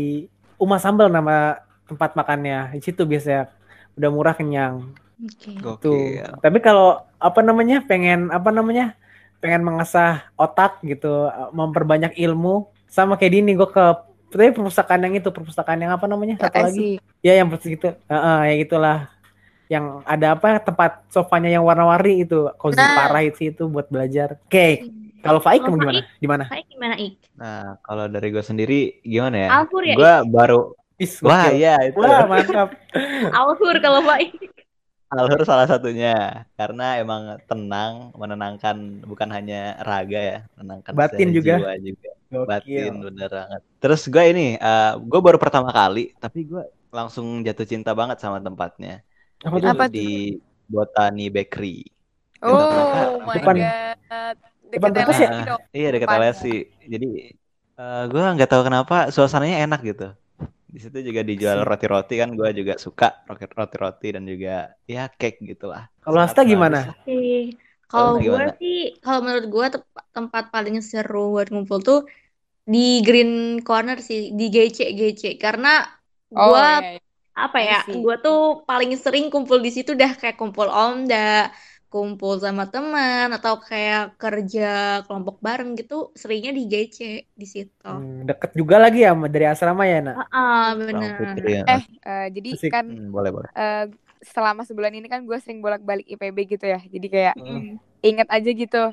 Uma 0.59 0.79
Sambal 0.79 1.07
nama 1.11 1.59
tempat 1.87 2.15
makannya. 2.15 2.75
Di 2.75 2.81
situ 2.83 3.03
biasanya 3.03 3.51
udah 3.95 4.09
murah 4.11 4.35
kenyang. 4.35 4.91
Oke. 5.23 5.51
Tuh. 5.79 5.79
Gokil. 5.79 6.39
Tapi 6.43 6.57
kalau 6.59 7.01
apa 7.19 7.39
namanya? 7.39 7.83
pengen 7.83 8.29
apa 8.29 8.51
namanya? 8.51 8.95
pengen 9.43 9.59
mengasah 9.59 10.23
otak 10.39 10.79
gitu, 10.87 11.27
memperbanyak 11.51 12.15
ilmu 12.15 12.71
sama 12.87 13.19
kayak 13.19 13.43
Dini 13.43 13.51
gua 13.59 13.67
ke 13.67 13.85
tapi 14.33 14.49
perpustakaan 14.49 15.03
yang 15.05 15.13
itu, 15.19 15.29
perpustakaan 15.29 15.77
yang 15.83 15.91
apa 15.93 16.09
namanya? 16.09 16.41
Satu 16.41 16.63
lagi. 16.63 16.97
Ya 17.21 17.37
yang 17.37 17.53
persis 17.53 17.75
gitu. 17.77 17.93
Heeh, 18.09 18.39
ya 18.49 18.53
gitulah. 18.65 18.97
Yang 19.69 19.85
ada 20.09 20.27
apa 20.33 20.57
tempat 20.57 21.05
sofanya 21.13 21.53
yang 21.53 21.61
warna-warni 21.61 22.25
itu, 22.25 22.49
cozy 22.57 22.81
Nah. 22.81 22.97
parah 22.97 23.21
itu 23.21 23.53
itu 23.53 23.63
buat 23.69 23.85
belajar. 23.93 24.41
Oke, 24.49 24.89
kalau 25.21 25.37
Faik 25.37 25.61
kamu 25.61 25.77
gimana? 25.77 25.91
Faik? 26.01 26.05
Di 26.17 26.27
mana? 26.27 26.43
Saya 26.49 26.63
gimana, 26.65 26.95
Ik? 26.97 27.13
Nah, 27.37 27.77
kalau 27.85 28.05
dari 28.09 28.27
gue 28.33 28.43
sendiri 28.43 28.79
gimana 29.05 29.37
ya? 29.37 29.49
Alfur 29.61 29.83
ya, 29.85 29.95
Gue 29.95 30.13
baru 30.33 30.61
Is, 31.01 31.17
Wah, 31.25 31.49
gokil. 31.49 31.57
iya 31.57 31.75
itu. 31.89 31.97
Wah, 31.97 32.25
mantap. 32.29 32.69
Alfur 33.37 33.75
kalau 33.81 34.01
Faik. 34.05 34.33
Alur 35.13 35.41
salah 35.45 35.69
satunya 35.69 36.43
karena 36.57 36.97
emang 36.97 37.37
tenang, 37.45 38.09
menenangkan 38.17 39.05
bukan 39.05 39.29
hanya 39.29 39.77
raga 39.85 40.19
ya, 40.19 40.37
menenangkan 40.57 40.91
Batin 40.97 41.29
juga. 41.29 41.61
jiwa 41.61 41.73
juga. 41.77 42.09
Gokil. 42.33 42.49
Batin 42.49 42.93
bener 43.05 43.29
banget. 43.29 43.61
Terus 43.77 44.01
gue 44.09 44.23
ini, 44.33 44.47
gue 45.05 45.19
baru 45.21 45.37
pertama 45.37 45.69
kali, 45.69 46.17
tapi 46.17 46.49
gue 46.49 46.63
langsung 46.89 47.45
jatuh 47.45 47.65
cinta 47.65 47.93
banget 47.93 48.17
sama 48.17 48.41
tempatnya. 48.41 49.05
Apa 49.45 49.57
Itu? 49.61 49.67
Apa 49.69 49.85
di 49.85 50.37
Botani 50.65 51.29
Bakery. 51.29 51.85
Oh 52.41 53.21
my 53.23 53.37
Depan- 53.37 53.59
god. 53.61 54.37
depan 54.73 54.89
Deket 54.89 55.05
perpus 55.05 55.19
ya? 55.21 55.29
LSI 55.29 55.45
dong. 55.45 55.61
Iya 55.69 55.89
dekat. 55.93 56.07
LSI. 56.09 56.55
Jadi 56.89 57.09
eh 57.73 58.03
gue 58.09 58.21
nggak 58.21 58.49
tahu 58.49 58.61
kenapa 58.65 58.97
suasananya 59.13 59.61
enak 59.69 59.79
gitu. 59.85 60.09
Di 60.73 60.79
situ 60.81 60.97
juga 61.07 61.21
dijual 61.29 61.59
roti-roti 61.69 62.13
kan, 62.21 62.29
gue 62.39 62.49
juga 62.59 62.73
suka 62.85 63.07
roti- 63.29 63.53
roti-roti 63.59 64.07
dan 64.15 64.23
juga 64.25 64.73
ya 64.89 65.05
cake 65.19 65.37
gitulah. 65.45 65.83
Kalau 66.01 66.17
bagus 66.17 66.33
gimana? 66.51 66.79
Kalau 67.91 68.13
gue 68.25 68.43
sih, 68.59 68.75
kalau 69.03 69.19
menurut 69.25 69.45
gue 69.53 69.65
tempat 70.15 70.43
paling 70.53 70.75
seru 70.81 71.17
buat 71.37 71.47
ngumpul 71.53 71.79
tuh 71.87 71.99
di 72.73 72.79
Green 73.07 73.31
Corner 73.67 73.97
sih, 74.09 74.19
di 74.39 74.43
GC 74.55 74.79
GC. 74.99 75.23
Karena 75.43 75.69
Oh, 76.35 76.39
gue 76.49 76.65
iya, 76.65 76.89
iya. 76.97 76.99
apa 77.43 77.59
ya, 77.69 77.77
I 77.79 77.83
see. 77.85 78.01
gue 78.03 78.15
tuh 78.25 78.37
paling 78.69 78.91
sering 79.03 79.25
kumpul 79.33 79.57
di 79.65 79.71
situ 79.75 79.91
dah 80.01 80.11
kayak 80.21 80.37
kumpul 80.41 80.67
omda, 80.69 81.17
kumpul 81.93 82.41
sama 82.41 82.65
teman 82.73 83.29
atau 83.29 83.61
kayak 83.61 84.17
kerja 84.17 84.67
kelompok 85.05 85.37
bareng 85.45 85.77
gitu, 85.77 86.09
seringnya 86.17 86.49
di 86.57 86.65
GC 86.65 86.97
di 87.31 87.45
situ. 87.45 87.85
Hmm, 87.85 88.25
deket 88.25 88.57
juga 88.57 88.81
lagi 88.81 89.05
ya 89.05 89.13
sama- 89.13 89.29
dari 89.29 89.45
asrama 89.45 89.83
ya, 89.85 90.01
Nak? 90.01 90.15
Ah, 90.33 90.73
Bang 90.73 90.89
bener. 90.89 91.13
Putri 91.21 91.51
ya. 91.53 91.63
Eh, 91.69 91.83
eh, 92.01 92.25
jadi 92.33 92.49
Asik. 92.57 92.71
kan 92.73 92.85
Hmm, 92.89 93.13
boleh 93.13 93.29
boleh. 93.29 93.49
eh, 93.53 93.85
selama 94.25 94.65
sebulan 94.65 94.93
ini 94.97 95.05
kan 95.05 95.21
gue 95.21 95.37
sering 95.37 95.61
bolak-balik 95.61 96.09
IPB 96.09 96.37
gitu 96.49 96.65
ya. 96.65 96.81
Jadi 96.81 97.07
kayak 97.13 97.35
Hmm. 97.37 97.77
inget 98.01 98.27
aja 98.27 98.49
gitu 98.49 98.83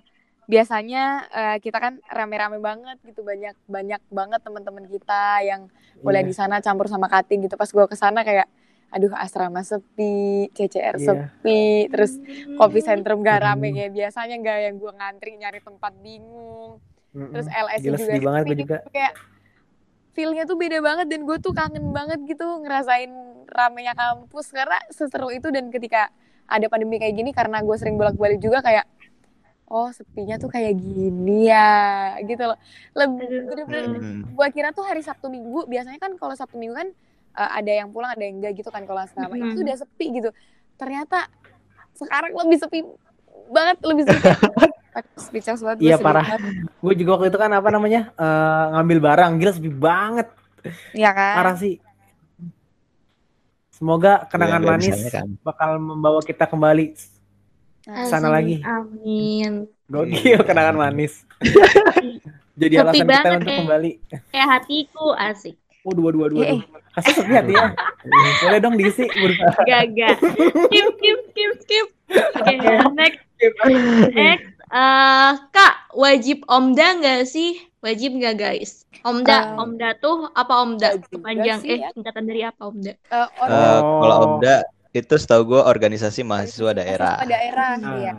biasanya 0.44 1.02
eh, 1.30 1.56
kita 1.62 1.78
kan 1.78 2.02
rame-rame 2.10 2.58
banget 2.58 2.98
gitu 3.06 3.22
banyak 3.22 3.54
banyak 3.70 4.02
banget 4.10 4.40
teman-teman 4.42 4.82
kita 4.90 5.46
yang 5.46 5.70
kuliah 6.02 6.20
Iya. 6.20 6.28
di 6.28 6.34
sana 6.34 6.58
campur 6.58 6.90
sama 6.90 7.06
kating 7.06 7.46
gitu 7.46 7.54
pas 7.54 7.70
gue 7.70 7.86
ke 7.86 7.94
sana 7.94 8.26
kayak 8.26 8.50
aduh 8.90 9.14
asrama 9.14 9.60
sepi 9.60 10.12
CCR 10.50 10.94
Iya. 10.94 11.06
sepi 11.06 11.62
terus 11.86 12.18
kopi 12.54 12.80
sentrum 12.80 13.20
gak 13.20 13.40
rame 13.40 13.68
Hmm. 13.68 13.76
kayak 13.76 13.92
biasanya 13.92 14.34
gak 14.36 14.58
yang 14.60 14.76
gue 14.76 14.92
ngantri 14.92 15.30
nyari 15.34 15.60
tempat 15.60 15.92
bingung 15.96 16.82
Mm-mm. 17.10 17.30
terus 17.30 17.46
LS 17.46 17.80
Gila, 17.80 17.96
juga 17.96 18.18
banget 18.20 18.42
sepi 18.42 18.50
gue 18.50 18.58
juga. 18.60 18.76
kayak 18.88 19.14
feelnya 20.10 20.42
tuh 20.44 20.56
beda 20.56 20.78
banget 20.80 21.06
dan 21.06 21.20
gue 21.22 21.38
tuh 21.38 21.52
kangen 21.52 21.86
banget 21.90 22.18
gitu 22.24 22.42
ngerasain 22.58 23.10
ramenya 23.48 23.94
kampus 23.94 24.50
karena 24.50 24.78
seseru 24.88 25.30
itu 25.30 25.48
dan 25.48 25.68
ketika 25.68 26.10
ada 26.44 26.66
pandemi 26.66 26.98
kayak 26.98 27.14
gini 27.14 27.30
karena 27.30 27.58
gue 27.60 27.76
sering 27.76 27.94
bolak-balik 27.94 28.38
juga 28.38 28.58
kayak 28.60 28.86
oh 29.66 29.86
sepinya 29.88 30.34
tuh 30.34 30.46
kayak 30.48 30.74
gini 30.74 31.46
ya 31.46 31.70
gitu 32.20 32.42
loh 32.44 32.58
lebih 32.92 33.22
bener-bener 33.44 33.82
Hmm. 33.92 34.22
gue 34.28 34.46
kira 34.50 34.70
tuh 34.70 34.82
hari 34.82 34.98
Sabtu 35.00 35.26
Minggu 35.26 35.62
biasanya 35.64 35.98
kan 35.98 36.14
kalau 36.14 36.34
Sabtu 36.34 36.58
Minggu 36.58 36.74
kan 36.74 36.90
uh, 37.32 37.50
ada 37.54 37.72
yang 37.72 37.88
pulang 37.90 38.12
ada 38.12 38.22
yang 38.22 38.38
enggak 38.38 38.56
gitu 38.56 38.68
kan 38.68 38.82
kalau 38.84 39.00
asrama 39.00 39.32
Mhm. 39.32 39.52
itu 39.52 39.60
udah 39.60 39.76
sepi 39.76 40.06
gitu 40.14 40.30
ternyata 40.74 41.28
sekarang 41.92 42.32
lebih 42.32 42.58
sepi 42.58 42.78
banget 43.48 43.76
lebih 43.82 44.04
sepi 44.06 44.22
speechless 45.22 45.62
banget 45.62 45.78
Iya, 45.80 45.96
parah. 45.96 46.26
Gue 46.76 46.94
juga 46.94 47.14
waktu 47.14 47.30
itu 47.30 47.38
kan 47.38 47.50
apa 47.52 47.70
namanya 47.70 48.10
eh, 48.12 48.64
ngambil 48.74 48.98
barang, 49.00 49.30
gila 49.38 49.52
sepi 49.52 49.70
banget, 49.70 50.26
Iya 50.92 51.10
kan 51.14 51.34
parah 51.38 51.54
sih. 51.54 51.78
Semoga 53.70 54.28
kenangan 54.28 54.60
Nggak 54.60 54.72
manis 54.76 54.98
kan. 55.08 55.26
bakal 55.40 55.78
membawa 55.78 56.20
kita 56.20 56.44
kembali 56.44 56.92
sana 58.04 58.28
lagi. 58.28 58.60
Amin. 58.60 59.64
Gokil 59.88 60.42
kenangan 60.44 60.76
manis. 60.76 61.24
Jadi 62.60 62.74
Sepi 62.76 62.82
alasan 62.82 62.98
kita 62.98 63.08
banget, 63.08 63.38
untuk 63.40 63.48
eh. 63.48 63.58
kembali. 63.58 63.90
Kayak 64.28 64.48
hatiku 64.52 65.06
asik. 65.16 65.56
Waduh, 65.80 66.02
waduh, 66.04 66.20
waduh, 66.20 66.36
Eh, 66.38 66.48
waduh. 66.54 66.62
Kasih 66.92 67.12
sepi 67.16 67.32
hati 67.32 67.52
ya. 67.52 67.66
Boleh 68.40 68.58
dong 68.58 68.74
diisi. 68.74 69.04
Gaga. 69.62 70.08
Skip, 70.66 70.86
skip, 70.92 71.18
skip, 71.28 71.50
skip. 71.60 71.86
Oke, 72.34 72.52
next. 72.92 73.20
Next. 74.12 74.44
Eh, 74.70 75.30
Kak, 75.50 75.74
wajib 75.92 76.46
omda 76.46 76.94
nggak 76.94 77.24
sih? 77.24 77.58
Wajib 77.80 78.14
nggak 78.14 78.36
guys? 78.36 78.84
Omda, 79.00 79.56
Eh, 79.56 79.56
omda 79.56 79.88
tuh 79.96 80.28
apa 80.30 80.52
omda? 80.54 81.00
sih 81.58 81.72
eh 81.72 81.78
ya? 81.80 81.88
singkatan 81.90 82.24
dari 82.24 82.44
apa 82.44 82.62
omda? 82.62 82.92
Eh, 82.92 82.98
Eh, 83.10 83.28
orang 83.40 83.80
kalau 83.96 84.16
Omda 84.28 84.54
itu 84.92 85.14
setahu 85.16 85.42
gue 85.48 85.60
organisasi 85.60 86.20
mahasiswa 86.20 86.70
daerah. 86.72 87.16
mahasiswa 87.16 87.26
daerah 87.26 87.68
Ah. 87.78 87.96
iya 87.96 88.12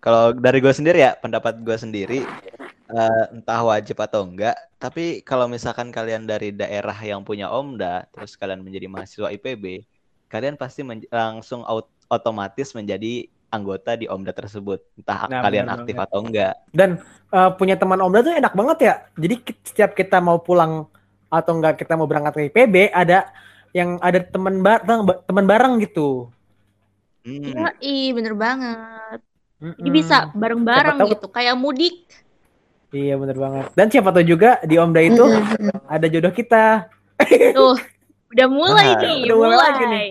Kalau 0.00 0.32
dari 0.32 0.58
gue 0.58 0.72
sendiri 0.72 0.98
ya, 0.98 1.14
pendapat 1.14 1.60
gue 1.60 1.76
sendiri, 1.76 2.26
eh, 2.92 3.24
entah 3.34 3.60
wajib 3.70 3.96
atau 4.04 4.20
enggak, 4.28 4.56
tapi 4.82 5.24
kalau 5.28 5.46
misalkan 5.54 5.88
kalian 5.96 6.24
dari 6.28 6.48
daerah 6.52 6.94
yang 7.10 7.20
punya 7.28 7.46
Omda, 7.52 8.06
terus 8.14 8.32
kalian 8.40 8.60
menjadi 8.66 8.86
mahasiswa 8.92 9.28
IPB, 9.32 9.64
kalian 10.32 10.56
pasti 10.60 10.80
men- 10.88 11.08
langsung 11.12 11.60
aut- 11.64 11.92
otomatis 12.12 12.68
menjadi 12.78 13.28
anggota 13.52 13.96
di 14.00 14.06
Omda 14.08 14.32
tersebut, 14.36 14.80
entah 14.98 15.28
Nah, 15.30 15.42
kalian 15.42 15.68
benar 15.68 15.68
aktif 15.72 15.96
banget. 15.96 16.04
atau 16.04 16.18
enggak. 16.24 16.54
Dan 16.72 16.90
eh, 17.36 17.50
punya 17.58 17.74
teman 17.80 18.00
Omda 18.04 18.20
tuh 18.26 18.34
enak 18.40 18.54
banget 18.56 18.78
ya. 18.88 18.94
Jadi 19.22 19.34
setiap 19.68 19.90
kita 19.96 20.18
mau 20.24 20.38
pulang 20.40 20.88
atau 21.32 21.52
enggak 21.56 21.80
kita 21.80 21.92
mau 21.96 22.04
berangkat 22.10 22.32
ke 22.36 22.42
IPB 22.48 22.76
ada 22.92 23.32
yang 23.72 23.96
ada 24.04 24.20
teman 24.20 24.60
bareng 24.60 25.00
teman 25.28 25.46
bareng 25.48 25.74
gitu. 25.84 26.28
Hmm. 27.24 27.42
Iya, 27.46 27.60
ih 27.90 28.02
bener 28.16 28.34
banget. 28.44 29.18
Jadi 29.78 29.90
Mm-mm. 29.90 29.98
bisa 29.98 30.14
bareng-bareng 30.40 30.98
gitu, 31.10 31.26
kayak 31.36 31.54
mudik. 31.62 31.94
Iya 32.92 33.14
bener 33.16 33.36
banget. 33.40 33.64
Dan 33.72 33.86
siapa 33.88 34.12
tahu 34.12 34.24
juga 34.26 34.60
di 34.62 34.76
Omda 34.76 35.00
itu 35.00 35.24
ada 35.88 36.06
jodoh 36.06 36.28
kita. 36.30 36.92
Tuh, 37.56 37.76
udah 38.30 38.48
mulai 38.52 38.88
Nah, 38.92 39.00
nih, 39.00 39.18
udah 39.28 39.36
mulai 39.36 39.48
mulai. 39.50 39.64
lagi 39.64 39.84
nih. 39.88 40.06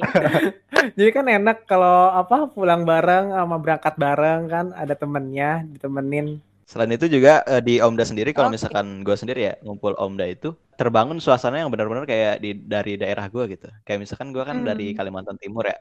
Jadi 0.97 1.09
kan 1.13 1.25
enak 1.29 1.57
kalau 1.69 2.09
apa 2.09 2.49
pulang 2.49 2.81
bareng 2.81 3.29
sama 3.31 3.55
berangkat 3.61 3.93
bareng 3.95 4.41
kan 4.49 4.65
ada 4.73 4.93
temennya 4.97 5.61
ditemenin. 5.69 6.41
Selain 6.65 6.89
itu 6.89 7.05
juga 7.05 7.43
eh, 7.45 7.61
di 7.61 7.77
Omda 7.77 8.01
sendiri, 8.01 8.31
kalau 8.31 8.47
Oke. 8.49 8.55
misalkan 8.57 9.03
gue 9.03 9.13
sendiri 9.13 9.41
ya 9.43 9.53
ngumpul 9.61 9.93
Omda 9.93 10.25
itu 10.25 10.55
terbangun 10.73 11.19
suasana 11.19 11.61
yang 11.61 11.69
benar-benar 11.69 12.07
kayak 12.07 12.41
di 12.41 12.55
dari 12.55 12.97
daerah 12.97 13.27
gue 13.27 13.43
gitu. 13.51 13.67
Kayak 13.83 14.07
misalkan 14.07 14.31
gue 14.31 14.41
kan 14.41 14.63
dari 14.63 14.89
Hmm. 14.89 14.97
Kalimantan 14.97 15.37
Timur 15.37 15.67
ya. 15.67 15.77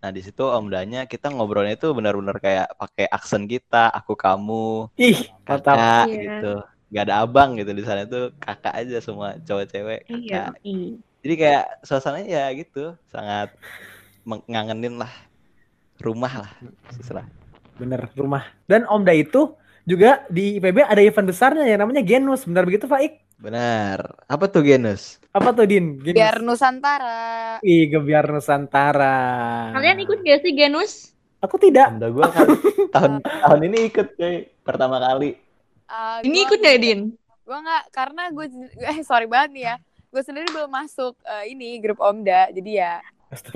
Nah 0.00 0.10
di 0.10 0.20
situ 0.24 0.40
Omdanya 0.48 1.04
kita 1.04 1.28
ngobrolnya 1.28 1.76
itu 1.76 1.92
benar-benar 1.92 2.40
kayak 2.40 2.72
pakai 2.80 3.04
aksen 3.12 3.44
kita, 3.44 3.92
aku 3.92 4.16
kamu, 4.16 4.88
Ih, 4.96 5.28
kakak 5.44 6.08
Iya. 6.08 6.16
gitu. 6.24 6.54
Gak 6.90 7.04
ada 7.06 7.22
abang 7.22 7.54
gitu 7.54 7.70
di 7.70 7.84
sana 7.86 8.02
tuh 8.02 8.34
kakak 8.42 8.74
aja 8.74 8.98
semua 8.98 9.38
cowok 9.46 9.64
cewek 9.70 10.00
Iya, 10.10 10.50
ih. 10.66 10.98
Jadi 11.20 11.34
kayak 11.36 11.64
suasananya 11.86 12.28
ya 12.32 12.44
gitu 12.56 12.96
sangat 13.12 13.52
mengangenin 14.24 14.96
lah 14.98 15.12
rumah 16.00 16.32
lah 16.48 16.50
seserah. 16.96 17.28
Bener 17.76 18.08
rumah. 18.16 18.44
Dan 18.64 18.88
Omda 18.88 19.12
itu 19.12 19.52
juga 19.84 20.24
di 20.32 20.56
IPB 20.58 20.82
ada 20.84 21.00
event 21.04 21.28
besarnya 21.28 21.64
yang 21.68 21.84
namanya 21.84 22.02
Genus. 22.02 22.48
Benar 22.48 22.64
begitu 22.64 22.88
Faik? 22.88 23.20
Benar. 23.40 24.20
Apa 24.28 24.44
tuh 24.46 24.60
Genus? 24.60 25.16
Apa 25.32 25.56
tuh 25.56 25.64
Din? 25.64 25.96
Genus. 25.96 26.12
biar 26.12 26.36
Nusantara 26.44 27.56
Ih, 27.64 27.88
Gebiar 27.88 28.28
Nusantara. 28.28 29.16
Kalian 29.72 29.98
ikut 30.04 30.20
gak 30.20 30.44
sih 30.44 30.52
Genus? 30.52 31.16
Aku 31.40 31.56
tidak. 31.56 31.88
Omda 31.88 32.12
gue 32.12 32.26
kan 32.28 32.46
tahun 32.94 33.12
tahun 33.24 33.60
ini 33.64 33.78
ikut 33.88 34.12
cuy 34.12 34.44
pertama 34.60 35.00
kali. 35.00 35.40
Ah, 35.88 36.20
Ini 36.20 36.36
gua- 36.36 36.46
ikut 36.46 36.58
gak, 36.60 36.78
Din? 36.78 37.00
gue 37.40 37.58
nggak 37.58 37.84
karena 37.90 38.22
gue 38.30 38.46
eh 38.94 38.98
sorry 39.02 39.26
banget 39.26 39.50
nih 39.50 39.64
ya 39.66 39.76
gue 40.06 40.22
sendiri 40.22 40.46
belum 40.54 40.70
masuk 40.70 41.18
eh, 41.18 41.50
ini 41.50 41.82
grup 41.82 41.98
Omda 41.98 42.46
jadi 42.54 42.70
ya 42.70 42.94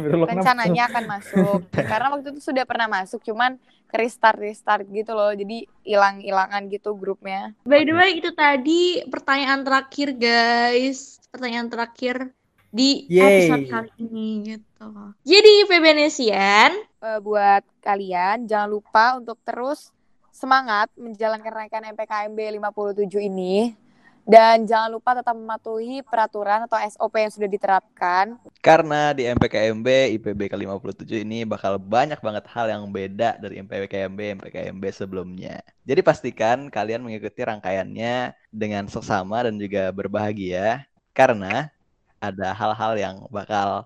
rencananya 0.02 0.90
akan 0.90 1.04
masuk 1.06 1.60
karena 1.90 2.10
waktu 2.10 2.34
itu 2.34 2.42
sudah 2.42 2.66
pernah 2.66 2.90
masuk 2.90 3.22
cuman 3.22 3.54
restart 3.94 4.36
restart 4.36 4.84
gitu 4.86 5.10
loh 5.10 5.30
jadi 5.30 5.64
hilang 5.82 6.18
hilangan 6.18 6.66
gitu 6.66 6.92
grupnya 6.94 7.54
By 7.62 7.82
the 7.82 7.94
way, 7.94 8.18
itu 8.18 8.30
tadi 8.30 9.02
pertanyaan 9.06 9.62
terakhir, 9.62 10.14
guys. 10.14 11.22
Pertanyaan 11.30 11.66
terakhir 11.66 12.30
di 12.68 13.06
Yeay. 13.06 13.46
episode 13.46 13.64
kali 13.68 13.90
ini 13.98 14.28
gitu. 14.54 14.86
Jadi 15.22 15.54
Febenesian, 15.66 16.72
Eh, 16.98 17.20
buat 17.20 17.60
kalian 17.78 18.48
jangan 18.48 18.66
lupa 18.66 19.20
untuk 19.20 19.36
terus 19.44 19.92
semangat 20.30 20.88
menjalankan 20.96 21.52
rangkaian 21.52 21.92
MPKMB 21.92 22.38
57 22.58 23.20
ini 23.20 23.76
dan 24.24 24.64
jangan 24.64 24.88
lupa 24.96 25.12
tetap 25.12 25.36
mematuhi 25.36 26.00
peraturan 26.00 26.64
atau 26.64 26.80
SOP 26.88 27.14
yang 27.20 27.32
sudah 27.32 27.48
diterapkan 27.48 28.40
Karena 28.64 29.12
di 29.12 29.28
MPKMB 29.28 30.16
IPB 30.16 30.56
ke-57 30.56 31.28
ini 31.28 31.44
bakal 31.44 31.76
banyak 31.76 32.16
banget 32.24 32.48
hal 32.48 32.72
yang 32.72 32.88
beda 32.88 33.36
dari 33.36 33.60
MPKMB 33.60 34.40
MPKMB 34.40 34.84
sebelumnya. 34.88 35.60
Jadi 35.84 36.00
pastikan 36.00 36.72
kalian 36.72 37.04
mengikuti 37.04 37.44
rangkaiannya 37.44 38.32
dengan 38.48 38.88
seksama 38.88 39.44
dan 39.44 39.60
juga 39.60 39.92
berbahagia 39.92 40.88
karena 41.12 41.68
ada 42.16 42.56
hal-hal 42.56 42.92
yang 42.96 43.16
bakal 43.28 43.84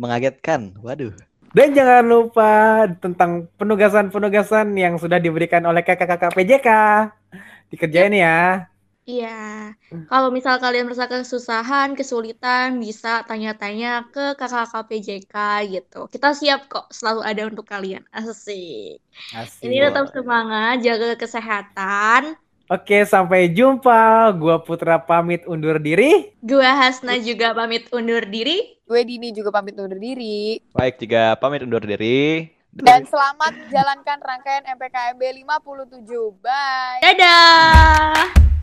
mengagetkan. 0.00 0.72
Waduh. 0.80 1.12
Dan 1.54 1.70
jangan 1.70 2.02
lupa 2.02 2.82
tentang 2.98 3.46
penugasan-penugasan 3.60 4.74
yang 4.74 4.98
sudah 4.98 5.22
diberikan 5.22 5.62
oleh 5.68 5.86
kakak-kakak 5.86 6.34
PJK. 6.34 6.68
Dikerjain 7.70 8.10
ya. 8.10 8.66
Iya, 9.04 9.76
kalau 10.08 10.32
misal 10.32 10.56
kalian 10.56 10.88
merasa 10.88 11.04
kesusahan, 11.04 11.92
kesulitan, 11.92 12.80
bisa 12.80 13.20
tanya-tanya 13.28 14.08
ke 14.08 14.32
kakak 14.32 14.88
PJK 14.88 15.34
gitu. 15.68 16.08
Kita 16.08 16.32
siap 16.32 16.72
kok, 16.72 16.88
selalu 16.88 17.20
ada 17.20 17.44
untuk 17.44 17.68
kalian. 17.68 18.00
Asik. 18.08 19.04
Asik. 19.36 19.60
Ini 19.60 19.92
tetap 19.92 20.08
semangat, 20.08 20.80
jaga 20.80 21.20
kesehatan. 21.20 22.40
Oke, 22.72 23.04
sampai 23.04 23.52
jumpa. 23.52 24.32
Gua 24.40 24.64
Putra 24.64 24.96
pamit 24.96 25.44
undur 25.44 25.76
diri. 25.76 26.32
Gua 26.40 26.72
Hasna 26.72 27.20
juga 27.20 27.52
pamit 27.52 27.92
undur 27.92 28.24
diri. 28.24 28.72
gue 28.84 29.00
Dini 29.00 29.32
juga 29.32 29.48
pamit 29.48 29.72
undur 29.80 29.96
diri 29.96 30.60
Baik, 30.76 31.00
juga 31.00 31.40
pamit 31.40 31.64
undur 31.64 31.80
diri. 31.80 32.52
dan 32.76 33.08
selamat 33.08 33.56
menjalankan 33.64 34.18
rangkaian 34.20 34.64
MPKMB 34.76 35.22
57 35.40 36.04
bye 36.44 37.00
Dadah! 37.00 38.53